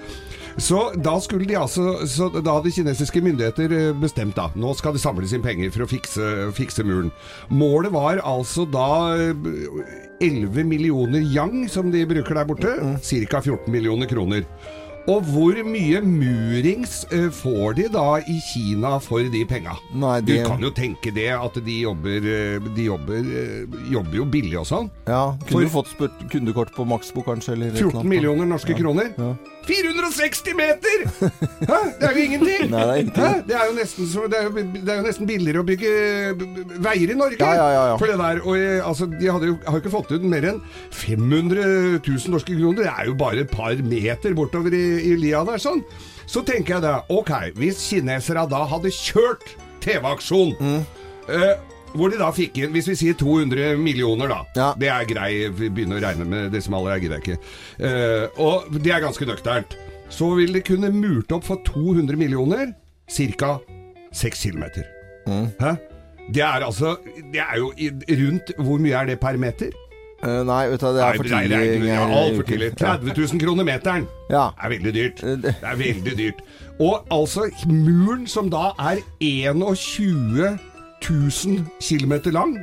Så 0.56 0.86
da 1.04 1.17
skulle 1.19 1.43
de 1.49 1.58
altså 1.60 2.06
Så 2.08 2.30
da 2.32 2.54
hadde 2.56 2.71
kinesiske 2.71 3.19
myndigheter 3.19 3.73
eh, 3.75 3.89
bestemt 3.99 4.38
da 4.38 4.45
Nå 4.56 4.69
skal 4.80 4.95
det 4.95 5.01
samles 5.04 5.34
inn 5.36 5.43
penger 5.43 5.73
for 5.73 5.84
å 5.84 5.89
fikse, 5.91 6.30
fikse 6.56 6.86
muren. 6.88 7.12
Målet 7.51 7.91
var 7.91 8.23
altså 8.23 8.63
da 8.71 8.88
eh, 9.19 10.14
11 10.21 10.63
millioner 10.67 11.19
yang, 11.21 11.67
som 11.69 11.91
de 11.91 12.06
bruker 12.08 12.36
der 12.36 12.45
borte. 12.45 12.73
Ca. 13.01 13.41
14 13.41 13.71
millioner 13.71 14.08
kroner. 14.08 14.45
Og 15.06 15.21
hvor 15.30 15.54
mye 15.69 15.99
murings 16.01 17.04
eh, 17.13 17.28
får 17.30 17.75
de 17.78 17.84
da 17.93 18.06
i 18.25 18.39
Kina 18.41 18.95
for 19.04 19.21
de 19.30 19.43
penga? 19.45 19.75
Nei, 19.93 20.15
Du 20.25 20.34
kan 20.47 20.63
jo 20.65 20.71
tenke 20.73 21.12
det 21.13 21.28
at 21.30 21.60
de 21.62 21.75
jobber, 21.84 22.25
eh, 22.25 22.58
de 22.73 22.88
jobber, 22.88 23.19
eh, 23.21 23.75
jobber 23.93 24.17
jo 24.17 24.25
billig 24.25 24.58
og 24.63 24.65
sånn. 24.65 24.89
Ja, 25.06 25.36
For- 25.45 25.45
kunne 25.51 25.67
du 25.69 25.73
fått 25.75 25.91
spurt 25.93 26.25
kundekort 26.34 26.73
på 26.73 26.88
Maxbo, 26.89 27.21
kanskje? 27.21 27.54
Eller 27.54 27.67
et 27.67 27.78
eller 27.78 27.91
14 27.91 27.99
annet? 28.01 28.10
millioner 28.15 28.45
norske 28.49 28.73
kroner. 28.73 29.13
Ja. 29.17 29.36
460 29.65 30.56
meter! 30.58 31.04
Hæ? 31.69 31.80
Det 31.99 32.08
er 32.08 32.15
jo 32.17 32.23
ingenting! 32.25 32.65
Nei, 32.71 32.82
det 32.86 32.93
er 32.93 33.01
ingenting. 33.01 33.43
Det 33.49 33.56
er 33.58 33.69
jo 33.71 33.86
så, 34.12 34.25
det 34.32 34.39
er 34.39 34.47
jo, 34.49 34.65
det 34.75 34.93
er 34.93 34.99
jo 35.01 35.06
nesten 35.08 35.30
billigere 35.30 35.63
å 35.63 35.67
bygge 35.67 35.91
veier 36.86 37.13
i 37.13 37.17
Norge. 37.17 37.39
Ja, 37.41 37.67
ja, 37.73 37.84
ja. 37.91 37.97
For 38.01 38.12
det 38.12 38.17
der, 38.21 38.41
og 38.45 38.58
eh, 38.60 38.80
altså, 38.86 39.08
De 39.12 39.25
jo, 39.28 39.36
har 39.38 39.45
jo 39.49 39.82
ikke 39.84 39.93
fått 39.93 40.13
ut 40.15 40.25
mer 40.32 40.47
enn 40.51 40.62
500 40.93 42.01
000 42.06 42.34
norske 42.34 42.56
kroner. 42.58 42.84
Det 42.86 42.91
er 42.93 43.10
jo 43.12 43.17
bare 43.19 43.45
et 43.45 43.51
par 43.54 43.75
meter 43.86 44.36
bortover 44.38 44.73
i, 44.75 44.84
i 45.12 45.15
lia 45.21 45.43
der. 45.47 45.62
sånn. 45.62 45.84
Så 46.25 46.41
tenker 46.47 46.78
jeg 46.78 46.86
da, 46.86 46.95
ok, 47.13 47.32
hvis 47.60 47.84
kinesere 47.89 48.47
da 48.49 48.63
hadde 48.71 48.91
kjørt 48.93 49.56
TV-aksjon 49.86 50.56
Mm. 50.60 50.80
eh, 51.30 51.54
hvor 51.95 52.12
de 52.12 52.17
da 52.19 52.29
fikk 52.36 52.58
inn, 52.62 52.71
hvis 52.75 52.88
vi 52.91 52.95
sier 52.99 53.13
200 53.19 53.77
millioner 53.81 54.27
da 54.31 54.39
Ja. 54.55 54.67
Det 54.77 54.89
er 54.91 55.05
grei, 55.10 55.31
vi 55.49 55.69
begynner 55.69 55.97
å 55.99 56.03
regne 56.05 56.25
med 56.29 56.51
desimaler, 56.55 56.95
jeg 56.97 57.08
gidder 57.08 57.23
ikke 57.23 57.38
Uh, 57.75 58.27
Og 58.39 58.69
det 58.84 58.91
er 58.93 59.01
ganske 59.03 59.25
nøkternt 59.27 59.75
Så 60.10 60.29
vil 60.38 60.53
de 60.53 60.62
kunne 60.62 60.91
murt 60.93 61.31
opp 61.36 61.43
for 61.47 61.60
200 61.65 62.15
millioner 62.19 62.73
Cirka 63.12 63.58
6 64.13 64.43
kilometer 64.47 64.86
Hæ? 65.27 65.75
Det 66.34 66.41
er 66.41 66.63
altså 66.65 66.95
Det 67.34 67.41
er 67.41 67.58
jo 67.60 67.71
rundt 68.21 68.51
Hvor 68.58 68.79
mye 68.81 68.93
er 69.01 69.05
det 69.12 69.19
per 69.19 69.38
meter? 69.38 69.73
Uh, 70.25 70.41
nei, 70.47 70.62
vet 70.71 70.79
du, 70.81 70.86
det 70.95 71.01
er 71.03 71.17
for 71.19 71.27
Nei, 71.29 71.41
det 71.51 71.58
er, 71.58 71.65
tidlig. 71.65 71.81
det 71.84 71.95
er 71.95 72.13
alt 72.19 72.45
tidlig 72.47 72.69
30 72.79 73.12
000 73.19 73.41
kroner 73.43 73.67
meteren 73.67 74.08
Ja. 74.31 74.45
Det 74.55 74.63
er 74.63 74.71
veldig 74.77 74.93
dyrt 74.95 75.23
Eh, 75.23 75.36
det- 75.43 75.55
Det 75.62 75.69
er 75.73 75.81
veldig 75.81 76.15
dyrt 76.17 76.39
Og 76.79 77.05
altså 77.12 77.49
muren 77.69 78.25
som 78.27 78.49
da 78.49 78.71
er 78.79 79.03
21 79.19 80.58
000 81.10 81.65
kilometer 81.82 82.32
lang 82.32 82.58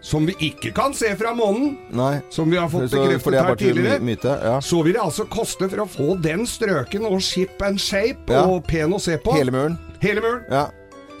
Som 0.00 0.26
vi 0.26 0.34
ikke 0.40 0.72
kan 0.74 0.94
se 0.94 1.14
fra 1.16 1.34
månen 1.34 1.76
Nei. 1.92 2.20
Som 2.30 2.50
vi 2.50 2.56
har 2.56 2.68
fått 2.68 2.90
Så- 2.90 2.96
bekreftet 3.02 3.34
er 3.34 3.44
her 3.44 3.54
tidligere 3.56 4.00
myte, 4.00 4.36
ja. 4.44 4.58
Så 4.60 4.82
vil 4.84 4.92
det 4.94 5.02
altså 5.02 5.24
koste 5.28 5.68
for 5.70 5.84
å 5.84 5.88
få 5.88 6.20
den 6.22 6.46
strøken 6.46 7.04
Og 7.06 7.20
ship 7.22 7.62
and 7.62 7.78
shape 7.80 8.28
Ja. 8.32 8.44
Og 8.46 8.64
pen 8.66 8.92
å 8.92 9.00
se 9.00 9.16
på 9.18 9.34
Hele 9.36 9.50
muren. 9.52 9.78
Hele 10.00 10.20
muren 10.20 10.42
Ja. 10.50 10.66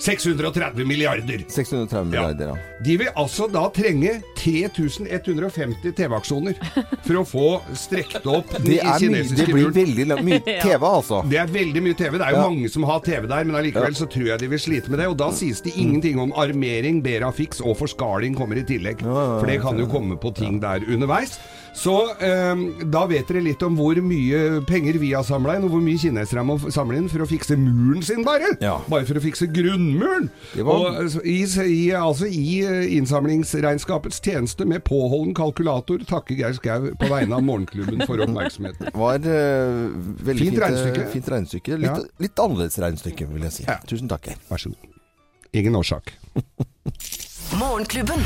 630 0.02 0.86
milliarder 0.88 1.44
630 1.48 2.04
milliarder, 2.10 2.48
ja. 2.52 2.56
De 2.82 2.96
vil 2.98 3.10
altså 3.14 3.46
da 3.52 3.68
trenge 3.74 4.16
3150 4.40 5.92
TV-aksjoner 5.96 6.56
For 7.06 7.20
å 7.20 7.24
få 7.28 7.44
strekt 7.78 8.26
opp 8.26 8.50
Den 8.56 8.66
Det, 8.66 8.78
er 8.82 9.06
mye, 9.12 9.22
det 9.38 9.46
blir 9.52 9.70
veldig 9.76 10.06
mye 10.26 10.40
TV, 10.64 10.82
altså. 10.88 11.22
det 11.30 11.38
er 11.42 11.52
veldig 11.54 11.84
mye 11.86 11.98
TV. 11.98 12.18
Det 12.18 12.26
er 12.26 12.34
jo 12.34 12.40
Ja. 12.42 12.48
mange 12.48 12.70
som 12.72 12.86
har 12.88 13.00
TV 13.06 13.26
der, 13.30 13.44
men 13.46 13.58
allikevel 13.60 13.94
så 13.98 14.08
tror 14.10 14.26
jeg 14.32 14.42
de 14.42 14.48
vil 14.50 14.62
slite 14.62 14.90
med 14.90 14.98
det. 15.02 15.06
Og 15.12 15.16
da 15.20 15.30
sies 15.36 15.60
det 15.62 15.76
ingenting 15.78 16.18
om 16.22 16.32
armering, 16.38 17.02
Berafix 17.04 17.60
og 17.62 17.76
forskaling 17.78 18.34
kommer 18.38 18.58
i 18.58 18.64
tillegg. 18.66 19.02
For 19.06 19.46
det 19.46 19.60
kan 19.62 19.78
jo 19.78 19.86
komme 19.90 20.18
på 20.20 20.32
ting 20.34 20.58
der 20.62 20.82
underveis. 20.88 21.38
Så 21.74 21.92
eh, 22.20 22.60
da 22.92 23.00
vet 23.08 23.26
dere 23.30 23.40
litt 23.42 23.62
om 23.64 23.74
hvor 23.78 23.96
mye 24.04 24.60
penger 24.68 24.98
vi 25.00 25.12
har 25.16 25.24
samla 25.24 25.54
inn, 25.56 25.64
og 25.64 25.72
hvor 25.72 25.80
mye 25.82 25.96
kinesere 25.98 26.42
må 26.44 26.58
samle 26.70 26.98
inn 27.00 27.08
for 27.08 27.24
å 27.24 27.28
fikse 27.30 27.56
muren 27.58 28.02
sin, 28.04 28.20
bare. 28.26 28.50
Ja. 28.60 28.74
Bare 28.92 29.06
for 29.08 29.16
å 29.18 29.22
fikse 29.24 29.48
grunnmuren. 29.50 30.28
Var- 30.52 30.68
Og 30.68 31.00
altså, 31.00 31.22
i, 31.24 31.38
i, 31.64 31.80
altså 31.96 32.28
i 32.28 32.60
eh, 32.68 32.92
innsamlingsregnskapets 32.98 34.20
tjeneste 34.22 34.66
med 34.68 34.84
påholden 34.84 35.32
kalkulator 35.38 36.04
takker 36.08 36.36
Geir 36.42 36.54
Skau 36.60 36.90
på 37.00 37.08
vegne 37.10 37.40
av 37.40 37.46
Morgenklubben 37.48 38.04
for 38.06 38.20
oppmerksomheten. 38.26 38.92
var 39.02 39.24
eh, 39.24 39.88
veldig 40.28 40.44
Fint 40.44 40.52
fint, 40.52 40.60
eh, 40.60 40.66
regnestykke. 40.68 41.08
fint 41.16 41.32
regnestykke. 41.36 41.80
Litt, 41.82 41.90
Ja. 41.90 42.24
litt 42.28 42.44
annerledes 42.46 42.78
regnestykke, 42.84 43.30
vil 43.32 43.48
jeg 43.48 43.56
si. 43.58 43.66
Ja. 43.66 43.80
Tusen 43.88 44.12
takk. 44.12 44.28
Geir. 44.28 44.44
Vær 44.52 44.60
så 44.68 44.74
god. 44.76 44.88
Ingen 45.56 45.74
årsak. 45.80 46.12
Morgenklubben. 47.58 48.20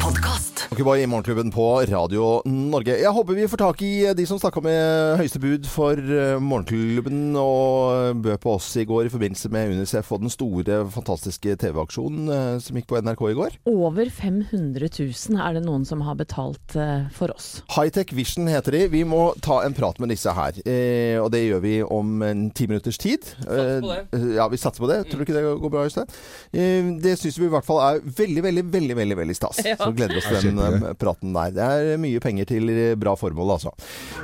Podkast. 0.00 0.68
Ok, 0.70 0.80
bare 0.84 1.00
i 1.02 1.06
Morgenklubben 1.08 1.48
på 1.50 1.64
Radio 1.88 2.42
Norge. 2.46 2.94
Jeg 3.00 3.10
håper 3.14 3.34
vi 3.34 3.46
får 3.48 3.58
tak 3.58 3.80
i 3.82 3.90
de 4.14 4.24
som 4.28 4.38
snakka 4.38 4.60
med 4.62 5.16
høyeste 5.18 5.40
bud 5.42 5.64
for 5.70 5.98
eh, 5.98 6.36
Morgenklubben 6.42 7.34
og 7.40 8.20
bød 8.22 8.38
på 8.42 8.52
oss 8.58 8.68
i 8.78 8.84
går 8.86 9.08
i 9.08 9.10
forbindelse 9.10 9.50
med 9.54 9.72
UNICEF 9.72 10.10
og 10.14 10.22
den 10.22 10.32
store, 10.32 10.78
fantastiske 10.94 11.56
TV-aksjonen 11.62 12.30
eh, 12.34 12.58
som 12.62 12.78
gikk 12.78 12.88
på 12.90 13.00
NRK 13.02 13.22
i 13.30 13.36
går. 13.38 13.56
Over 13.72 14.10
500 14.12 14.90
000 14.98 15.40
er 15.42 15.56
det 15.58 15.64
noen 15.66 15.86
som 15.88 16.04
har 16.06 16.18
betalt 16.20 16.76
eh, 16.78 17.08
for 17.16 17.34
oss. 17.34 17.48
Hightech 17.74 18.14
Vision 18.14 18.50
heter 18.52 18.76
de. 18.76 18.84
Vi 18.92 19.02
må 19.08 19.32
ta 19.42 19.62
en 19.66 19.74
prat 19.74 19.98
med 20.02 20.12
disse 20.14 20.34
her. 20.36 20.60
Eh, 20.62 21.16
og 21.22 21.32
det 21.34 21.42
gjør 21.48 21.64
vi 21.66 21.74
om 21.82 22.14
en 22.26 22.46
ti 22.54 22.68
minutters 22.70 23.00
tid. 23.02 23.26
Satser 23.42 23.82
på 23.82 23.90
det. 23.94 24.00
Eh, 24.20 24.28
ja, 24.38 24.46
vi 24.52 24.62
satser 24.62 24.86
på 24.86 24.92
det. 24.92 25.00
Tror 25.10 25.24
du 25.24 25.26
ikke 25.26 25.38
det 25.40 25.46
går 25.64 25.74
bra, 25.78 25.86
Øystein? 25.88 26.14
Eh, 26.52 26.94
det 27.02 27.16
syns 27.22 27.40
vi 27.42 27.48
i 27.48 27.54
hvert 27.56 27.66
fall 27.66 27.82
er 27.88 28.04
veldig, 28.06 28.45
veldig, 28.46 28.64
veldig 28.72 28.96
veldig, 28.98 29.18
veldig 29.22 29.36
stas. 29.38 29.60
Så 29.82 29.90
gleder 29.96 30.16
vi 30.16 30.22
oss 30.22 30.30
til 30.32 30.50
den 30.56 30.62
eh, 30.62 30.94
praten 30.98 31.36
der. 31.36 31.52
Det 31.56 31.66
er 31.66 32.00
mye 32.02 32.22
penger 32.24 32.48
til 32.54 32.72
bra 33.00 33.16
formål, 33.18 33.56
altså. 33.58 33.74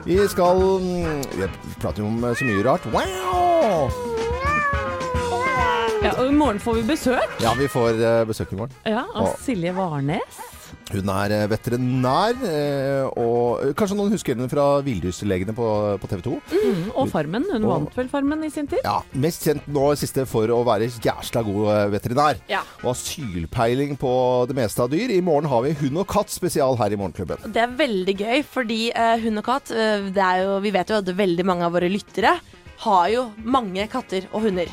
Vi 0.06 0.18
skal 0.32 0.62
mm, 0.82 1.22
Vi 1.36 1.50
prater 1.82 2.04
jo 2.04 2.10
om 2.10 2.24
så 2.32 2.48
mye 2.48 2.64
rart. 2.66 2.88
Wow! 2.94 3.92
Ja, 6.02 6.16
og 6.18 6.32
I 6.32 6.34
morgen 6.34 6.58
får 6.58 6.80
vi 6.80 6.82
besøk 6.88 7.42
Ja, 7.44 7.52
vi 7.54 7.68
får 7.70 8.00
eh, 8.02 8.22
besøk 8.26 8.50
i 8.52 8.58
morgen. 8.58 8.74
ja, 8.88 9.04
av 9.14 9.36
Silje 9.42 9.70
Warnes. 9.76 10.40
Hun 10.92 11.08
er 11.14 11.32
eh, 11.36 11.44
veterinær, 11.50 12.36
eh, 12.44 13.06
og 13.20 13.62
eh, 13.64 13.72
kanskje 13.78 13.96
noen 13.96 14.12
husker 14.12 14.36
henne 14.36 14.48
fra 14.50 14.66
Villdyrlegene 14.84 15.54
på, 15.56 15.68
på 16.02 16.10
TV 16.10 16.24
2? 16.26 16.34
Mm, 16.52 16.82
og 16.92 17.08
Farmen. 17.12 17.46
Hun 17.52 17.64
Og- 17.64 17.72
vant 17.72 17.96
vel 17.96 18.10
Farmen 18.12 18.44
i 18.44 18.50
sin 18.52 18.68
tid? 18.70 18.82
Ja, 18.84 19.00
Mest 19.16 19.46
kjent 19.46 19.68
nå 19.72 19.86
siste 19.98 20.26
for 20.28 20.50
å 20.52 20.60
være 20.66 20.90
jæsla 20.92 21.44
god 21.46 21.92
veterinær. 21.94 22.40
Ja. 22.50 22.62
Og 22.82 22.92
har 22.92 22.98
sylpeiling 23.00 23.96
på 24.00 24.12
det 24.50 24.56
meste 24.58 24.84
av 24.84 24.92
dyr. 24.92 25.12
I 25.16 25.22
morgen 25.24 25.48
har 25.50 25.64
vi 25.64 25.74
hund 25.82 26.02
og 26.02 26.08
katt 26.12 26.32
spesial 26.32 26.76
her 26.80 26.92
i 26.92 26.98
Morgenklubben. 27.00 27.52
Det 27.52 27.62
er 27.62 27.76
veldig 27.78 28.16
gøy, 28.18 28.42
fordi 28.46 28.80
uh, 28.92 29.16
hund 29.22 29.40
og 29.40 29.46
katt 29.46 29.72
uh, 29.74 30.08
det 30.12 30.22
er 30.22 30.42
jo, 30.44 30.58
Vi 30.64 30.72
vet 30.74 30.90
jo 30.92 31.00
at 31.00 31.14
veldig 31.22 31.46
mange 31.48 31.66
av 31.66 31.74
våre 31.76 31.90
lyttere 31.92 32.36
har 32.82 33.08
jo 33.12 33.22
mange 33.44 33.84
katter 33.90 34.26
og 34.32 34.46
hunder. 34.46 34.70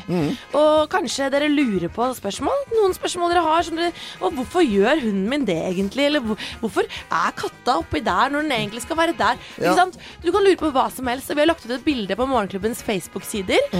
Og 0.56 0.88
kanskje 0.92 1.30
dere 1.32 1.50
lurer 1.52 1.90
på 1.94 2.08
spørsmål? 2.18 2.64
Noen 2.74 2.94
spørsmål 2.96 3.34
dere 3.34 3.44
har 3.46 3.66
som 3.66 3.78
dere 3.78 3.92
Og 4.20 4.34
hvorfor 4.38 4.64
gjør 4.66 5.02
hunden 5.04 5.28
min 5.30 5.46
det 5.48 5.58
egentlig? 5.70 6.08
Eller 6.08 6.24
hvorfor 6.60 6.86
er 6.86 7.36
katta 7.38 7.78
oppi 7.80 8.02
der 8.04 8.32
når 8.34 8.46
den 8.46 8.56
egentlig 8.58 8.82
skal 8.82 8.98
være 8.98 9.16
der? 9.18 9.38
Ja. 9.56 9.70
Ikke 9.70 9.76
sant? 9.78 10.00
Du 10.24 10.30
kan 10.34 10.44
lure 10.46 10.58
på 10.60 10.72
hva 10.74 10.88
som 10.92 11.06
helst. 11.10 11.30
Vi 11.30 11.40
har 11.42 11.50
lagt 11.50 11.66
ut 11.66 11.76
et 11.76 11.86
bilde 11.86 12.18
på 12.18 12.26
Morgenklubbens 12.30 12.82
Facebook-sider. 12.86 13.70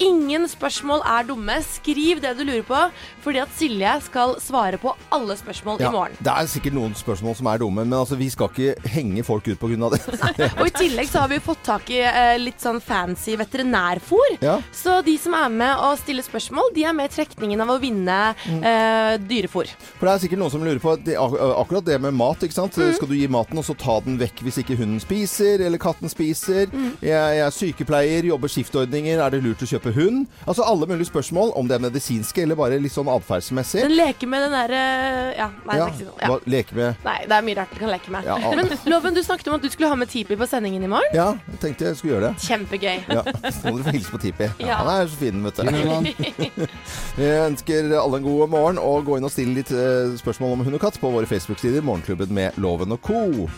Ingen 0.00 0.46
spørsmål 0.48 1.02
er 1.06 1.26
dumme. 1.28 1.58
Skriv 1.66 2.20
det 2.22 2.32
du 2.38 2.44
lurer 2.46 2.64
på, 2.66 2.78
fordi 3.22 3.40
at 3.42 3.50
Silje 3.56 3.92
skal 4.06 4.34
svare 4.42 4.78
på 4.80 4.94
alle 5.12 5.36
spørsmål 5.36 5.80
Ja, 5.82 5.88
i 5.88 5.92
morgen. 5.92 6.16
det 6.18 6.32
er 6.32 6.48
sikkert 6.50 6.74
noen 6.74 6.94
spørsmål 6.96 7.36
som 7.36 7.46
er 7.52 7.58
dumme, 7.60 7.84
men 7.84 7.98
altså, 7.98 8.16
vi 8.16 8.28
skal 8.32 8.48
ikke 8.50 8.88
henge 8.94 9.22
folk 9.24 9.46
ut 9.48 9.58
pga. 9.60 9.90
det. 9.92 10.00
Og 10.60 10.66
i 10.66 10.74
tillegg 10.74 11.08
så 11.10 11.22
har 11.24 11.28
vi 11.28 11.38
fått 11.44 11.62
tak 11.66 11.90
i 11.90 12.00
eh, 12.00 12.38
litt 12.40 12.60
sånn 12.62 12.80
fancy 12.80 13.36
veterinærfôr. 13.36 14.38
Ja. 14.42 14.56
Så 14.72 15.02
de 15.06 15.16
som 15.18 15.34
er 15.38 15.48
med 15.52 15.76
og 15.82 15.98
stiller 16.00 16.24
spørsmål, 16.26 16.72
de 16.74 16.84
er 16.88 16.96
med 16.96 17.10
i 17.10 17.14
trekningen 17.14 17.60
av 17.60 17.74
å 17.74 17.78
vinne 17.82 18.18
eh, 18.48 19.18
dyrefôr. 19.20 19.70
For 19.98 20.08
det 20.08 20.14
er 20.14 20.24
sikkert 20.24 20.42
noen 20.42 20.54
som 20.56 20.64
lurer 20.64 20.82
på 20.82 20.96
det, 21.04 21.16
ak 21.20 21.36
akkurat 21.62 21.84
det 21.86 22.00
med 22.02 22.16
mat. 22.16 22.42
ikke 22.42 22.56
sant? 22.56 22.76
Mm. 22.80 22.94
Skal 22.96 23.08
du 23.12 23.16
gi 23.18 23.28
maten, 23.30 23.58
og 23.60 23.66
så 23.66 23.76
ta 23.78 23.98
den 24.04 24.18
vekk 24.20 24.42
hvis 24.46 24.60
ikke 24.64 24.76
hunden 24.80 25.00
spiser, 25.02 25.62
eller 25.66 25.78
katten 25.82 26.10
spiser? 26.12 26.66
Mm. 26.72 26.92
Jeg, 27.02 27.12
jeg 27.38 27.46
er 27.46 27.56
sykepleier, 27.58 28.28
jobber 28.32 28.50
skiftordninger. 28.52 29.20
Er 29.22 29.30
det 29.36 29.42
lurt 29.44 29.62
å 29.62 29.68
kjøpe 29.68 29.81
hund? 29.90 30.26
Altså 30.46 30.62
alle 30.62 30.86
mulige 30.86 31.06
spørsmål, 31.10 31.50
om 31.58 31.66
det 31.68 31.74
er 31.74 31.82
medisinske 31.82 32.42
eller 32.42 32.54
bare 32.54 32.78
litt 32.78 32.92
sånn 32.94 33.08
atferdsmessig. 33.10 33.82
Den 33.82 33.96
leker 33.98 34.26
med 34.30 34.42
den 34.46 34.52
derre 34.54 34.82
Ja, 35.36 35.48
nei, 35.66 35.74
det 35.74 35.78
Ja, 35.78 35.86
er 35.86 35.90
ikke 35.90 36.06
sånn. 36.06 36.20
Ja. 36.22 36.38
leke 36.46 36.74
med 36.78 36.96
Nei, 37.04 37.16
det 37.26 37.32
er 37.32 37.42
mye 37.42 37.56
rart 37.58 37.70
du 37.74 37.78
kan 37.80 37.90
leke 37.90 38.10
med. 38.14 38.24
Ja. 38.24 38.36
Men 38.54 38.70
Loven, 38.86 39.14
du 39.14 39.22
snakket 39.22 39.48
om 39.48 39.54
at 39.54 39.62
du 39.62 39.68
skulle 39.70 39.88
ha 39.88 39.94
med 39.98 40.08
Tipi 40.08 40.36
på 40.36 40.46
sendingen 40.46 40.84
i 40.84 40.86
morgen. 40.86 41.10
Ja, 41.16 41.32
jeg 41.50 41.58
tenkte 41.60 41.84
jeg 41.90 41.96
skulle 41.96 42.14
gjøre 42.14 42.30
det. 42.30 42.46
Kjempegøy. 42.46 43.02
Ja, 43.08 43.22
Så 43.50 43.66
må 43.72 43.78
dere 43.80 43.88
få 43.90 43.96
hilse 43.98 44.10
på 44.14 44.22
Tipi. 44.22 44.48
Ja. 44.62 44.76
Han 44.84 44.92
er 45.02 45.06
så 45.10 45.16
fin, 45.16 45.42
vet 45.42 45.56
du. 45.56 45.62
Vi 47.16 47.28
ønsker 47.50 47.92
alle 47.98 48.16
en 48.20 48.22
god 48.28 48.48
morgen, 48.52 48.78
og 48.78 49.04
gå 49.08 49.16
inn 49.18 49.24
og 49.26 49.32
stille 49.34 49.54
litt 49.58 49.72
eh, 49.74 50.14
spørsmål 50.20 50.52
om 50.58 50.64
hund 50.68 50.78
og 50.78 50.84
katt 50.84 51.00
på 51.02 51.10
våre 51.10 51.26
Facebook-sider. 51.26 51.82
Morgenklubben 51.82 52.30
med 52.36 52.58
Loven 52.62 52.92
og 52.94 53.00
co. 53.02 53.48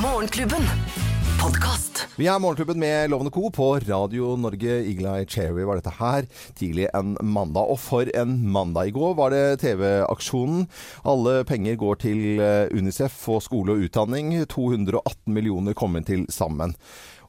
Morgenklubben. 0.00 1.11
Podkast. 1.42 2.04
Vi 2.14 2.28
er 2.30 2.38
Morgenklubben 2.38 2.78
med 2.78 3.10
Lovende 3.10 3.32
Co. 3.34 3.48
på 3.50 3.72
Radio 3.82 4.36
Norge. 4.38 4.76
Iglai 4.86 5.24
Cherry 5.26 5.64
var 5.66 5.80
dette 5.80 5.90
her 5.96 6.28
tidlig 6.54 6.84
en 6.94 7.16
mandag. 7.18 7.66
Og 7.66 7.80
for 7.82 8.06
en 8.14 8.36
mandag. 8.54 8.92
I 8.92 8.94
går 8.94 9.16
var 9.18 9.34
det 9.34 9.58
TV-aksjonen. 9.64 10.68
Alle 11.02 11.40
penger 11.48 11.80
går 11.80 11.98
til 12.04 12.38
eh, 12.38 12.70
Unicef 12.70 13.16
og 13.26 13.42
skole 13.42 13.74
og 13.74 13.88
utdanning. 13.88 14.30
218 14.46 15.34
millioner 15.34 15.74
kom 15.74 15.98
inn 15.98 16.06
til 16.06 16.22
sammen. 16.30 16.76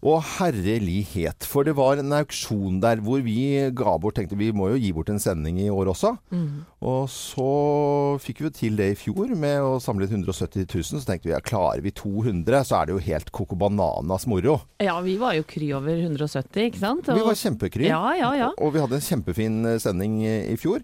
Og 0.04 0.20
herlighet, 0.36 1.46
for 1.48 1.64
det 1.64 1.78
var 1.80 1.98
en 1.98 2.12
auksjon 2.14 2.82
der 2.84 3.00
hvor 3.02 3.22
vi 3.24 3.72
ga 3.72 3.96
bort 3.98 4.18
Tenkte 4.20 4.36
vi 4.38 4.52
må 4.54 4.68
jo 4.74 4.82
gi 4.84 4.92
bort 4.94 5.10
en 5.10 5.22
sending 5.24 5.62
i 5.64 5.70
år 5.72 5.90
også. 5.94 6.18
Og 6.84 7.08
så 7.12 7.48
fikk 8.24 8.42
vi 8.44 8.52
til 8.56 8.76
det 8.80 8.90
i 8.92 8.98
fjor 9.00 9.32
med 9.40 9.64
å 9.64 9.80
samle 9.84 10.08
inn 10.08 10.26
170 10.26 10.68
000. 10.68 10.84
Så 11.00 11.04
tenkte 11.08 11.30
vi 11.30 11.34
ja, 11.36 11.40
klarer 11.44 11.84
vi 11.84 11.94
200, 11.96 12.60
så 12.68 12.82
er 12.82 12.90
det 12.90 12.98
jo 12.98 13.04
helt 13.06 13.32
coco 13.36 13.58
bananas 13.60 14.28
moro. 14.30 14.60
Ja, 14.84 14.98
vi 15.06 15.16
var 15.22 15.38
jo 15.38 15.46
kry 15.48 15.70
over 15.78 15.96
170, 15.96 16.68
ikke 16.68 16.82
sant? 16.82 17.08
Vi 17.08 17.24
var 17.24 17.40
kjempekry. 17.40 17.88
Ja, 17.88 18.02
ja, 18.20 18.34
ja. 18.36 18.50
Og 18.60 18.74
vi 18.76 18.84
hadde 18.84 19.00
en 19.00 19.06
kjempefin 19.06 19.62
eh, 19.70 19.80
sending 19.82 20.20
eh, 20.28 20.52
i 20.52 20.58
fjor 20.60 20.84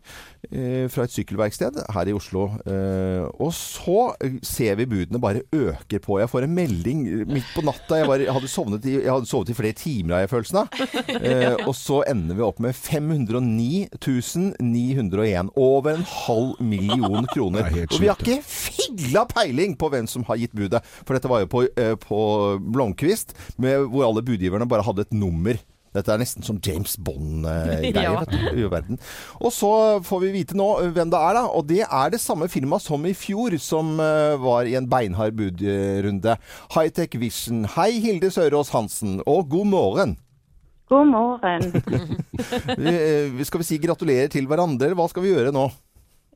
eh, 0.50 0.88
fra 0.92 1.06
et 1.06 1.16
sykkelverksted 1.16 1.82
her 1.92 2.12
i 2.12 2.16
Oslo. 2.16 2.48
Eh, 2.64 3.28
og 3.36 3.52
så 3.58 4.14
eh, 4.24 4.40
ser 4.46 4.80
vi 4.80 4.88
budene 4.90 5.22
bare 5.22 5.44
øker 5.52 6.04
på. 6.04 6.22
Jeg 6.24 6.32
får 6.32 6.48
en 6.48 6.56
melding 6.56 7.04
midt 7.28 7.52
på 7.56 7.66
natta. 7.68 8.00
Jeg, 8.00 8.08
var, 8.08 8.24
jeg, 8.24 8.34
hadde, 8.38 8.52
sovnet 8.52 8.88
i, 8.88 8.96
jeg 9.02 9.12
hadde 9.12 9.30
sovet 9.30 9.52
i 9.52 9.58
flere 9.58 9.76
timer, 9.78 10.16
har 10.16 10.26
jeg 10.26 10.34
følelsen 10.38 10.64
av. 10.64 10.68
Eh, 11.20 11.56
og 11.68 11.74
så 11.76 12.00
ender 12.08 12.38
vi 12.38 12.44
opp 12.46 12.60
med 12.64 12.76
509 12.78 13.90
901. 14.64 15.50
Over 15.60 15.88
en 15.93 16.06
halv 16.06 16.62
million 16.62 17.28
kroner. 17.34 17.69
Er 17.69 17.89
og 17.89 17.99
vi 18.02 18.12
har 18.12 18.19
ikke 18.19 18.43
figla 18.45 19.25
peiling 19.30 19.75
på 19.80 19.89
hvem 19.93 20.08
som 20.10 20.25
har 20.30 20.39
gitt 20.41 20.56
budet. 20.56 20.84
For 21.04 21.17
dette 21.17 21.32
var 21.32 21.43
jo 21.43 21.52
på, 21.52 21.65
eh, 21.80 21.95
på 21.99 22.21
Blomkvist, 22.60 23.36
med, 23.58 23.89
hvor 23.89 24.08
alle 24.08 24.25
budgiverne 24.25 24.69
bare 24.69 24.86
hadde 24.86 25.08
et 25.08 25.13
nummer. 25.15 25.60
Dette 25.95 26.13
er 26.13 26.21
nesten 26.21 26.45
som 26.45 26.60
James 26.62 26.93
Bond-greier. 27.02 27.89
Ja. 27.97 28.13
vet 28.21 28.34
du, 28.36 28.62
i 28.62 28.69
verden. 28.69 28.99
Og 29.41 29.54
så 29.56 29.71
får 30.06 30.23
vi 30.25 30.34
vite 30.38 30.58
nå 30.58 30.69
eh, 30.84 30.91
hvem 30.93 31.10
det 31.10 31.19
er, 31.19 31.39
da. 31.39 31.43
Og 31.49 31.65
det 31.69 31.82
er 31.88 32.13
det 32.13 32.21
samme 32.21 32.49
firmaet 32.52 32.86
som 32.86 33.06
i 33.10 33.15
fjor, 33.17 33.58
som 33.62 33.95
eh, 34.04 34.38
var 34.41 34.69
i 34.69 34.78
en 34.78 34.89
beinhard 34.89 35.38
budrunde. 35.39 36.38
Hightech 36.75 37.17
Vision. 37.21 37.65
Hei, 37.75 37.91
Hilde 38.04 38.32
Sørås 38.34 38.73
Hansen, 38.75 39.19
og 39.25 39.49
god 39.49 39.71
morgen. 39.73 40.17
God 40.89 41.08
morgen. 41.08 41.62
Vi, 42.78 42.93
eh, 42.95 43.43
skal 43.45 43.62
vi 43.62 43.67
si 43.67 43.78
gratulerer 43.84 44.30
til 44.34 44.47
hverandre, 44.49 44.88
eller 44.89 44.97
hva 44.97 45.06
skal 45.12 45.21
vi 45.25 45.34
gjøre 45.36 45.52
nå? 45.54 45.67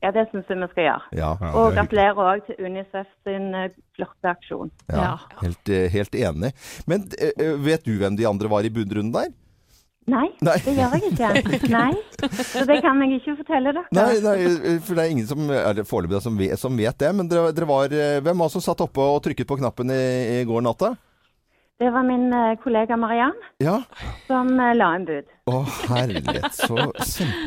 Ja, 0.04 0.10
det 0.12 0.26
syns 0.30 0.50
jeg 0.52 0.58
vi 0.60 0.66
skal 0.70 0.84
gjøre. 0.84 1.06
Ja, 1.16 1.30
Ja, 1.40 1.50
Og 1.56 1.70
er 1.72 1.78
gratulerer 1.78 2.18
òg 2.20 2.42
til 2.46 2.58
Unicef 2.68 3.08
sin 3.26 3.46
eh, 3.56 3.70
flotte 3.96 4.30
aksjon. 4.34 4.70
ja, 4.92 4.98
Ja. 5.00 5.14
Helt, 5.40 5.70
eh, 5.72 5.86
helt 5.94 6.14
enig. 6.14 6.52
Men 6.86 7.06
vet 7.64 7.86
du 7.88 7.96
hvem 7.98 8.16
de 8.18 8.26
andre 8.28 8.50
var 8.52 8.62
i 8.68 8.70
budrunden 8.74 9.14
der? 9.16 9.32
Nei, 10.06 10.26
Nei. 10.44 10.58
det 10.60 10.74
gjør 10.76 10.92
jeg 11.00 11.14
ikke. 11.14 11.68
Nei, 11.78 11.94
Så 12.52 12.66
det 12.68 12.76
kan 12.84 13.00
jeg 13.00 13.22
ikke 13.22 13.38
fortelle 13.40 13.72
dere. 13.72 13.86
Nei, 13.96 14.18
nei, 14.20 14.74
for 14.84 14.94
det 14.98 15.06
er 15.06 15.14
ingen 15.14 15.26
som 15.30 15.48
er 15.48 15.80
foreløpig 15.88 16.20
som, 16.20 16.36
vet- 16.36 16.60
som 16.60 16.76
vet 16.76 16.98
det. 17.00 17.14
Men 17.16 17.30
dere, 17.32 17.54
dere 17.56 17.70
var 17.72 17.88
Hvem 17.88 18.36
var 18.44 18.52
det 18.52 18.52
som 18.58 18.66
satt 18.68 18.84
oppe 18.84 19.00
og 19.00 19.22
trykket 19.24 19.48
på 19.48 19.56
knappen 19.62 19.88
i, 19.96 20.02
i 20.36 20.44
går 20.44 20.60
natta? 20.68 20.92
Det 21.84 21.90
var 21.92 22.04
min 22.06 22.32
eh, 22.32 22.54
kollega 22.62 22.96
Mariann 22.96 23.34
Ja. 23.60 23.74
som 24.26 24.54
eh, 24.60 24.70
la 24.76 24.86
en 24.96 25.02
bud. 25.04 25.26
Å, 25.52 25.58
herlighet. 25.90 26.46
Så 26.56 26.78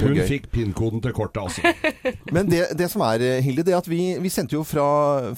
Hun 0.04 0.20
fikk 0.30 0.46
PIN-koden 0.54 1.02
til 1.02 1.16
kortet, 1.18 1.40
altså. 1.42 1.72
Men 2.36 2.52
det, 2.52 2.60
det 2.78 2.92
som 2.94 3.02
er, 3.08 3.24
eh, 3.26 3.40
Hilde, 3.42 3.64
det 3.66 3.74
er 3.74 3.80
at 3.80 3.90
vi, 3.90 4.02
vi 4.22 4.30
sendte 4.30 4.54
jo 4.60 4.62
fra, 4.68 4.86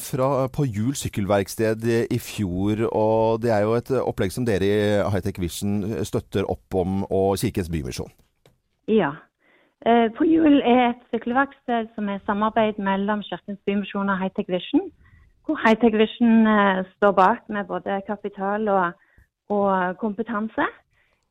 fra 0.04 0.50
på 0.52 0.66
Jul 0.68 0.98
sykkelverksted 1.00 1.88
i 2.12 2.20
fjor. 2.20 2.84
Og 2.90 3.40
det 3.46 3.54
er 3.56 3.64
jo 3.64 3.78
et 3.80 3.94
opplegg 4.02 4.36
som 4.36 4.48
dere 4.50 4.68
i 4.68 4.82
Hightech 5.14 5.40
Vision 5.40 5.80
støtter 6.04 6.50
opp 6.52 6.76
om, 6.82 7.06
og 7.08 7.38
Kirkens 7.40 7.72
Bymisjon. 7.72 8.12
Ja. 8.92 9.14
Eh, 9.88 10.10
På 10.18 10.28
Jul 10.28 10.60
er 10.68 10.90
et 10.90 11.06
sykkelverksted 11.14 11.94
som 11.96 12.12
er 12.12 12.20
samarbeid 12.28 12.84
mellom 12.84 13.24
Kirkens 13.30 13.62
Bymisjon 13.64 14.12
og 14.12 14.20
Hightech 14.20 14.52
Vision. 14.52 14.90
Hvor 15.46 15.58
Hightech 15.64 15.96
Vision 15.98 16.48
eh, 16.48 16.86
står 16.96 17.12
bak 17.18 17.42
med 17.50 17.66
både 17.68 18.02
kapital 18.08 18.68
og, 18.70 18.92
og 19.50 19.98
kompetanse. 19.98 20.66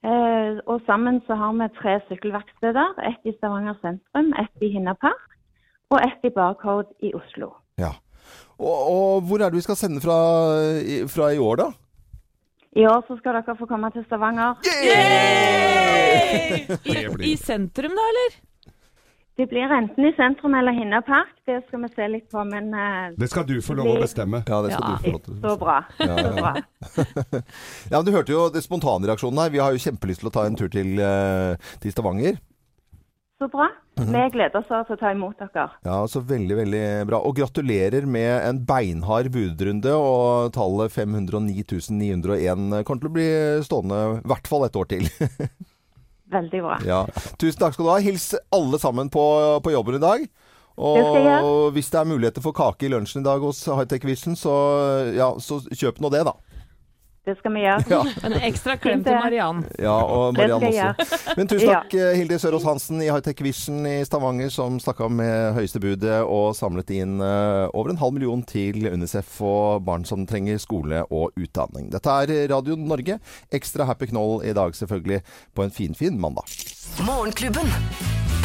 Eh, 0.05 0.59
og 0.71 0.81
sammen 0.87 1.21
så 1.27 1.35
har 1.39 1.53
vi 1.61 1.69
tre 1.81 1.95
sykkelverksteder. 2.09 2.89
Ett 3.11 3.23
i 3.31 3.33
Stavanger 3.39 3.75
sentrum, 3.83 4.33
ett 4.43 4.63
i 4.63 4.69
Hinnapark 4.75 5.25
og 5.91 5.99
ett 6.05 6.25
i 6.25 6.31
Barcode 6.35 6.89
i 7.03 7.15
Oslo. 7.15 7.53
Ja. 7.79 7.93
Og, 8.59 8.79
og 8.93 9.21
hvor 9.29 9.39
er 9.41 9.49
det 9.49 9.57
vi 9.61 9.67
skal 9.69 9.77
sende 9.79 10.01
fra, 10.05 10.19
i- 10.83 11.07
fra 11.09 11.31
i 11.33 11.39
år, 11.39 11.57
da? 11.63 11.69
I 12.77 12.85
år 12.87 13.01
så 13.09 13.17
skal 13.19 13.35
dere 13.39 13.57
få 13.59 13.67
komme 13.67 13.89
til 13.95 14.05
Stavanger. 14.05 14.59
Yeah! 15.39 16.77
I, 16.85 17.31
I 17.33 17.37
sentrum 17.41 17.95
da, 17.97 18.05
eller? 18.13 18.37
Det 19.39 19.47
blir 19.47 19.71
enten 19.71 20.03
i 20.05 20.11
sentrum 20.17 20.55
eller 20.59 20.75
Hinna 20.75 20.99
Park. 21.07 21.29
Det 21.47 21.61
skal 21.69 21.85
vi 21.85 21.89
se 21.95 22.09
litt 22.11 22.25
på, 22.33 22.43
men 22.49 22.73
uh, 22.75 23.15
Det 23.15 23.29
skal 23.31 23.45
du 23.47 23.61
få 23.63 23.77
lov 23.79 23.93
å 23.93 24.01
bestemme. 24.03 24.41
Ja, 24.49 24.59
det 24.65 24.73
skal 24.75 24.83
Ja. 24.83 24.97
du 24.97 25.05
få 25.05 25.13
lov 25.15 25.23
til. 25.29 25.37
så 25.45 25.53
bra. 25.61 25.77
Så 25.95 26.17
bra. 26.41 26.53
Ja, 27.93 28.01
men 28.01 28.09
Du 28.09 28.13
hørte 28.17 28.35
jo 28.35 28.49
det 28.51 28.65
spontanreaksjonen 28.67 29.39
her. 29.45 29.55
Vi 29.55 29.63
har 29.63 29.71
jo 29.77 29.85
kjempelyst 29.87 30.25
til 30.25 30.33
å 30.33 30.35
ta 30.35 30.47
en 30.49 30.59
tur 30.59 30.67
til, 30.75 30.99
uh, 30.99 31.55
til 31.79 31.95
Stavanger. 31.95 32.41
Så 33.39 33.47
bra. 33.53 33.69
Vi 33.95 34.27
gleder 34.35 34.59
oss 34.59 34.67
til 34.67 34.97
å 34.97 34.99
ta 34.99 35.13
imot 35.15 35.39
dere. 35.39 35.69
Ja, 35.87 36.01
så 36.11 36.19
veldig, 36.27 36.57
veldig 36.59 36.85
bra. 37.07 37.23
Og 37.23 37.39
gratulerer 37.39 38.11
med 38.11 38.43
en 38.43 38.59
beinhard 38.67 39.31
budrunde. 39.31 39.95
Og 39.95 40.51
tallet 40.59 40.91
509 40.99 41.63
901 41.95 42.83
kommer 42.83 43.07
til 43.07 43.11
å 43.13 43.15
bli 43.15 43.29
stående 43.63 44.03
i 44.19 44.29
hvert 44.35 44.51
fall 44.51 44.67
et 44.67 44.83
år 44.83 44.91
til. 44.97 45.07
Veldig 46.33 46.61
bra. 46.65 46.79
ja. 46.85 47.01
Tusen 47.41 47.61
takk 47.61 47.77
skal 47.77 47.87
du 47.87 47.91
ha. 47.93 47.99
Hils 48.05 48.35
alle 48.53 48.79
sammen 48.83 49.09
på, 49.13 49.25
på 49.65 49.73
jobben 49.73 49.97
i 49.97 50.03
dag. 50.03 50.27
Og 50.79 51.73
hvis 51.75 51.89
det 51.91 51.99
er 51.99 52.07
muligheter 52.07 52.45
for 52.45 52.55
kake 52.55 52.87
i 52.87 52.93
lunsjen 52.93 53.25
i 53.25 53.27
dag 53.27 53.43
hos 53.43 53.65
Hightech 53.67 54.05
Vision, 54.07 54.37
så, 54.39 54.53
ja, 55.17 55.33
så 55.43 55.59
kjøp 55.73 55.99
nå 56.05 56.13
det, 56.15 56.23
da. 56.29 56.37
Det 57.29 57.35
skal 57.37 57.53
vi 57.53 57.61
gjøre. 57.61 57.85
Ja. 57.93 58.01
En 58.25 58.35
ekstra 58.49 58.79
klem 58.81 59.03
til 59.05 59.13
Mariann. 59.13 59.61
Ja, 59.77 59.97
og 60.01 60.39
Mariann 60.39 60.65
også. 60.65 61.19
Men 61.37 61.51
tusen 61.51 61.69
takk, 61.69 61.93
ja. 61.93 62.09
Hilde 62.17 62.39
Sørås 62.41 62.65
Hansen 62.65 63.03
i 63.05 63.11
Hightech 63.11 63.43
Vision 63.45 63.85
i 63.85 63.99
Stavanger, 64.09 64.49
som 64.55 64.79
snakka 64.81 65.11
med 65.13 65.53
høyeste 65.59 65.83
budet 65.85 66.23
og 66.25 66.57
samlet 66.57 66.95
inn 66.97 67.19
eh, 67.21 67.67
over 67.77 67.93
en 67.93 68.01
halv 68.01 68.17
million 68.17 68.41
til 68.49 68.89
UNICEF 68.89 69.37
og 69.45 69.85
barn 69.85 70.09
som 70.09 70.25
trenger 70.31 70.57
skole 70.63 71.05
og 71.13 71.37
utdanning. 71.37 71.93
Dette 71.93 72.17
er 72.25 72.49
Radio 72.55 72.79
Norge. 72.81 73.21
Ekstra 73.53 73.85
happy 73.89 74.09
knoll 74.09 74.41
i 74.49 74.57
dag, 74.57 74.73
selvfølgelig, 74.79 75.21
på 75.53 75.69
en 75.69 75.75
finfin 75.75 76.09
fin 76.09 76.21
mandag. 76.21 76.45
Morgenklubben. 77.05 77.69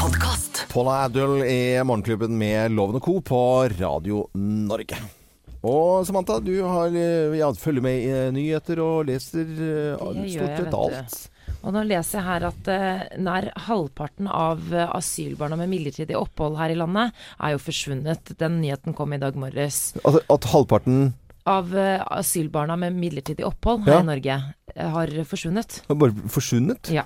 Podcast. 0.02 0.66
Paula 0.74 1.04
Adul 1.06 1.44
i 1.44 1.84
Morgenklubben 1.84 2.38
med 2.38 2.72
Loven 2.72 2.96
og 2.96 3.02
Co. 3.02 3.22
på 3.22 3.70
Radio 3.80 4.28
Norge. 4.34 5.23
Og 5.64 6.04
Samantha, 6.08 6.42
du 6.44 6.58
har, 6.62 6.92
eh, 6.92 7.38
ja, 7.40 7.48
følger 7.56 7.84
med 7.86 8.02
i 8.02 8.10
eh, 8.12 8.32
nyheter 8.36 8.82
og 8.84 9.06
leser 9.08 9.48
eh, 9.48 10.02
stort 10.28 10.58
sett 10.60 10.76
alt. 10.76 11.22
Og 11.64 11.72
nå 11.72 11.86
leser 11.88 12.20
jeg 12.20 12.28
her 12.28 12.46
at 12.50 12.70
eh, 12.74 13.04
nær 13.24 13.48
halvparten 13.70 14.28
av 14.28 14.74
asylbarna 14.92 15.56
med 15.62 15.72
midlertidig 15.72 16.18
opphold 16.20 16.60
her 16.60 16.74
i 16.74 16.76
landet 16.76 17.16
er 17.40 17.56
jo 17.56 17.64
forsvunnet. 17.64 18.34
Den 18.40 18.60
nyheten 18.60 18.98
kom 18.98 19.16
i 19.16 19.22
dag 19.24 19.40
morges. 19.40 19.94
Altså, 20.04 20.26
at 20.36 20.50
halvparten 20.52 21.14
Av 21.46 21.74
eh, 21.78 22.00
asylbarna 22.08 22.78
med 22.80 22.96
midlertidig 22.96 23.44
opphold 23.44 23.84
her 23.84 23.98
Ja. 23.98 24.00
i 24.00 24.06
Norge 24.08 24.36
eh, 24.76 24.90
har 24.94 25.12
forsvunnet. 25.28 25.82
har 25.90 25.96
bare 26.00 26.30
forsvunnet? 26.32 26.88
Ja. 26.96 27.04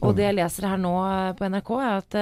Og 0.00 0.14
det 0.16 0.24
jeg 0.24 0.36
leser 0.38 0.64
her 0.70 0.80
nå 0.80 0.94
eh, 1.04 1.32
på 1.36 1.44
NRK, 1.52 1.70
er 1.84 1.98
at, 1.98 2.16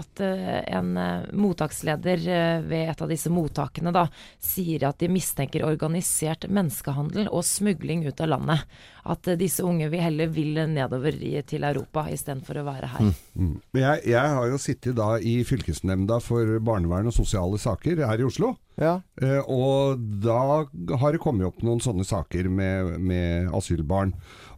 at 0.00 0.22
en 0.24 0.94
mottaksleder 1.36 2.24
ved 2.64 2.88
et 2.94 3.02
av 3.04 3.12
disse 3.12 3.28
mottakene 3.32 3.92
da, 3.92 4.06
sier 4.40 4.86
at 4.88 4.98
de 5.04 5.10
mistenker 5.12 5.66
organisert 5.68 6.48
menneskehandel 6.48 7.28
og 7.28 7.44
smugling 7.44 8.06
ut 8.08 8.24
av 8.24 8.32
landet. 8.32 8.64
At 9.04 9.28
disse 9.36 9.60
unge 9.60 9.90
vil 9.92 10.00
heller 10.00 10.32
vil 10.32 10.56
nedover 10.72 11.12
i, 11.20 11.36
til 11.44 11.64
Europa 11.68 12.06
istedenfor 12.08 12.62
å 12.62 12.66
være 12.70 12.92
her. 12.96 13.12
Mm. 13.36 13.60
Men 13.76 13.82
Jeg, 13.84 14.06
jeg 14.14 14.36
har 14.38 14.48
jo 14.48 14.56
sittet 14.58 14.96
da 14.96 15.18
i 15.20 15.42
fylkesnemnda 15.44 16.16
for 16.24 16.56
barnevern 16.64 17.12
og 17.12 17.16
sosiale 17.16 17.60
saker 17.60 18.00
her 18.08 18.24
i 18.24 18.24
Oslo. 18.24 18.54
Ja. 18.80 18.96
Eh, 19.22 19.40
og 19.50 20.00
da 20.24 20.64
har 20.98 21.14
det 21.14 21.22
kommet 21.22 21.46
opp 21.46 21.60
noen 21.62 21.82
sånne 21.82 22.06
saker 22.06 22.48
med, 22.50 22.96
med 22.98 23.52
asylbarn. 23.54 24.14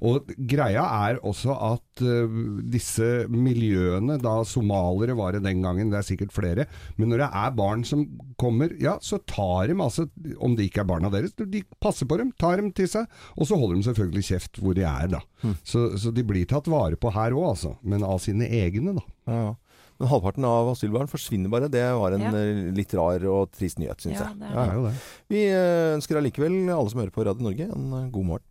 Og 0.06 0.30
greia 0.36 0.84
er 1.08 1.20
også 1.24 1.54
at 1.54 2.02
uh, 2.04 2.38
disse 2.68 3.26
miljøene, 3.32 4.18
da 4.20 4.38
somalere 4.48 5.16
var 5.16 5.36
det 5.36 5.44
den 5.46 5.62
gangen, 5.64 5.88
det 5.92 6.00
er 6.00 6.08
sikkert 6.08 6.34
flere, 6.36 6.66
men 6.98 7.10
når 7.12 7.24
det 7.24 7.30
er 7.40 7.56
barn 7.56 7.84
som 7.88 8.04
kommer, 8.40 8.74
ja, 8.82 8.96
så 9.00 9.20
tar 9.24 9.70
de 9.70 9.78
altså, 9.80 10.06
om 10.36 10.56
det 10.56 10.68
ikke 10.68 10.84
er 10.84 10.90
barna 10.92 11.12
deres, 11.12 11.32
de 11.36 11.64
passer 11.82 12.08
på 12.08 12.20
dem, 12.20 12.34
tar 12.36 12.60
dem 12.60 12.72
til 12.76 12.90
seg, 12.92 13.08
og 13.36 13.48
så 13.48 13.56
holder 13.56 13.80
de 13.80 13.88
selvfølgelig 13.88 14.26
kjeft 14.28 14.60
hvor 14.60 14.76
de 14.76 14.84
er 14.88 15.12
da. 15.16 15.22
Så, 15.64 15.88
så 16.00 16.12
de 16.12 16.24
blir 16.26 16.48
tatt 16.48 16.68
vare 16.70 17.00
på 17.00 17.12
her 17.16 17.36
også, 17.36 17.48
altså, 17.52 17.76
men 17.88 18.04
av 18.04 18.20
sine 18.24 18.48
egne 18.52 18.98
da. 18.98 19.06
Ja, 19.26 19.40
ja. 19.48 19.54
Men 19.98 20.08
halvparten 20.10 20.44
av 20.44 20.68
asylbarn 20.74 21.08
forsvinner 21.08 21.48
bare. 21.52 21.70
Det 21.72 21.84
var 21.96 22.12
en 22.12 22.20
Ja. 22.20 22.28
eh, 22.36 22.72
litt 22.76 22.92
rar 22.94 23.22
og 23.32 23.50
trist 23.56 23.78
nyhet, 23.80 23.96
syns 24.02 24.18
Ja, 24.20 24.28
jeg. 24.28 24.50
Ja, 24.52 24.64
Det 24.66 24.74
jo 24.74 24.82
det. 24.86 24.94
Vi 25.32 25.44
eh, 25.48 25.94
ønsker 25.96 26.18
allikevel 26.20 26.58
alle 26.68 26.90
som 26.90 27.00
hører 27.00 27.14
på 27.14 27.24
Radio 27.24 27.42
Norge, 27.48 27.64
en 27.72 27.92
eh, 28.04 28.10
god 28.12 28.24
morgen. 28.26 28.44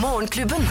Morgenklubben. 0.00 0.62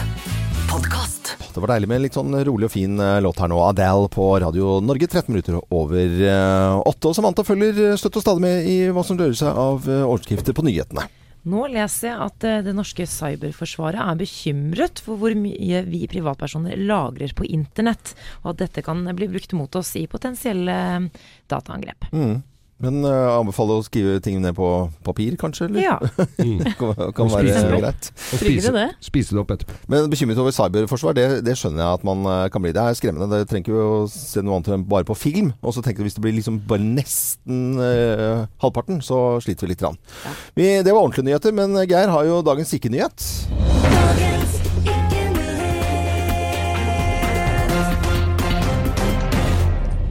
Det 1.56 1.60
var 1.62 1.68
deilig 1.72 1.88
med 1.88 1.96
en 1.96 2.02
litt 2.02 2.16
sånn 2.16 2.34
rolig 2.44 2.66
og 2.68 2.72
fin 2.74 2.96
låt 3.24 3.38
her 3.40 3.48
nå. 3.48 3.56
Adele 3.64 4.08
på 4.12 4.24
Radio 4.42 4.80
Norge. 4.84 5.06
13 5.08 5.30
minutter 5.32 5.60
over 5.72 6.82
åtte. 6.84 7.08
Og 7.08 7.14
Samantha 7.16 7.44
følger 7.46 7.96
støtt 7.96 8.16
og 8.18 8.22
stadig 8.26 8.42
med 8.44 8.66
i 8.68 8.76
hva 8.92 9.04
som 9.06 9.16
rører 9.16 9.36
seg 9.38 9.56
av 9.56 9.86
overskrifter 9.88 10.52
på 10.52 10.64
nyhetene. 10.66 11.06
Nå 11.46 11.66
leser 11.70 12.10
jeg 12.10 12.24
at 12.26 12.46
eh, 12.48 12.62
det 12.66 12.74
norske 12.74 13.06
cyberforsvaret 13.10 14.02
er 14.02 14.18
bekymret 14.18 15.02
for 15.02 15.20
hvor 15.20 15.36
mye 15.38 15.84
vi 15.86 16.02
privatpersoner 16.10 16.80
lagrer 16.80 17.34
på 17.36 17.46
internett, 17.46 18.14
og 18.42 18.54
at 18.54 18.64
dette 18.64 18.84
kan 18.86 19.04
bli 19.16 19.30
brukt 19.30 19.54
mot 19.58 19.78
oss 19.78 19.94
i 20.00 20.08
potensielle 20.10 20.76
eh, 20.96 21.24
dataangrep. 21.50 22.10
Mm. 22.12 22.36
Men 22.82 23.00
uh, 23.06 23.38
anbefaler 23.38 23.80
å 23.80 23.84
skrive 23.86 24.18
ting 24.20 24.42
ned 24.44 24.52
på 24.56 24.66
papir, 25.06 25.32
kanskje? 25.40 25.70
Eller? 25.70 25.80
Ja. 25.86 25.94
kan, 26.78 26.90
kan 27.16 27.30
være 27.32 27.62
greit. 27.80 28.10
Og 28.34 28.42
spise, 28.42 28.72
det. 28.74 28.86
spise 29.04 29.32
det 29.32 29.40
opp 29.40 29.54
etterpå. 29.54 29.76
Men 29.92 30.10
bekymret 30.12 30.40
over 30.42 30.52
cyberforsvar, 30.52 31.16
det, 31.16 31.24
det 31.46 31.54
skjønner 31.56 31.80
jeg 31.80 32.00
at 32.00 32.04
man 32.04 32.28
eh, 32.28 32.42
kan 32.52 32.64
bli. 32.64 32.74
Det 32.76 32.82
er 32.82 32.98
skremmende. 32.98 33.30
Det 33.32 33.48
trenger 33.48 33.64
ikke 33.64 33.86
å 33.86 34.02
se 34.12 34.44
noe 34.44 34.58
annet 34.58 34.74
enn 34.76 34.84
bare 34.90 35.08
på 35.08 35.16
film. 35.16 35.54
Og 35.64 35.72
så 35.72 35.84
tenker 35.84 36.04
du 36.04 36.10
hvis 36.10 36.18
det 36.18 36.24
blir 36.26 36.36
liksom 36.36 36.58
bare 36.68 36.84
nesten 36.84 37.80
uh, 37.80 38.44
halvparten, 38.60 39.00
så 39.04 39.40
sliter 39.44 39.64
vi 39.64 39.72
litt. 39.72 39.86
Ja. 39.86 39.94
Vi, 40.58 40.68
det 40.84 40.92
var 40.92 41.00
ordentlige 41.00 41.30
nyheter, 41.30 41.56
men 41.56 41.80
Geir 41.88 42.12
har 42.12 42.28
jo 42.28 42.42
dagens 42.44 42.76
ikke-nyhet. 42.76 43.24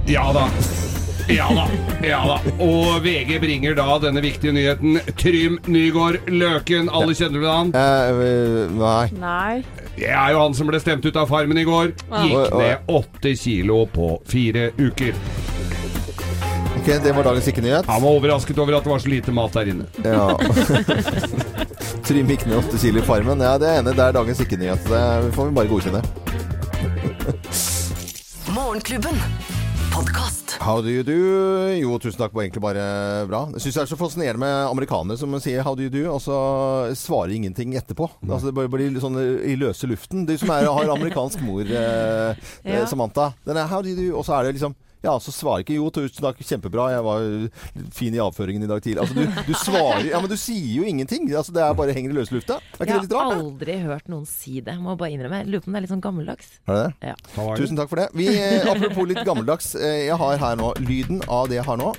Ja 0.09 0.25
da. 0.33 0.49
Ja 1.27 1.47
da. 1.49 1.65
ja 2.05 2.19
da. 2.27 2.35
Og 2.61 2.99
VG 3.03 3.39
bringer 3.41 3.75
da 3.77 3.97
denne 4.03 4.21
viktige 4.21 4.53
nyheten. 4.53 4.99
Trym 5.17 5.57
Nygaard 5.65 6.29
Løken, 6.29 6.89
alle 6.93 7.15
kjenner 7.17 7.41
du 7.41 7.47
han? 7.49 7.71
Eh, 7.73 8.69
nei. 8.75 9.07
Nei. 9.17 9.63
Det 9.95 10.11
er 10.11 10.35
jo 10.35 10.43
han 10.43 10.55
som 10.57 10.69
ble 10.69 10.79
stemt 10.83 11.05
ut 11.07 11.17
av 11.17 11.29
Farmen 11.31 11.57
i 11.57 11.65
går. 11.65 11.93
Gikk 11.95 12.55
ned 12.59 12.91
åtte 12.91 13.33
kilo 13.39 13.85
på 13.89 14.11
fire 14.29 14.69
uker. 14.77 15.15
Ok, 16.75 16.91
det 17.01 17.15
var 17.17 17.25
dagens 17.25 17.47
ikke-nyhet. 17.49 17.87
Han 17.89 18.03
var 18.03 18.19
overrasket 18.19 18.59
over 18.61 18.77
at 18.77 18.85
det 18.85 18.91
var 18.91 19.01
så 19.01 19.09
lite 19.09 19.33
mat 19.33 19.55
der 19.57 19.71
inne. 19.71 19.87
Ja. 20.05 20.27
Trym 22.05 22.29
gikk 22.29 22.45
ned 22.45 22.59
åtte 22.59 22.77
kilo 22.77 23.01
i 23.01 23.07
farmen. 23.07 23.41
Ja, 23.41 23.55
det 23.57 23.71
er 23.71 23.81
enig. 23.81 23.95
Det 23.97 24.05
er 24.05 24.19
dagens 24.19 24.43
ikke-nyhet. 24.45 24.85
Det 24.91 25.33
får 25.33 25.49
vi 25.49 25.57
bare 25.57 25.73
godkjenne. 25.73 26.05
Morgenklubben. 28.53 29.17
How 30.59 30.81
do 30.81 30.89
you 30.89 31.03
do? 31.03 31.15
Jo, 31.77 31.97
tusen 32.01 32.17
takk. 32.19 32.33
Var 32.33 32.45
egentlig 32.47 32.61
bare 32.63 32.85
bra. 33.29 33.41
Jeg 33.53 33.61
syns 33.65 33.75
det 33.77 33.81
er 33.83 33.89
så 33.91 33.97
fascinerende 33.99 34.41
med 34.41 34.53
amerikanere 34.71 35.17
som 35.19 35.33
sier 35.43 35.61
'how 35.63 35.75
do 35.75 35.83
you 35.83 35.89
do', 35.93 36.09
og 36.09 36.21
så 36.21 36.95
svarer 36.95 37.35
ingenting 37.35 37.75
etterpå. 37.75 38.09
Altså, 38.29 38.47
det 38.47 38.55
bare 38.55 38.69
blir 38.69 38.89
litt 38.89 39.03
sånn 39.03 39.17
i 39.45 39.55
løse 39.55 39.85
luften. 39.87 40.25
De 40.25 40.37
som 40.37 40.49
er, 40.49 40.65
har 40.65 40.89
amerikansk 40.95 41.41
mor, 41.41 41.61
eh, 41.61 42.35
Ja. 42.65 42.81
eh, 42.81 42.85
Samantha. 42.87 43.33
Den 43.45 43.57
er 43.57 43.67
'how 43.67 43.81
do 43.81 43.89
you 43.89 43.95
do', 43.97 44.17
og 44.17 44.25
så 44.25 44.33
er 44.39 44.43
det 44.43 44.55
liksom 44.55 44.75
ja, 45.05 45.13
så 45.21 45.31
svarer 45.31 45.63
ikke 45.63 45.77
'jo, 45.77 45.87
tusen 45.93 46.25
takk, 46.25 46.41
kjempebra, 46.41 46.89
jeg 46.95 47.03
var 47.05 47.89
fin 47.93 48.13
i 48.17 48.21
avføringen 48.23 48.65
i 48.65 48.69
dag 48.71 48.81
tidlig'. 48.83 49.05
Altså, 49.05 49.15
du, 49.15 49.25
du 49.47 49.53
svarer 49.61 50.09
Ja, 50.09 50.19
men 50.19 50.29
du 50.29 50.35
sier 50.35 50.71
jo 50.79 50.83
ingenting. 50.89 51.29
Altså, 51.31 51.53
det 51.55 51.61
er 51.63 51.73
bare 51.77 51.93
henger 51.95 52.11
i 52.11 52.17
løse 52.19 52.33
lufta. 52.35 52.57
Er 52.79 52.85
ikke 52.85 52.89
Jeg 52.89 53.01
det 53.01 53.07
litt 53.09 53.15
har 53.15 53.29
rart? 53.29 53.37
da? 53.37 53.45
aldri 53.45 53.77
hørt 53.85 54.09
noen 54.11 54.25
si 54.29 54.59
det, 54.65 54.75
må 54.81 54.97
bare 54.97 55.11
innrømme. 55.15 55.43
Jeg 55.45 55.51
lurer 55.53 55.63
på 55.63 55.69
om 55.69 55.73
det 55.73 55.79
er 55.79 55.85
litt 55.87 55.93
sånn 55.95 56.03
gammeldags. 56.03 56.51
Er 56.67 56.73
det 56.73 56.83
det? 57.01 57.13
Ja. 57.13 57.55
Tusen 57.55 57.77
takk 57.79 57.89
for 57.93 58.01
det. 58.01 58.09
Vi, 58.17 58.27
eh, 58.33 58.65
apropos 58.73 59.07
litt 59.07 59.23
gammeldags. 59.25 59.75
Eh, 59.75 60.05
jeg 60.09 60.17
har 60.17 60.37
her 60.41 60.55
nå 60.59 60.73
lyden 60.81 61.21
av 61.29 61.47
det 61.49 61.61
jeg 61.61 61.65
har 61.69 61.77
nå. 61.77 61.93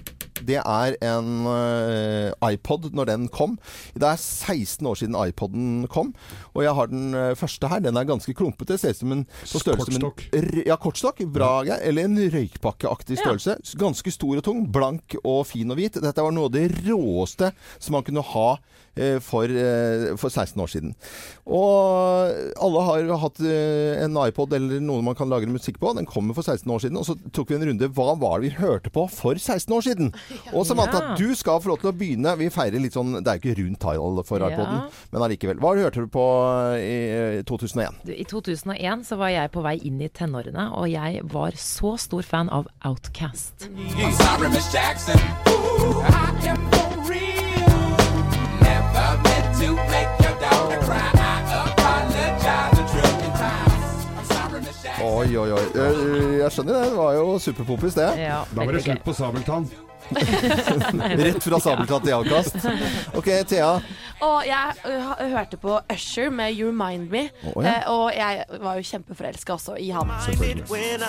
Det 0.46 0.58
er 0.60 0.96
en 1.06 1.46
eh, 1.50 2.52
iPod 2.52 2.90
når 2.96 3.10
den 3.10 3.28
kom. 3.32 3.56
Det 3.94 4.06
er 4.06 4.20
16 4.20 4.86
år 4.86 5.00
siden 5.00 5.16
iPoden 5.16 5.86
kom. 5.92 6.12
Og 6.54 6.64
jeg 6.66 6.76
har 6.78 6.90
den 6.92 7.14
eh, 7.14 7.34
første 7.38 7.70
her. 7.70 7.82
Den 7.84 7.96
er 7.96 8.08
ganske 8.08 8.34
klumpete. 8.36 8.78
Ser 8.78 8.96
ut 8.96 9.02
som 9.02 9.14
en 9.16 9.24
på 9.26 9.62
størrelse 9.62 9.92
med 9.92 10.00
en 10.00 10.06
Kortstokk. 10.06 10.66
Ja, 10.66 10.78
kortstokk. 10.80 11.24
Bra, 11.32 11.50
ja. 11.68 11.80
Eller 11.82 12.08
en 12.08 12.18
røykpakkeaktig 12.32 13.20
størrelse. 13.20 13.58
Ganske 13.80 14.12
stor 14.14 14.40
og 14.40 14.46
tung. 14.46 14.64
Blank 14.72 15.18
og 15.22 15.46
fin 15.50 15.70
og 15.72 15.80
hvit. 15.80 16.00
Dette 16.02 16.24
var 16.24 16.34
noe 16.34 16.50
av 16.50 16.56
det 16.56 16.68
råeste 16.86 17.52
som 17.78 17.96
man 17.96 18.06
kunne 18.06 18.24
ha 18.34 18.48
for, 19.20 19.44
eh, 19.44 20.14
for 20.16 20.28
16 20.32 20.60
år 20.62 20.70
siden. 20.72 20.94
Og 21.46 22.32
alle 22.62 22.82
har 22.86 23.10
hatt 23.22 23.40
eh, 23.44 24.02
en 24.04 24.16
iPod 24.26 24.52
eller 24.56 24.80
noe 24.82 25.04
man 25.04 25.14
kan 25.18 25.28
lagre 25.30 25.50
musikk 25.52 25.78
på. 25.82 25.92
Den 25.96 26.06
kommer 26.08 26.34
for 26.36 26.42
16 26.46 26.70
år 26.72 26.80
siden. 26.82 26.98
Og 27.00 27.06
så 27.08 27.16
tok 27.36 27.50
vi 27.52 27.58
en 27.58 27.66
runde. 27.70 27.88
Hva 27.96 28.14
var 28.18 28.40
det 28.40 28.48
vi 28.50 28.56
hørte 28.60 28.90
på 28.94 29.06
for 29.12 29.34
16 29.38 29.74
år 29.76 29.84
siden? 29.86 30.12
Og 30.56 30.66
Samantha, 30.66 31.02
Ja. 31.02 31.14
du 31.18 31.34
skal 31.38 31.60
få 31.60 31.68
lov 31.74 31.80
til 31.82 31.92
å 31.92 31.96
begynne. 31.96 32.36
Vi 32.40 32.48
feirer 32.50 32.80
litt 32.82 32.96
sånn 32.96 33.22
Det 33.22 33.28
er 33.30 33.38
ikke 33.40 33.56
rundt 33.60 33.80
tile 33.84 34.24
for 34.26 34.38
Ja. 34.40 34.88
men 35.12 35.22
allikevel. 35.22 35.60
Hva 35.60 35.74
hørte 35.76 36.02
du 36.04 36.08
på 36.12 36.24
i 36.80 37.38
eh, 37.38 37.42
2001? 37.46 38.00
Du, 38.06 38.12
I 38.12 38.24
2001 38.24 39.04
så 39.06 39.16
var 39.20 39.28
jeg 39.34 39.52
på 39.52 39.62
vei 39.62 39.76
inn 39.84 40.00
i 40.00 40.08
tenårene, 40.08 40.70
og 40.76 40.88
jeg 40.90 41.22
var 41.32 41.52
så 41.60 41.96
stor 42.00 42.22
fan 42.22 42.48
av 42.50 42.66
Outcast. 42.84 43.68
I'm 46.36 47.25
Oi, 55.02 55.36
oi, 55.36 55.50
oi. 55.52 55.64
Eh, 55.76 56.38
Jeg 56.40 56.52
skjønner 56.54 56.72
det. 56.78 56.84
Det 56.90 56.96
var 56.96 57.16
jo 57.18 57.26
superpoppis, 57.42 57.94
det. 57.98 58.06
Ja, 58.22 58.44
Da 58.54 58.64
var 58.64 58.72
det 58.72 58.84
slutt 58.86 59.04
på 59.04 59.12
Sabeltann. 59.16 59.68
Rett 61.18 61.42
fra 61.42 61.58
sabeltann 61.60 62.04
til 62.04 62.14
avkast. 62.14 62.56
Ok, 63.18 63.26
Thea. 63.50 63.72
Og 64.22 64.46
jeg 64.46 65.30
hørte 65.32 65.58
på 65.60 65.80
Usher 65.92 66.30
med 66.30 66.54
You 66.54 66.70
Remind 66.70 67.10
Me. 67.10 67.28
oh, 67.54 67.64
ja. 67.64 67.72
eh, 67.80 67.90
og 67.90 68.12
jeg 68.14 68.44
var 68.62 68.78
jo 68.78 68.82
kjempeforelska 68.86 69.52
også 69.58 69.76
i 69.82 69.90
han. 69.90 70.06
When 70.70 71.02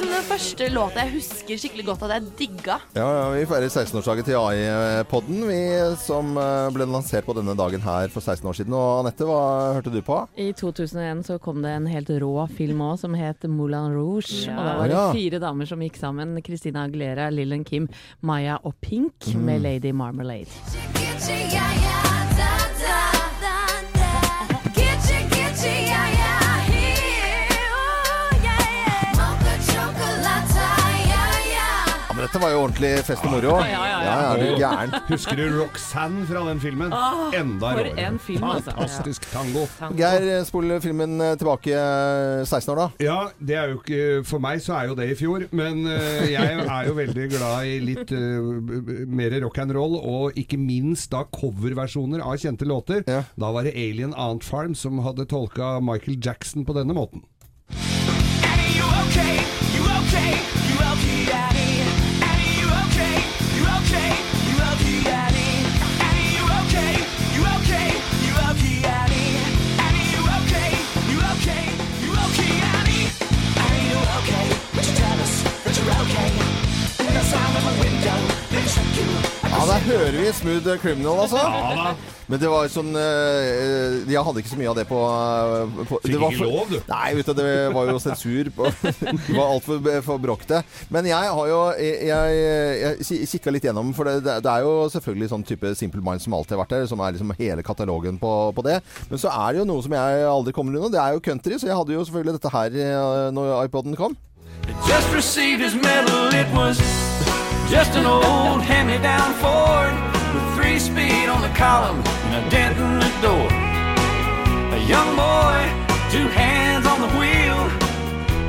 look, 0.00 0.10
den 0.20 0.24
første 0.28 0.68
låta 0.72 1.02
jeg 1.04 1.12
husker 1.14 1.58
skikkelig 1.60 1.84
godt 1.86 2.02
at 2.06 2.12
jeg 2.14 2.28
digga. 2.38 2.76
Ja, 2.96 3.06
ja, 3.16 3.24
Vi 3.34 3.44
feirer 3.48 3.68
16-årsdagen 3.70 4.26
til 4.26 4.36
AI-podden, 4.38 5.40
vi 5.48 5.60
som 6.00 6.32
eh, 6.40 6.68
ble 6.74 6.86
lansert 6.88 7.26
på 7.26 7.34
denne 7.36 7.54
dagen 7.58 7.80
her 7.84 8.08
for 8.12 8.20
16 8.24 8.46
år 8.50 8.58
siden. 8.58 8.76
Og 8.76 9.00
Anette, 9.04 9.26
hva 9.28 9.40
hørte 9.76 9.92
du 9.94 10.00
på? 10.06 10.20
I 10.40 10.50
2001 10.56 11.24
så 11.28 11.38
kom 11.42 11.62
det 11.64 11.72
en 11.76 11.88
helt 11.90 12.10
rå 12.22 12.32
film 12.56 12.82
òg 12.90 12.98
som 13.02 13.16
het 13.18 13.44
Moulin 13.48 13.94
Rouge. 13.96 14.46
Ja. 14.46 14.56
Og 14.58 14.64
da 14.66 14.76
var 14.80 14.88
det 14.88 14.96
Ja. 14.96 15.06
fire 15.12 15.38
damer 15.42 15.66
som 15.66 15.80
gikk 15.80 15.96
sammen. 16.00 16.36
Christina 16.44 16.84
Aguilera, 16.88 17.30
Lillen 17.30 17.64
Kim, 17.64 17.88
Maya 18.22 18.58
og 18.64 18.74
Pink 18.80 19.34
med 19.36 19.62
Lady 19.62 19.92
Marmalade. 19.92 20.48
Dette 32.30 32.44
var 32.44 32.52
jo 32.54 32.58
ordentlig 32.62 32.88
fest 33.02 33.24
og 33.26 33.32
moro. 33.32 33.56
Ja, 33.66 33.78
ja, 33.90 34.02
ja. 34.06 34.10
er 34.30 34.38
du 34.38 34.60
gæren. 34.60 34.92
Husker 35.08 35.34
du 35.34 35.56
Roxanne 35.56 36.20
fra 36.28 36.44
den 36.46 36.60
filmen? 36.62 36.92
Enda 37.34 37.72
for 37.72 37.80
råere. 37.80 38.04
en 38.06 38.20
film, 38.22 38.44
altså. 38.46 38.70
Fantastisk 38.76 39.24
tango. 39.32 39.64
Geir, 39.98 40.28
spol 40.46 40.70
filmen 40.84 41.16
eh, 41.26 41.32
tilbake 41.40 41.72
eh, 41.74 42.44
16 42.46 42.70
år, 42.70 42.78
da. 42.84 42.86
Ja, 43.02 43.16
det 43.42 43.56
er 43.58 43.72
jo 43.72 43.80
ikke 43.80 44.04
For 44.30 44.38
meg 44.44 44.62
så 44.62 44.76
er 44.78 44.92
jo 44.92 44.94
det 45.00 45.08
i 45.10 45.16
fjor, 45.18 45.48
men 45.58 45.82
eh, 45.90 46.28
jeg 46.36 46.60
er 46.68 46.86
jo 46.86 46.94
veldig 47.00 47.26
glad 47.34 47.66
i 47.66 47.74
litt 47.88 48.14
eh, 48.14 48.46
b- 48.70 49.00
mer 49.10 49.34
rock 49.42 49.58
and 49.64 49.74
roll, 49.74 49.98
og 49.98 50.38
ikke 50.38 50.60
minst 50.62 51.10
da 51.10 51.24
coverversjoner 51.34 52.22
av 52.22 52.38
kjente 52.44 52.62
låter. 52.70 53.02
Ja. 53.10 53.24
Da 53.34 53.50
var 53.58 53.66
det 53.66 53.74
Alien 53.74 54.14
Ant 54.14 54.46
Farm 54.46 54.78
som 54.78 55.02
hadde 55.02 55.26
tolka 55.34 55.80
Michael 55.82 56.22
Jackson 56.22 56.62
på 56.62 56.78
denne 56.78 56.94
måten. 56.94 57.26
Annie, 57.74 58.78
you 58.78 58.86
okay? 59.02 59.42
You 59.74 59.90
der 59.90 60.49
hører 79.86 80.16
vi 80.16 80.32
Smooth 80.36 80.78
Criminal, 80.82 81.20
altså. 81.24 81.40
Men 82.30 82.38
det 82.38 82.50
var 82.50 82.68
sånn 82.70 82.92
eh, 82.94 83.96
Jeg 84.06 84.22
hadde 84.22 84.42
ikke 84.42 84.52
så 84.52 84.58
mye 84.60 84.70
av 84.70 84.76
det 84.78 84.84
på, 84.86 84.98
eh, 85.02 85.80
på 85.88 85.98
Fikk 86.04 86.12
det 86.12 86.20
var 86.22 86.36
ikke 86.36 86.46
lov, 86.46 86.70
du. 86.70 86.76
Nei, 86.92 87.08
vet 87.18 87.30
du, 87.30 87.32
det 87.40 87.46
var 87.74 87.90
jo 87.90 87.96
sensur 88.02 88.50
på 88.54 88.70
Det 89.00 89.34
var 89.34 89.50
altfor 89.56 89.90
for 90.06 90.22
bråkete. 90.22 90.60
Men 90.94 91.08
jeg 91.10 91.34
har 91.34 91.50
jo 91.50 91.60
Jeg, 91.80 92.06
jeg, 92.06 93.02
jeg 93.02 93.28
kikka 93.32 93.54
litt 93.54 93.66
gjennom, 93.66 93.92
for 93.96 94.06
det, 94.06 94.36
det 94.44 94.52
er 94.52 94.66
jo 94.66 94.88
selvfølgelig 94.94 95.30
sånn 95.34 95.46
type 95.48 95.74
Simple 95.78 96.04
Minds 96.06 96.26
som 96.28 96.38
alltid 96.38 96.54
har 96.54 96.62
vært 96.62 96.76
der, 96.76 96.88
som 96.90 97.02
er 97.02 97.16
liksom 97.16 97.34
hele 97.40 97.66
katalogen 97.66 98.18
på, 98.22 98.34
på 98.54 98.66
det. 98.66 98.78
Men 99.10 99.22
så 99.22 99.32
er 99.34 99.54
det 99.54 99.64
jo 99.64 99.68
noe 99.72 99.84
som 99.86 99.94
jeg 99.98 100.24
aldri 100.30 100.54
kommer 100.54 100.78
unna. 100.78 100.92
Det 100.92 101.02
er 101.02 101.16
jo 101.16 101.24
country, 101.24 101.58
så 101.58 101.70
jeg 101.70 101.78
hadde 101.82 101.96
jo 101.96 102.04
selvfølgelig 102.06 102.38
dette 102.38 102.54
her 102.54 103.30
når 103.34 103.54
iPoden 103.64 103.98
kom. 103.98 104.18
Just 104.86 105.10
received 105.14 105.60
his 105.60 105.74
medal. 105.74 106.30
It 106.34 106.46
was 106.54 106.78
just 107.70 107.94
an 107.94 108.04
old 108.04 108.60
hand-me-down 108.62 109.32
Ford 109.38 109.94
with 110.34 110.42
three 110.56 110.80
speed 110.80 111.28
on 111.28 111.40
the 111.40 111.54
column 111.54 112.02
and 112.26 112.44
a 112.44 112.50
dent 112.50 112.76
in 112.76 112.98
the 112.98 113.12
door. 113.22 113.46
A 114.74 114.80
young 114.90 115.14
boy, 115.14 115.62
two 116.10 116.26
hands 116.34 116.84
on 116.84 117.00
the 117.00 117.12
wheel. 117.14 117.60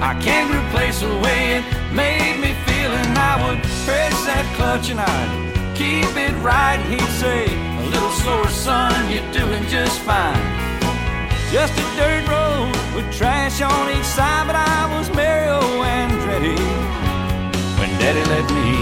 I 0.02 0.18
can't 0.26 0.50
replace 0.50 1.02
the 1.02 1.16
way 1.22 1.62
it 1.62 1.64
made 1.94 2.42
me 2.42 2.58
feel, 2.66 2.90
and 2.90 3.16
I 3.16 3.34
would 3.46 3.62
press 3.86 4.18
that 4.26 4.46
clutch 4.58 4.90
and 4.90 5.00
I'd 5.00 5.78
keep 5.78 6.10
it 6.18 6.34
right. 6.42 6.82
He'd 6.90 7.14
say, 7.22 7.46
"A 7.78 7.86
little 7.94 8.16
slower, 8.22 8.50
son, 8.50 8.98
you're 9.14 9.32
doing 9.32 9.64
just 9.68 10.00
fine." 10.02 10.42
Just 11.52 11.78
a 11.78 11.86
dirt 11.96 12.26
road 12.28 12.74
with 12.96 13.06
trash 13.16 13.62
on 13.62 13.86
each 13.96 14.10
side, 14.18 14.48
but 14.48 14.56
I 14.56 14.98
was 14.98 15.14
Mario 15.14 15.60
oh, 15.62 15.86
Andretti 16.00 16.58
when 17.78 17.90
Daddy 18.00 18.26
let 18.34 18.50
me. 18.58 18.81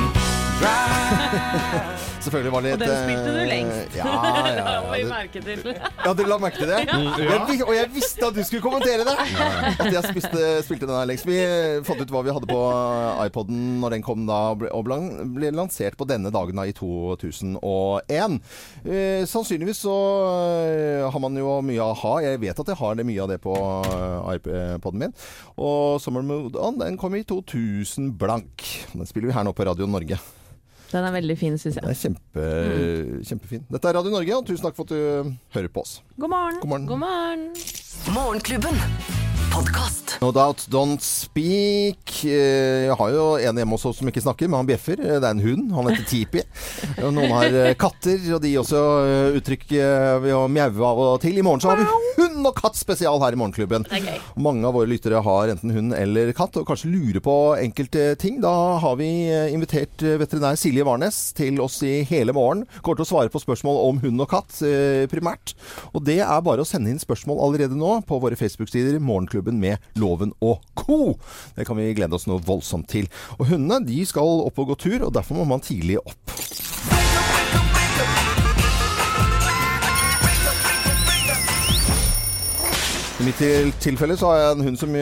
Selvfølgelig 2.23 2.51
var 2.51 2.61
det 2.61 2.71
Og 2.73 2.79
den 2.81 2.89
spilte 3.03 3.29
du 3.31 3.37
eh, 3.39 3.47
lengst. 3.47 3.95
Ja, 3.95 4.05
ja, 4.05 4.41
Det 4.49 4.57
ja, 4.57 4.63
har 4.65 4.97
vi 4.97 5.03
merke 5.07 5.41
til. 5.43 5.59
Ja, 6.05 6.13
dere 6.13 6.27
la 6.27 6.37
merke 6.41 6.59
til 6.59 6.71
det? 6.71 6.79
Jeg, 6.83 7.63
og 7.63 7.73
jeg 7.75 7.91
visste 7.93 8.27
at 8.27 8.35
du 8.35 8.41
skulle 8.43 8.63
kommentere 8.63 9.05
det! 9.07 9.15
At 9.79 9.91
jeg 9.93 10.03
spiste, 10.09 10.41
spilte 10.67 10.87
den 10.89 10.97
her 10.97 11.07
lengst. 11.07 11.27
Vi 11.27 11.37
fant 11.87 12.01
ut 12.03 12.11
hva 12.11 12.23
vi 12.25 12.33
hadde 12.35 12.49
på 12.49 12.59
iPoden 13.25 13.61
når 13.83 13.95
den 13.95 14.03
kom 14.05 14.25
da 14.27 14.39
og 14.51 14.87
ble, 14.87 15.51
lansert 15.55 15.95
på 15.99 16.07
denne 16.09 16.31
dagen 16.33 16.59
da 16.59 16.65
i 16.67 16.75
2001. 16.75 18.39
Eh, 18.83 19.23
sannsynligvis 19.29 19.83
så 19.85 19.95
eh, 20.65 21.05
har 21.07 21.23
man 21.23 21.39
jo 21.39 21.59
mye 21.65 21.85
a-ha. 21.87 22.15
Jeg 22.25 22.41
vet 22.43 22.59
at 22.63 22.73
jeg 22.73 22.79
har 22.81 22.99
det 22.99 23.07
mye 23.07 23.23
av 23.23 23.31
det 23.31 23.39
på 23.43 23.55
eh, 23.55 24.35
iPoden 24.35 25.05
min. 25.05 25.15
Og 25.55 26.01
Summer 26.03 26.25
Mood 26.25 26.59
On 26.59 26.79
den 26.79 26.99
kom 26.99 27.15
i 27.15 27.23
2000 27.23 28.11
blank. 28.19 28.67
Den 28.91 29.07
spiller 29.07 29.31
vi 29.31 29.37
her 29.39 29.47
nå 29.47 29.55
på 29.55 29.67
Radio 29.69 29.87
Norge. 29.87 30.19
Den 30.89 31.05
er 31.05 31.13
veldig 31.13 31.37
fin, 31.37 31.57
syns 31.61 31.77
Den 31.77 31.89
er 31.91 31.97
kjempe, 31.97 32.45
kjempefin. 33.29 33.65
Dette 33.69 33.91
er 33.91 33.99
Radio 33.99 34.13
Norge, 34.15 34.37
og 34.39 34.45
tusen 34.49 34.65
takk 34.65 34.77
for 34.79 34.89
at 34.89 34.93
du 34.95 35.33
hører 35.55 35.73
på 35.73 35.85
oss. 35.85 35.99
God 36.17 36.33
morgen. 36.33 36.61
God 36.61 36.69
morgen. 36.73 36.87
God 36.89 37.03
morgen. 37.05 37.49
Morgenklubben. 38.17 39.28
Podkast. 39.53 40.17
No 40.21 40.31
doubt, 40.31 40.65
don't 40.69 41.01
speak. 41.01 42.25
Eh, 42.25 42.85
Jeg 42.89 42.95
har 42.99 43.09
jo 43.13 43.23
en 43.39 43.57
hjemme 43.59 43.75
hos 43.75 43.85
oss 43.87 43.99
som 44.01 44.09
ikke 44.09 44.21
snakker, 44.23 44.49
men 44.49 44.59
han 44.61 44.67
bjeffer. 44.67 44.99
Eh, 44.99 45.19
Det 45.19 45.25
er 45.27 45.31
en 45.35 45.41
hund. 45.43 45.71
Han 45.75 45.87
heter 45.89 46.05
Tipi. 46.09 46.41
Noen 46.99 47.31
har 47.33 47.55
eh, 47.55 47.73
katter, 47.79 48.19
og 48.35 48.41
de 48.43 48.51
også 48.59 48.81
uttrykker 49.39 50.19
ved 50.23 50.35
å 50.35 50.43
mjaue 50.51 50.83
av 50.89 51.01
og 51.05 51.21
til. 51.23 51.37
I 51.39 51.45
morgen 51.45 51.63
så 51.63 51.71
har 51.71 51.79
vi 51.81 51.87
hund 52.19 52.45
og 52.49 52.55
katt 52.59 52.77
spesial 52.79 53.19
her 53.23 53.35
i 53.35 53.39
Morgenklubben. 53.39 53.87
Gøy. 53.89 54.19
Mange 54.43 54.67
av 54.67 54.75
våre 54.77 54.89
lyttere 54.91 55.21
har 55.25 55.53
enten 55.53 55.73
hund 55.75 55.95
eller 55.97 56.33
katt, 56.37 56.57
og 56.59 56.67
kanskje 56.69 56.91
lurer 56.93 57.23
på 57.25 57.37
enkelte 57.59 58.09
ting. 58.21 58.39
Da 58.43 58.53
har 58.83 58.99
vi 58.99 59.09
invitert 59.53 60.03
veterinær 60.21 60.59
Silje 60.59 60.85
Warnes 60.87 61.21
til 61.37 61.59
oss 61.63 61.79
i 61.87 61.99
hele 62.09 62.35
morgen. 62.35 62.65
Kommer 62.83 63.01
til 63.01 63.07
å 63.07 63.11
svare 63.13 63.33
på 63.33 63.41
spørsmål 63.43 63.81
om 63.87 64.03
hund 64.03 64.25
og 64.25 64.31
katt, 64.35 64.59
primært. 65.11 65.55
Og 65.95 66.03
det 66.07 66.19
er 66.25 66.45
bare 66.45 66.63
å 66.65 66.67
sende 66.67 66.91
inn 66.93 67.01
spørsmål 67.01 67.41
allerede 67.47 67.77
nå 67.79 67.99
på 68.09 68.19
våre 68.21 68.37
Facebook-sider 68.39 68.99
Morgenklubben 68.99 69.38
med 69.47 69.77
Loven 69.95 70.33
og 70.41 70.59
co. 70.75 71.15
Det 71.55 71.65
kan 71.67 71.79
vi 71.79 71.93
glede 71.93 72.15
oss 72.15 72.27
noe 72.29 72.43
voldsomt 72.43 72.89
til. 72.91 73.09
Og 73.39 73.49
hundene 73.53 73.81
de 73.87 74.03
skal 74.07 74.45
opp 74.45 74.59
og 74.59 74.73
gå 74.73 74.79
tur, 74.85 75.07
og 75.07 75.13
derfor 75.15 75.39
må 75.39 75.47
man 75.49 75.63
tidlig 75.63 75.99
opp. 76.03 76.35
I 83.19 83.23
mitt 83.27 83.41
tilfelle 83.83 84.15
så 84.15 84.29
har 84.31 84.37
jeg 84.39 84.51
en 84.55 84.61
hund 84.63 84.77
som 84.79 84.93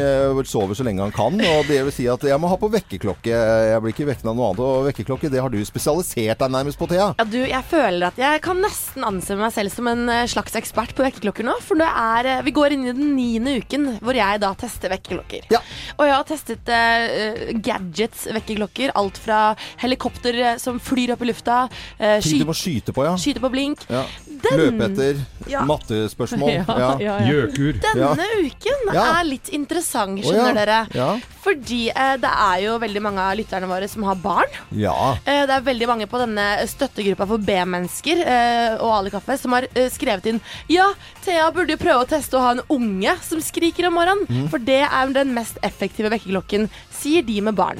sover 0.49 0.73
så 0.73 0.81
lenge 0.87 1.03
han 1.05 1.11
kan. 1.13 1.35
Og 1.37 1.67
det 1.69 1.83
vil 1.85 1.93
si 1.93 2.07
at 2.09 2.23
jeg 2.25 2.39
må 2.41 2.49
ha 2.49 2.55
på 2.57 2.69
vekkerklokke. 2.73 3.29
Jeg 3.29 3.81
blir 3.83 3.93
ikke 3.93 4.07
vekket 4.09 4.25
av 4.31 4.33
noe 4.39 4.47
annet. 4.49 4.61
Og 4.65 4.87
vekkerklokke, 4.87 5.29
det 5.29 5.43
har 5.43 5.53
du 5.53 5.59
spesialisert 5.67 6.41
deg 6.41 6.49
nærmest 6.55 6.79
på, 6.81 6.87
Thea. 6.89 7.11
Ja, 7.19 7.25
du, 7.29 7.37
jeg 7.45 7.61
føler 7.69 8.07
at 8.09 8.17
jeg 8.17 8.41
kan 8.41 8.57
nesten 8.63 9.05
anse 9.05 9.37
meg 9.37 9.53
selv 9.53 9.69
som 9.75 9.89
en 9.91 10.01
eh, 10.09 10.23
slags 10.33 10.57
ekspert 10.57 10.95
på 10.97 11.05
vekkerklokker 11.05 11.45
nå. 11.45 11.59
For 11.61 11.77
det 11.77 11.91
er, 11.91 12.31
eh, 12.39 12.41
vi 12.47 12.55
går 12.57 12.73
inn 12.73 12.87
i 12.87 12.95
den 12.97 13.13
niende 13.19 13.53
uken 13.61 13.85
hvor 14.01 14.17
jeg 14.17 14.41
da 14.41 14.49
tester 14.65 14.95
vekkerklokker. 14.95 15.45
Ja. 15.53 15.61
Og 15.99 16.09
jeg 16.09 16.15
har 16.17 16.25
testet 16.31 16.73
uh, 16.73 17.53
gadgets 17.69 18.25
vekkerklokker. 18.33 18.95
Alt 18.97 19.21
fra 19.21 19.43
helikopter 19.83 20.41
som 20.61 20.81
flyr 20.81 21.13
opp 21.13 21.21
i 21.21 21.29
lufta, 21.29 21.59
uh, 22.01 22.17
Ting 22.25 22.41
du 22.41 22.49
må 22.49 22.57
skyte 22.57 22.97
på, 22.97 23.05
ja. 23.05 23.13
skyte 23.21 23.45
på 23.45 23.53
blink. 23.53 23.85
ja. 23.93 24.07
Den- 24.37 24.59
Løpe 24.59 24.85
etter. 24.85 25.21
Ja. 25.49 25.63
Mattespørsmål. 25.65 26.51
Ja, 26.57 26.63
Ja. 26.77 26.89
ja, 27.01 27.13
ja. 27.21 27.31
Gjøkur. 27.31 27.77
Denne 28.15 28.47
uken 28.47 28.91
er 28.95 29.23
litt 29.27 29.49
interessant, 29.55 30.21
skjønner 30.23 30.53
ja. 30.53 30.55
dere. 30.61 30.77
Ja. 30.95 31.07
Fordi 31.43 31.79
eh, 31.89 32.13
det 32.21 32.31
er 32.31 32.61
jo 32.65 32.77
veldig 32.79 33.01
mange 33.03 33.23
av 33.23 33.35
lytterne 33.39 33.67
våre 33.69 33.87
som 33.91 34.03
har 34.07 34.15
barn. 34.23 34.55
ja. 34.71 34.95
Eh, 35.25 35.43
Det 35.47 35.55
er 35.57 35.65
veldig 35.67 35.87
mange 35.87 36.07
på 36.07 36.19
denne 36.21 36.45
støttegruppa 36.67 37.27
for 37.29 37.37
B-mennesker 37.47 38.23
eh, 38.23 38.73
og 38.79 38.91
Ali 38.97 39.13
Kaffe 39.13 39.37
som 39.39 39.55
har 39.55 39.67
eh, 39.73 39.89
skrevet 39.93 40.25
inn 40.31 40.41
Ja, 40.71 40.89
Thea 41.25 41.49
burde 41.55 41.75
jo 41.75 41.81
prøve 41.83 42.03
å 42.03 42.09
teste 42.09 42.37
å 42.37 42.43
ha 42.43 42.51
en 42.55 42.63
unge 42.73 43.13
som 43.23 43.41
skriker 43.43 43.87
om 43.89 43.95
morgenen. 43.99 44.27
Mm. 44.27 44.47
For 44.51 44.59
det 44.63 44.81
er 44.87 45.13
den 45.15 45.33
mest 45.37 45.57
effektive 45.67 46.11
vekkerklokken, 46.13 46.69
sier 46.93 47.23
de 47.27 47.39
med 47.41 47.55
barn. 47.55 47.79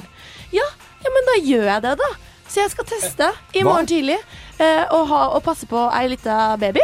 Ja, 0.55 0.65
ja, 1.03 1.11
men 1.13 1.27
da 1.27 1.35
gjør 1.43 1.67
jeg 1.73 1.83
det, 1.83 1.95
da. 1.99 2.09
Så 2.47 2.61
jeg 2.63 2.71
skal 2.71 2.85
teste 2.87 3.25
i 3.53 3.59
Hva? 3.61 3.73
morgen 3.73 3.87
tidlig 3.89 4.15
eh, 4.15 4.85
og, 4.95 5.03
ha, 5.11 5.21
og 5.35 5.41
passe 5.43 5.67
på 5.67 5.81
ei 5.91 6.05
lita 6.13 6.55
baby. 6.61 6.83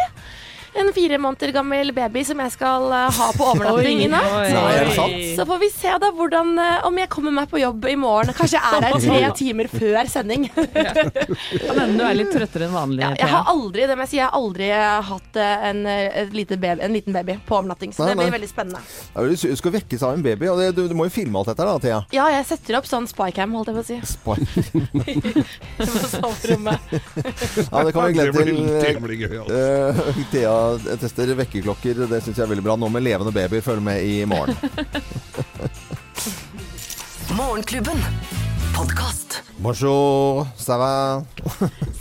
En 0.80 0.89
fire 0.95 1.17
måneder 1.21 1.51
gammel 1.55 1.91
baby 1.93 2.24
som 2.26 2.39
jeg 2.43 2.53
skal 2.55 2.88
eh, 2.91 3.09
ha 3.17 3.28
på 3.38 3.45
overnatting 3.51 4.01
i 4.05 4.07
natt. 4.11 4.34
det? 4.49 5.36
Så 5.38 5.45
får 5.47 5.59
vi 5.61 5.69
se 5.74 5.93
da 6.01 6.09
hvordan 6.15 6.53
eh, 6.61 6.88
om 6.88 6.97
jeg 6.97 7.09
kommer 7.13 7.34
meg 7.36 7.49
på 7.51 7.61
jobb 7.61 7.86
i 7.91 7.95
morgen. 7.99 8.34
Kanskje 8.38 8.57
jeg 8.59 8.80
er 8.80 8.88
her 8.88 8.97
tre 9.03 9.32
timer 9.38 9.69
før 9.71 10.09
sending. 10.11 10.47
Kan 10.53 11.80
hende 11.80 11.97
du 11.99 12.03
er 12.07 12.17
litt 12.17 12.34
trøttere 12.34 12.67
enn 12.67 12.76
vanlig. 12.76 13.03
Ja, 13.05 13.11
jeg 13.21 13.32
har 13.34 13.51
aldri 13.53 13.88
det 13.89 13.97
må 13.99 14.05
jeg 14.07 14.13
si, 14.13 14.19
jeg 14.19 14.28
har 14.30 14.38
aldri 14.39 14.69
hatt 15.09 15.39
eh, 15.39 15.67
en, 15.69 15.84
eh, 15.89 16.05
et 16.24 16.34
lite 16.36 16.57
baby, 16.57 16.84
en 16.88 16.95
liten 16.97 17.15
baby 17.15 17.38
på 17.47 17.59
overnatting, 17.59 17.93
så 17.93 18.07
Nei, 18.07 18.13
det 18.13 18.19
blir 18.21 18.32
nei. 18.32 18.36
veldig 18.38 18.51
spennende. 18.51 18.82
Du 19.34 19.57
skal 19.61 19.76
vekkes 19.78 20.05
av 20.07 20.17
en 20.17 20.26
baby, 20.26 20.49
og 20.51 20.61
det, 20.61 20.71
du, 20.78 20.86
du 20.89 20.97
må 20.97 21.07
jo 21.09 21.13
filme 21.13 21.39
alt 21.39 21.51
dette 21.51 21.67
da, 21.69 21.76
Thea. 21.84 22.01
Ja, 22.15 22.28
jeg 22.34 22.47
setter 22.49 22.80
opp 22.80 22.89
sånn 22.89 23.07
spycam, 23.09 23.53
holdt 23.57 23.71
jeg 23.71 23.78
på 23.78 23.84
å 23.84 23.88
si. 23.88 23.99
Spy. 24.13 25.43
På 25.84 25.86
soverommet. 26.09 26.93
Ja, 27.69 27.84
det 27.84 27.93
kan 27.93 28.07
vi 28.07 28.13
glede 28.17 28.32
Det 28.34 28.82
til. 28.84 28.99
blir 29.03 29.17
gøy, 29.24 29.38
altså. 29.43 29.53
Uh, 29.53 30.21
Thea 30.34 30.53
tester 31.01 31.34
vekkerklokker. 31.39 32.05
Det 32.11 32.22
syns 32.24 32.38
jeg 32.38 32.45
er 32.45 32.53
veldig 32.53 32.66
bra. 32.70 32.78
Nå 32.80 32.91
med 32.93 33.05
levende 33.05 33.34
baby. 33.36 33.61
Følg 33.66 33.84
med 33.86 34.03
i 34.03 34.24
morgen. 34.30 34.57
Morgenklubben. 37.38 38.03
Podkast. 38.76 39.43
Bonjour, 39.59 40.45
ça 40.57 40.78
va? 40.78 41.24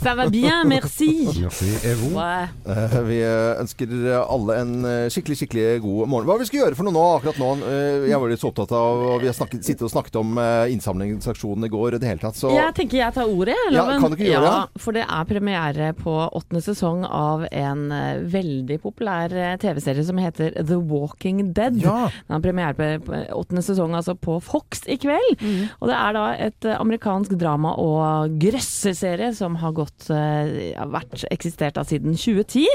Ça 0.03 0.15
va 0.15 0.27
bien, 0.27 0.65
merci. 0.65 1.29
Merci, 1.39 1.65
et 1.85 1.93
vous? 1.93 2.17
Ouais. 2.17 2.49
Uh, 2.67 3.03
Vi 3.07 3.19
eh, 3.23 3.61
ønsker 3.61 3.87
alle 4.19 4.55
en 4.59 4.71
eh, 4.83 5.05
skikkelig 5.13 5.37
skikkelig 5.39 5.77
god 5.83 6.09
morgen. 6.11 6.27
Hva 6.27 6.35
vi 6.41 6.47
skal 6.49 6.59
gjøre 6.59 6.75
for 6.75 6.87
noe 6.87 6.95
nå 6.95 7.03
akkurat 7.19 7.39
nå? 7.39 7.51
Uh, 7.61 8.07
Jeg 8.09 8.19
var 8.19 8.31
litt 8.33 8.41
så 8.41 8.49
opptatt 8.49 8.73
av 8.75 9.03
og 9.05 9.21
Vi 9.23 9.29
har 9.29 9.37
snakket, 9.37 9.63
sittet 9.63 9.85
og 9.87 9.93
snakket 9.93 10.17
om 10.19 10.33
uh, 10.41 10.65
innsamlingsaksjonen 10.73 11.67
i 11.67 11.71
går 11.71 11.95
i 11.95 12.01
det 12.03 12.09
hele 12.09 12.23
tatt. 12.25 12.39
Så 12.39 12.51
Jeg 12.51 12.75
tenker 12.75 12.99
jeg 12.99 13.15
tar 13.15 13.31
ordet, 13.31 13.55
jeg, 13.55 13.77
Ja, 13.77 13.85
kan 13.93 14.11
du 14.11 14.17
ikke 14.17 14.27
gjøre 14.27 14.49
ja, 14.49 14.65
For 14.83 14.97
det 14.97 15.05
er 15.05 15.29
premiere 15.29 15.91
på 16.01 16.17
åttende 16.25 16.63
sesong 16.65 17.05
av 17.07 17.45
en 17.47 17.85
veldig 18.33 18.79
populær 18.83 19.31
TV-serie 19.61 20.03
som 20.03 20.19
heter 20.19 20.57
The 20.59 20.81
Walking 20.81 21.53
Dead. 21.55 21.79
Ja. 21.83 22.09
Den 22.27 22.35
har 22.35 22.43
premiere 22.43 22.75
på, 22.75 22.91
på 23.07 23.23
åttende 23.39 23.63
sesong 23.63 23.95
altså 23.95 24.17
på 24.19 24.41
Fox 24.43 24.83
i 24.91 24.99
kveld. 24.99 25.39
Mm. 25.39 25.71
Og 25.79 25.91
det 25.91 25.97
er 26.01 26.19
da 26.19 26.27
et 26.49 26.62
eh, 26.65 26.79
amerikansk 26.79 27.31
drama- 27.39 27.75
og 27.79 28.39
grøsseserie 28.41 29.33
som 29.35 29.55
har 29.61 29.71
gått, 29.77 30.09
eh, 30.09 30.73
vært 30.93 31.23
eksistert 31.31 31.77
av 31.77 31.85
siden 31.89 32.13
2010. 32.17 32.67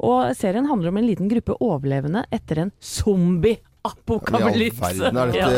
Og 0.00 0.36
serien 0.36 0.66
handler 0.70 0.88
om 0.88 0.96
en 1.00 1.06
liten 1.06 1.28
gruppe 1.30 1.54
overlevende 1.60 2.24
etter 2.32 2.58
en 2.64 2.72
zombie-apokalypse. 2.80 4.94
Ja, 4.98 5.10
verden, 5.10 5.18
er 5.18 5.36
Ja. 5.36 5.48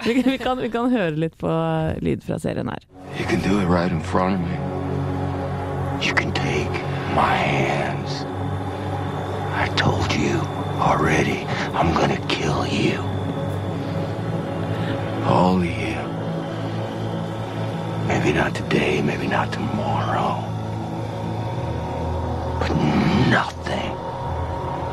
Vi, 0.06 0.22
vi, 0.22 0.38
kan, 0.38 0.58
vi 0.58 0.68
kan 0.70 0.90
høre 0.90 1.10
litt 1.16 1.38
på 1.38 1.48
lyd 2.02 2.22
fra 2.24 2.38
serien 2.38 2.68
her. 2.68 2.78
You 3.18 3.24
can 3.26 3.40
do 3.40 3.58
it 3.60 3.66
right 3.68 3.90
in 3.92 4.00
front 4.00 4.34
of 4.34 4.40
me. 4.40 4.56
You 6.06 6.14
can 6.14 6.32
take 6.32 6.70
my 7.14 7.34
hands. 7.34 8.24
I 9.56 9.68
told 9.76 10.12
you 10.12 10.38
already, 10.78 11.46
I'm 11.72 11.92
gonna 11.94 12.18
kill 12.28 12.66
you. 12.66 13.00
All 15.26 15.56
of 15.56 15.64
you. 15.64 16.05
Maybe 18.06 18.32
not 18.32 18.54
today, 18.54 19.02
maybe 19.02 19.26
not 19.26 19.52
tomorrow. 19.52 20.42
But 22.60 22.74
nothing 23.28 24.05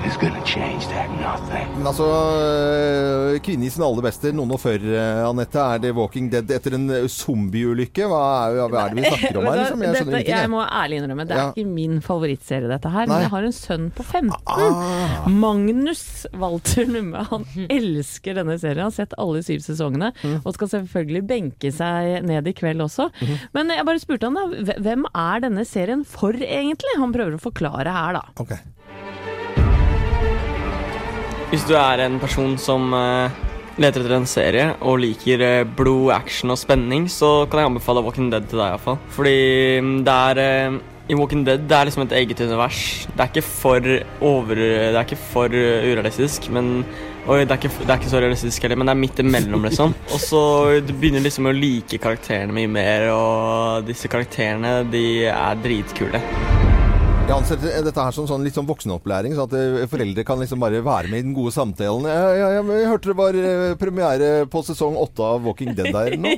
is 0.08 0.18
gonna 0.18 0.42
change 0.46 0.88
that 0.92 1.10
nothing. 1.22 1.68
Men 1.78 1.88
altså, 1.90 2.08
eh, 2.08 3.40
kvinne 3.44 3.68
i 3.68 3.72
sin 3.74 3.84
aller 3.86 4.04
beste, 4.06 4.32
noen 4.36 4.52
og 4.56 4.60
før, 4.62 4.80
eh, 4.84 5.22
Anette, 5.28 5.60
er 5.76 5.80
det 5.84 5.92
Walking 5.98 6.30
Dead 6.32 6.50
etter 6.52 6.76
en 6.78 6.90
eh, 6.94 7.08
zombieulykke? 7.12 8.08
Hva 8.12 8.22
hva 8.70 8.84
er 8.86 8.94
det 8.94 9.00
vi 9.00 9.06
snakker 9.14 9.40
om 9.40 9.48
her? 9.50 9.62
Liksom? 9.62 9.84
Jeg 9.84 9.94
skjønner 9.94 9.94
dette, 9.94 10.04
ingenting. 10.10 10.34
jeg 10.34 10.44
jeg. 10.44 10.52
må 10.54 10.62
ærlig 10.68 11.00
innrømme, 11.02 11.26
det 11.30 11.36
er 11.38 11.42
Ja. 11.44 11.48
ikke 11.54 11.68
min 11.74 12.00
favorittserie 12.06 12.70
dette 12.72 12.92
her. 12.94 13.06
Nei. 13.08 13.14
Men 13.14 13.26
jeg 13.26 13.34
har 13.36 13.48
en 13.50 13.56
sønn 13.58 13.88
på 13.98 14.04
15. 14.04 14.34
Ah. 14.48 15.28
Magnus 15.30 16.04
Walter 16.34 16.86
Numme. 16.90 17.26
Han 17.32 17.46
elsker 17.80 18.40
denne 18.40 18.58
serien. 18.62 18.84
Han 18.86 18.92
har 18.92 18.98
sett 18.98 19.16
alle 19.18 19.44
syv 19.46 19.64
sesongene. 19.66 20.12
Mm. 20.24 20.40
Og 20.44 20.54
skal 20.58 20.72
selvfølgelig 20.76 21.24
benke 21.30 21.72
seg 21.74 22.24
ned 22.28 22.48
i 22.50 22.56
kveld 22.58 22.84
også. 22.86 23.10
Mm. 23.22 23.36
Men 23.58 23.74
jeg 23.78 23.88
bare 23.90 24.04
spurte 24.04 24.30
han 24.30 24.38
da, 24.40 24.76
hvem 24.84 25.08
er 25.14 25.44
denne 25.48 25.66
serien 25.68 26.04
for 26.08 26.34
egentlig? 26.38 26.98
Han 27.00 27.14
prøver 27.16 27.38
å 27.38 27.42
forklare 27.44 27.94
her, 27.94 28.20
da. 28.20 28.24
Ok. 28.44 28.54
Hvis 31.54 31.68
du 31.70 31.76
er 31.78 32.02
en 32.02 32.16
person 32.18 32.56
som 32.58 32.88
eh, 32.98 33.34
leter 33.78 34.02
etter 34.02 34.16
en 34.16 34.24
serie 34.26 34.72
og 34.82 34.96
liker 35.04 35.44
eh, 35.46 35.68
blod, 35.78 36.08
action 36.16 36.50
og 36.50 36.58
spenning, 36.58 37.06
så 37.06 37.44
kan 37.46 37.62
jeg 37.62 37.70
anbefale 37.70 38.02
Walking 38.02 38.32
Dead 38.34 38.48
til 38.50 38.58
deg 38.58 38.72
iallfall. 38.72 38.98
Fordi 39.14 39.36
mm, 39.86 39.92
det 40.08 40.16
er 40.32 40.42
eh, 40.42 40.80
I 41.14 41.20
Walking 41.20 41.44
Dead 41.46 41.68
det 41.70 41.78
er 41.78 41.92
liksom 41.92 42.08
et 42.08 42.16
eget 42.24 42.42
univers. 42.42 42.82
Det 43.06 43.22
er 43.22 43.30
ikke 43.30 43.46
for 43.46 43.92
over 44.32 44.64
Det 44.64 44.96
er 44.96 45.00
ikke 45.06 45.20
for 45.30 45.54
urealistisk, 45.54 46.50
men 46.50 46.80
Oi, 47.24 47.44
det 47.46 47.54
er, 47.54 47.62
ikke, 47.62 47.70
det 47.86 47.88
er 47.88 48.02
ikke 48.02 48.12
så 48.12 48.20
realistisk 48.20 48.66
heller, 48.66 48.82
men 48.82 48.90
det 48.90 48.98
er 48.98 49.02
midt 49.06 49.22
imellom, 49.22 49.70
liksom. 49.70 49.94
Og 50.18 50.20
så 50.26 50.44
du 50.84 50.92
begynner 50.92 51.24
liksom 51.24 51.48
å 51.48 51.54
like 51.56 52.02
karakterene 52.02 52.52
mye 52.58 52.74
mer, 52.82 53.08
og 53.14 53.88
disse 53.88 54.12
karakterene, 54.12 54.82
de 54.92 55.06
er 55.30 55.64
dritkule. 55.64 56.26
Jeg 57.24 57.38
anser 57.40 57.62
dette 57.86 58.04
her 58.04 58.12
som 58.12 58.26
sånn, 58.28 58.42
litt 58.44 58.58
sånn 58.58 58.66
voksenopplæring, 58.68 59.32
så 59.38 59.46
at 59.48 59.54
eh, 59.56 59.86
foreldre 59.88 60.26
kan 60.28 60.42
liksom 60.42 60.60
bare 60.60 60.82
være 60.84 61.08
med 61.08 61.22
i 61.22 61.24
den 61.24 61.36
gode 61.38 61.54
samtalen. 61.56 62.04
Jeg, 62.12 62.34
jeg, 62.36 62.50
jeg, 62.52 62.66
jeg 62.82 62.90
hørte 62.92 63.10
det 63.10 63.16
var 63.16 63.38
eh, 63.40 63.76
premiere 63.80 64.32
på 64.52 64.62
sesong 64.68 64.98
åtte 65.00 65.24
av 65.24 65.46
Walking 65.48 65.72
Dead 65.78 65.88
der 65.96 66.18
nå. 66.20 66.34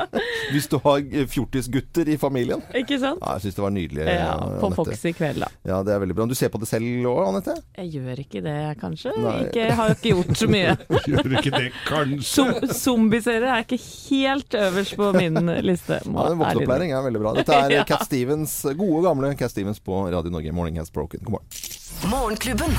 Hvis 0.52 0.66
du 0.72 0.80
har 0.82 0.98
eh, 1.06 1.28
fjortisgutter 1.30 2.10
i 2.10 2.16
familien. 2.18 2.64
Ikke 2.74 2.98
sant? 2.98 3.22
Ja, 3.22 3.36
jeg 3.38 3.44
syns 3.44 3.60
det 3.60 3.62
var 3.62 3.74
nydelig. 3.76 4.08
Ja, 4.10 4.32
på 4.58 4.72
Anette. 4.72 4.80
Fox 4.80 5.04
i 5.06 5.12
kveld, 5.14 5.38
da. 5.44 5.52
Ja, 5.70 5.78
det 5.86 5.94
er 5.94 6.02
veldig 6.02 6.18
bra. 6.18 6.26
Du 6.26 6.34
ser 6.40 6.50
på 6.50 6.58
det 6.64 6.68
selv 6.72 7.08
òg, 7.12 7.22
Anette? 7.28 7.54
Jeg 7.78 7.92
gjør 7.94 8.24
ikke 8.24 8.44
det, 8.48 8.56
kanskje. 8.82 9.14
Nei. 9.14 9.36
Ikke, 9.46 9.62
jeg 9.62 9.78
har 9.78 9.94
ikke 9.94 10.16
gjort 10.16 10.42
så 10.42 10.50
mye. 10.50 10.74
Gjør 11.14 11.38
ikke 11.38 11.54
det, 11.54 11.70
kanskje? 11.86 12.28
Som, 12.34 12.74
Zombieserier 12.82 13.48
er 13.54 13.62
ikke 13.62 13.78
helt 13.78 14.58
øverst 14.64 14.98
på 14.98 15.12
min 15.14 15.38
liste. 15.70 16.02
må 16.10 16.26
Ja, 16.26 16.34
Voksenopplæring 16.42 16.98
er 16.98 17.06
veldig 17.06 17.22
bra. 17.22 17.36
Dette 17.38 17.62
er. 17.62 17.78
Cat 17.94 18.06
Stevens, 18.10 18.58
gode 18.74 19.06
gamle 19.06 19.34
Cat 19.38 19.54
Stevens 19.54 19.78
på 19.78 20.02
Radio 20.10 20.23
Norge. 20.32 20.52
Morning 20.52 20.76
has 20.80 20.90
broken. 20.92 21.20
God 21.24 21.32
morgen. 21.38 21.46
Morgenklubben. 22.10 22.72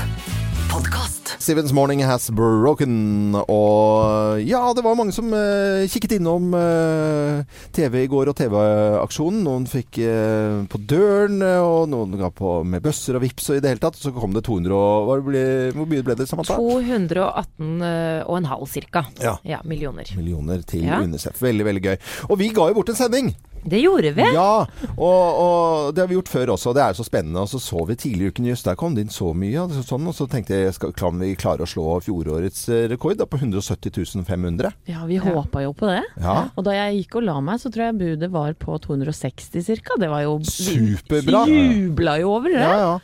Podkast. 0.70 1.34
Stevens 1.38 1.72
Morning 1.72 2.04
Has 2.04 2.30
Broken. 2.30 3.34
Og 3.48 4.40
ja, 4.42 4.72
det 4.74 4.82
var 4.84 4.94
mange 4.98 5.12
som 5.14 5.30
eh, 5.32 5.86
kikket 5.88 6.12
innom 6.18 6.54
eh, 6.58 7.44
TV 7.76 7.94
i 8.02 8.06
går 8.10 8.28
og 8.32 8.36
TV-aksjonen. 8.36 9.44
Noen 9.46 9.66
fikk 9.70 9.98
eh, 10.02 10.64
på 10.68 10.78
døren, 10.90 11.38
eh, 11.46 11.60
og 11.62 11.88
noen 11.92 12.16
ga 12.20 12.30
på 12.34 12.58
med 12.66 12.82
bøsser 12.84 13.16
og 13.16 13.22
vips 13.24 13.50
og 13.52 13.56
i 13.60 13.62
det 13.64 13.70
hele 13.72 13.84
tatt. 13.86 13.96
Så 14.00 14.12
kom 14.16 14.32
det 14.36 14.42
200 14.48 14.74
og 14.76 15.06
hva 15.08 15.14
ble, 15.24 15.44
Hvor 15.76 15.86
mye 15.90 16.04
ble 16.06 16.14
det, 16.18 16.26
Samantha? 16.30 16.54
218,5 16.58 18.66
cirka. 18.74 19.00
Ja. 19.22 19.34
millioner. 19.64 20.04
Millioner 20.18 20.58
til 20.66 20.82
Ja. 20.84 20.98
UNICEF. 21.02 21.40
Veldig, 21.42 21.64
veldig 21.70 21.82
gøy. 21.88 21.96
Og 22.30 22.36
vi 22.42 22.46
ga 22.52 22.62
jo 22.68 22.74
bort 22.80 22.90
en 22.92 22.96
sending! 22.98 23.28
Det 23.64 23.80
gjorde 23.80 24.12
vi. 24.16 24.26
Ja, 24.34 24.66
og, 24.96 25.40
og 25.42 25.94
det 25.94 26.02
har 26.04 26.10
vi 26.10 26.18
gjort 26.18 26.30
før 26.30 26.52
også. 26.54 26.74
Det 26.76 26.82
er 26.84 26.98
så 26.98 27.06
spennende. 27.06 27.42
Og 27.42 27.50
så 27.50 27.60
så 27.62 27.84
vi 27.88 27.96
tidligere 27.98 28.30
i 28.30 28.34
uken 28.34 28.50
jøss, 28.50 28.64
der 28.66 28.78
kom 28.78 28.94
det 28.96 29.06
inn 29.06 29.14
så 29.14 29.32
mye. 29.34 29.64
Og 29.64 29.74
sånn, 29.86 30.06
og 30.06 30.16
så 30.16 30.28
tenkte 30.30 30.58
jeg 30.60 30.76
skal, 30.76 30.94
kan 30.96 31.18
vi 31.22 31.32
klare 31.38 31.66
å 31.66 31.70
slå 31.70 31.86
fjorårets 32.04 32.68
eh, 32.70 32.86
rekord 32.92 33.18
da, 33.20 33.26
på 33.30 33.40
170 33.40 34.24
500. 34.26 34.72
Ja, 34.90 35.04
vi 35.08 35.18
håpa 35.22 35.64
jo 35.64 35.72
på 35.76 35.90
det. 35.90 36.02
Ja. 36.22 36.38
Og 36.54 36.66
da 36.66 36.76
jeg 36.76 37.02
gikk 37.02 37.18
og 37.20 37.26
la 37.28 37.38
meg, 37.44 37.60
så 37.62 37.72
tror 37.72 37.88
jeg 37.88 37.98
budet 38.00 38.30
var 38.34 38.54
på 38.60 38.78
260 38.86 39.66
cirka. 39.66 39.98
Det 40.00 40.10
var 40.12 40.26
jo 40.26 40.38
Superbra. 40.46 41.44
Vi 41.50 41.60
jubla 41.86 42.18
jo 42.22 42.32
over 42.36 42.52
det. 42.52 42.62
Ja, 42.62 42.76
ja. 42.82 42.94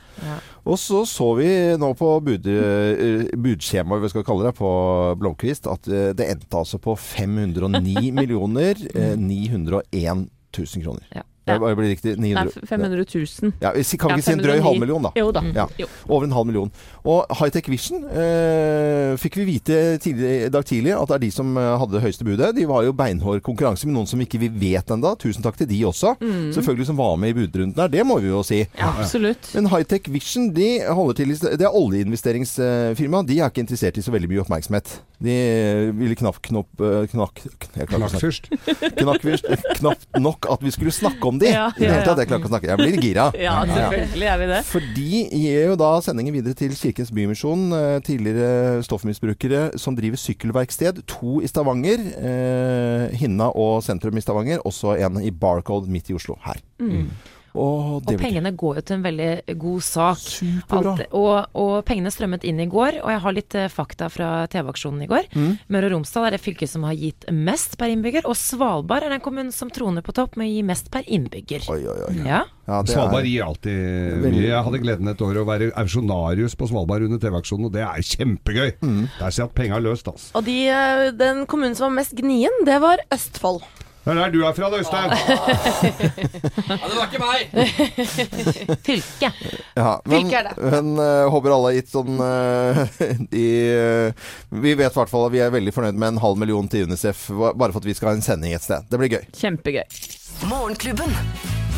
Og 0.68 0.78
så 0.78 1.02
så 1.08 1.28
vi 1.38 1.48
nå 1.80 1.88
på 1.98 2.12
bud, 2.24 2.46
eh, 2.46 3.24
budskjemaet, 3.34 4.04
vi 4.04 4.12
skal 4.12 4.26
kalle 4.26 4.46
det, 4.46 4.54
på 4.58 4.70
Blomkvist, 5.18 5.66
at 5.70 5.88
eh, 5.90 6.12
det 6.16 6.28
endte 6.30 6.60
altså 6.60 6.78
på 6.82 6.94
509 6.98 8.12
millioner 8.20 8.78
eh, 8.94 9.16
901 9.18 10.26
000 10.52 10.84
kroner. 10.84 11.06
Ja. 11.14 11.26
Det 11.44 11.56
blir 11.60 11.88
riktig. 11.90 12.12
Nei, 12.22 12.32
500 12.68 13.04
000. 13.14 13.52
Ja, 13.60 13.72
vi 13.74 13.82
kan 13.98 14.10
Ja, 14.12 14.16
ikke 14.16 14.22
si 14.28 14.32
en 14.32 14.38
drøy 14.44 14.60
509. 14.60 14.62
halv 14.62 14.78
million, 14.80 15.02
da. 15.02 15.10
Jo 15.18 15.32
da. 15.34 15.42
Ja, 15.56 15.66
Over 16.08 16.24
en 16.28 16.32
halv 16.36 16.46
million. 16.46 16.70
Og 17.04 17.26
Hightech 17.40 17.66
Vision 17.68 18.04
eh, 18.06 19.16
fikk 19.18 19.36
vi 19.40 19.44
vite 19.48 19.78
tidlig, 20.02 20.30
i 20.46 20.50
dag 20.54 20.64
tidlig 20.68 20.92
at 20.94 21.08
det 21.10 21.16
er 21.16 21.22
de 21.24 21.30
som 21.34 21.50
eh, 21.58 21.70
hadde 21.80 21.96
det 21.96 22.02
høyeste 22.04 22.24
budet. 22.28 22.52
De 22.56 22.66
var 22.70 22.84
jo 22.86 22.92
beinhard 22.94 23.42
konkurranse 23.42 23.88
med 23.88 23.96
noen 23.96 24.06
som 24.06 24.22
ikke 24.22 24.38
vi 24.38 24.48
vet 24.54 24.92
ennå. 24.94 25.16
Tusen 25.18 25.42
takk 25.42 25.58
til 25.58 25.66
de 25.72 25.80
også. 25.88 26.14
Mm. 26.22 26.52
Selvfølgelig 26.54 26.86
som 26.92 27.00
var 27.02 27.16
med 27.18 27.34
i 27.34 27.36
budrunden 27.40 27.82
her. 27.82 27.90
Det 27.90 28.06
må 28.06 28.20
vi 28.22 28.30
jo 28.30 28.42
si. 28.46 28.62
Ja, 28.78 28.92
absolutt. 29.02 29.50
Men 29.56 29.66
Hightech 29.72 30.06
Vision 30.14 30.52
de 30.54 30.70
holder 30.86 31.18
til, 31.22 31.34
i- 31.34 31.56
det 31.58 31.66
er 31.66 31.74
oljeinvesteringsfirma. 31.74 33.24
De 33.26 33.40
er 33.40 33.50
ikke 33.50 33.64
interessert 33.66 33.98
i 33.98 34.02
så 34.04 34.14
veldig 34.14 34.30
mye 34.30 34.44
oppmerksomhet. 34.44 34.94
De 35.22 35.34
ville 35.98 36.16
knapt 36.18 36.42
knopp 36.48 36.80
eh, 36.82 37.04
knakk, 37.12 37.44
å 37.46 37.90
Knakk. 37.92 38.46
Knakk. 38.98 39.26
Knapt 39.78 40.06
nok 40.22 40.48
at 40.50 40.62
vi 40.64 40.72
skulle 40.74 40.92
snakke 40.94 41.28
om 41.28 41.31
de. 41.40 41.46
Ja, 41.52 41.68
I 41.76 41.80
det 41.80 41.88
hele 41.90 42.04
tatt. 42.04 42.18
Jeg 42.22 42.28
klarer 42.28 42.40
ikke 42.42 42.50
å 42.50 42.52
snakke. 42.52 42.68
Jeg 42.72 42.80
blir 42.82 42.98
gira. 43.02 43.26
Ja, 43.46 43.54
selvfølgelig 43.66 44.28
er 44.32 44.38
vi 44.42 44.46
det. 44.52 44.60
For 44.68 44.80
de 44.96 45.22
gir 45.32 45.66
jo 45.70 45.76
da 45.80 45.90
sendingen 46.04 46.34
videre 46.36 46.54
til 46.58 46.74
Kirkens 46.76 47.10
Bymisjon. 47.14 47.64
eh, 47.76 47.98
Tidligere 48.04 48.82
stoffmisbrukere 48.86 49.78
som 49.80 49.96
driver 49.98 50.20
sykkelverksted. 50.20 51.02
To 51.16 51.40
i 51.42 51.46
Stavanger. 51.50 52.02
Eh, 52.18 53.16
Hinna 53.20 53.50
og 53.54 53.82
sentrum 53.86 54.16
i 54.18 54.24
Stavanger. 54.24 54.62
Også 54.68 54.96
en 54.98 55.20
i 55.22 55.30
Barcode 55.30 55.88
midt 55.90 56.10
i 56.10 56.14
Oslo 56.18 56.36
her. 56.44 56.60
Mm. 56.82 57.08
Og 57.58 58.02
blir 58.06 58.18
pengene 58.20 58.52
går 58.56 58.78
jo 58.80 58.84
til 58.88 58.96
en 58.96 59.04
veldig 59.04 59.56
god 59.60 59.82
sak. 59.84 60.22
Superbra. 60.22 60.94
Alt- 60.96 61.16
og, 61.18 61.58
og 61.58 61.72
pengene 61.88 62.12
strømmet 62.14 62.46
inn 62.48 62.60
i 62.64 62.68
går, 62.70 63.00
og 63.02 63.10
jeg 63.12 63.22
har 63.26 63.36
litt 63.36 63.56
eh, 63.58 63.68
fakta 63.72 64.08
fra 64.12 64.30
TV-aksjonen 64.52 65.04
i 65.04 65.10
går. 65.10 65.28
Mm. 65.36 65.50
Møre 65.68 65.90
og 65.90 65.94
Romsdal 65.98 66.28
er 66.30 66.36
det 66.36 66.42
fylket 66.44 66.70
som 66.72 66.86
har 66.88 66.96
gitt 66.96 67.26
mest 67.32 67.76
per 67.80 67.92
innbygger, 67.92 68.24
og 68.28 68.38
Svalbard 68.38 69.04
er 69.06 69.16
den 69.16 69.24
kommunen 69.24 69.52
som 69.52 69.70
troner 69.72 70.04
på 70.06 70.14
topp 70.16 70.38
med 70.40 70.48
å 70.48 70.54
gi 70.54 70.64
mest 70.66 70.90
per 70.94 71.04
innbygger. 71.06 71.68
Oi, 71.72 71.80
oi, 71.84 71.98
oi. 72.08 72.16
Ja. 72.24 72.42
Ja, 72.62 72.78
det 72.86 72.94
Svalbard 72.94 73.26
gir 73.26 73.42
alltid 73.42 73.74
Veldig- 74.22 74.32
mye. 74.38 74.48
Jeg 74.48 74.64
hadde 74.68 74.78
gleden 74.84 75.08
et 75.10 75.22
år 75.26 75.40
å 75.42 75.46
være 75.48 75.70
auksjonarius 75.82 76.54
på 76.56 76.68
Svalbard 76.70 77.02
under 77.08 77.18
TV-aksjonen, 77.18 77.66
og 77.68 77.72
det 77.74 77.82
er 77.82 78.08
kjempegøy. 78.12 78.70
Mm. 78.80 79.00
Der 79.18 79.30
ser 79.30 79.42
jeg 79.42 79.50
at 79.50 79.56
penga 79.58 79.76
er 79.76 79.86
løst, 79.90 80.08
altså. 80.08 80.30
Og 80.38 80.44
de, 80.46 80.58
eh, 80.68 81.10
den 81.10 81.44
kommunen 81.50 81.74
som 81.76 81.90
var 81.90 81.96
mest 82.00 82.14
gnien, 82.16 82.64
det 82.64 82.80
var 82.80 83.02
Østfold. 83.12 83.62
Det 84.02 84.10
er 84.10 84.18
der 84.18 84.32
du 84.34 84.40
er 84.42 84.54
fra, 84.56 84.66
da, 84.66 84.80
Øystein. 84.82 85.12
Ja, 86.66 86.76
det 86.88 86.96
var 86.96 87.04
ikke 87.06 87.20
meg! 87.22 87.52
Fylke. 88.88 89.28
Ja, 89.76 89.92
men, 90.02 90.16
Fylke 90.16 90.40
er 90.40 90.48
det. 90.48 90.56
men 90.74 90.90
uh, 90.98 91.30
håper 91.30 91.54
alle 91.54 91.70
har 91.70 91.76
gitt 91.76 91.92
sånn 91.92 92.18
uh, 92.18 92.82
de, 93.30 93.46
uh, 93.70 94.32
Vi 94.58 94.74
vet 94.74 94.90
i 94.90 94.98
hvert 94.98 95.12
fall 95.12 95.28
at 95.28 95.34
vi 95.36 95.44
er 95.44 95.54
veldig 95.54 95.74
fornøyd 95.76 96.02
med 96.02 96.16
en 96.16 96.22
halv 96.24 96.42
million 96.42 96.66
til 96.72 96.90
Unicef, 96.90 97.28
bare 97.30 97.70
for 97.70 97.78
at 97.78 97.86
vi 97.86 97.94
skal 97.94 98.10
ha 98.10 98.18
en 98.18 98.26
sending 98.26 98.56
et 98.56 98.66
sted. 98.66 98.90
Det 98.90 98.98
blir 98.98 99.14
gøy. 99.14 99.22
Kjempegøy. 99.38 99.86
Morgenklubben. 100.50 101.14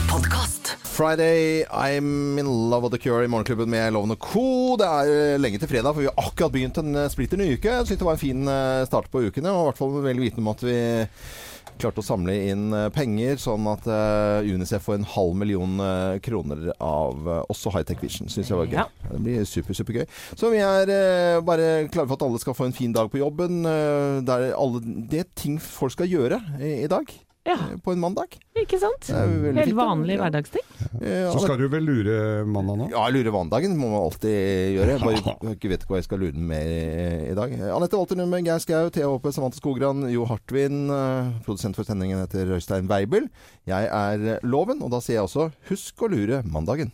Podcast. 0.09 0.79
Friday, 0.95 1.65
I'm 1.67 2.39
in 2.39 2.47
love 2.71 2.87
of 2.87 2.93
the 2.93 2.99
cure 3.03 3.25
i 3.25 3.29
Morgenklubben 3.29 3.69
med 3.69 3.93
Loven 3.93 4.15
og 4.15 4.21
Co. 4.23 4.77
Det 4.81 4.87
er 4.87 5.11
eh, 5.11 5.41
lenge 5.43 5.59
til 5.59 5.69
fredag, 5.69 5.91
for 5.91 6.05
vi 6.05 6.07
har 6.07 6.21
akkurat 6.23 6.55
begynt 6.55 6.79
en 6.79 6.95
eh, 6.95 7.09
splitter 7.11 7.41
ny 7.41 7.49
uke. 7.57 7.67
Jeg 7.67 7.89
synes 7.89 8.01
det 8.01 8.07
var 8.07 8.15
en 8.15 8.23
fin 8.23 8.53
start 8.87 9.11
på 9.11 9.25
ukene, 9.27 9.51
og 9.51 9.65
i 9.65 9.67
hvert 9.73 9.81
fall 9.81 9.97
veldig 10.05 10.23
vitende 10.23 10.45
om 10.47 10.53
at 10.55 10.63
vi 10.65 10.79
klarte 11.81 12.03
å 12.03 12.07
samle 12.07 12.35
inn 12.51 12.69
eh, 12.75 12.89
penger, 12.95 13.39
sånn 13.43 13.67
at 13.71 13.87
eh, 13.91 14.51
Unicef 14.55 14.85
får 14.87 14.99
en 15.01 15.09
halv 15.15 15.37
million 15.41 15.81
eh, 15.83 16.19
kroner 16.25 16.71
av 16.79 17.29
også 17.51 17.73
Hightech 17.75 18.03
Vision. 18.05 18.31
Syns 18.33 18.51
jeg 18.53 18.59
var 18.61 18.71
gøy. 18.71 18.79
Ja. 18.83 18.87
Det 19.11 19.21
blir 19.25 19.45
super, 19.49 19.77
supergøy. 19.77 20.07
Så 20.39 20.53
vi 20.55 20.63
er 20.65 20.95
bare 21.45 21.69
klare 21.93 22.09
for 22.09 22.17
at 22.19 22.27
alle 22.27 22.41
skal 22.43 22.57
få 22.57 22.69
en 22.69 22.77
fin 22.77 22.95
dag 22.95 23.11
på 23.13 23.21
jobben. 23.21 23.65
eh, 23.69 24.23
der 24.25 24.51
alle, 24.57 24.83
det 24.85 25.25
er 25.25 25.31
ting 25.35 25.59
folk 25.63 25.95
skal 25.95 26.11
gjøre 26.11 26.41
i 26.63 26.89
dag. 26.91 27.11
Ja. 27.45 27.55
eh, 27.71 27.77
På 27.85 27.93
en 27.93 28.01
mandag. 28.01 28.39
Ikke 28.57 28.79
sant? 28.81 29.09
Helt 29.11 29.59
fint, 29.67 29.75
vanlig 29.77 30.15
Ja. 30.17 30.23
hverdagsting. 30.23 30.65
Ja. 31.03 31.31
Så 31.35 31.43
skal 31.43 31.59
du 31.59 31.67
vel 31.69 31.85
lure 31.85 32.45
mandag 32.49 32.79
nå? 32.79 32.87
ja, 32.91 33.03
lure 33.13 33.33
mandagen 33.35 33.77
må 33.77 33.91
man 33.93 34.05
alltid 34.07 34.79
gjøre. 34.79 34.95
Jeg 34.95 35.01
bare 35.05 35.55
ikke 35.57 35.69
vet 35.75 35.83
ikke 35.85 35.93
hva 35.93 36.01
jeg 36.01 36.05
skal 36.09 36.19
lure 36.25 36.33
den 36.33 36.47
med 36.49 36.65
i, 36.65 37.31
i 37.33 37.35
dag. 37.37 37.53
Anette 37.77 37.99
Walter 38.01 38.17
Numme, 38.17 38.41
Geir 38.47 38.59
Skau, 38.65 38.89
Thea 38.95 39.11
Håpe, 39.11 39.33
Samantha 39.35 39.61
Skogran, 39.61 40.07
Jo 40.13 40.25
Hartvin. 40.31 40.89
eh, 40.89 41.33
Produsent 41.45 41.77
for 41.77 41.85
sendingen 41.85 42.23
heter 42.25 42.47
Røystein 42.55 42.89
Weibel. 42.89 43.29
Jeg 43.69 43.91
er 43.93 44.39
Loven, 44.43 44.81
og 44.83 44.91
da 44.97 45.01
sier 45.05 45.21
jeg 45.21 45.29
også 45.29 45.51
husk 45.69 46.01
å 46.07 46.09
lure 46.15 46.43
mandagen. 46.49 46.93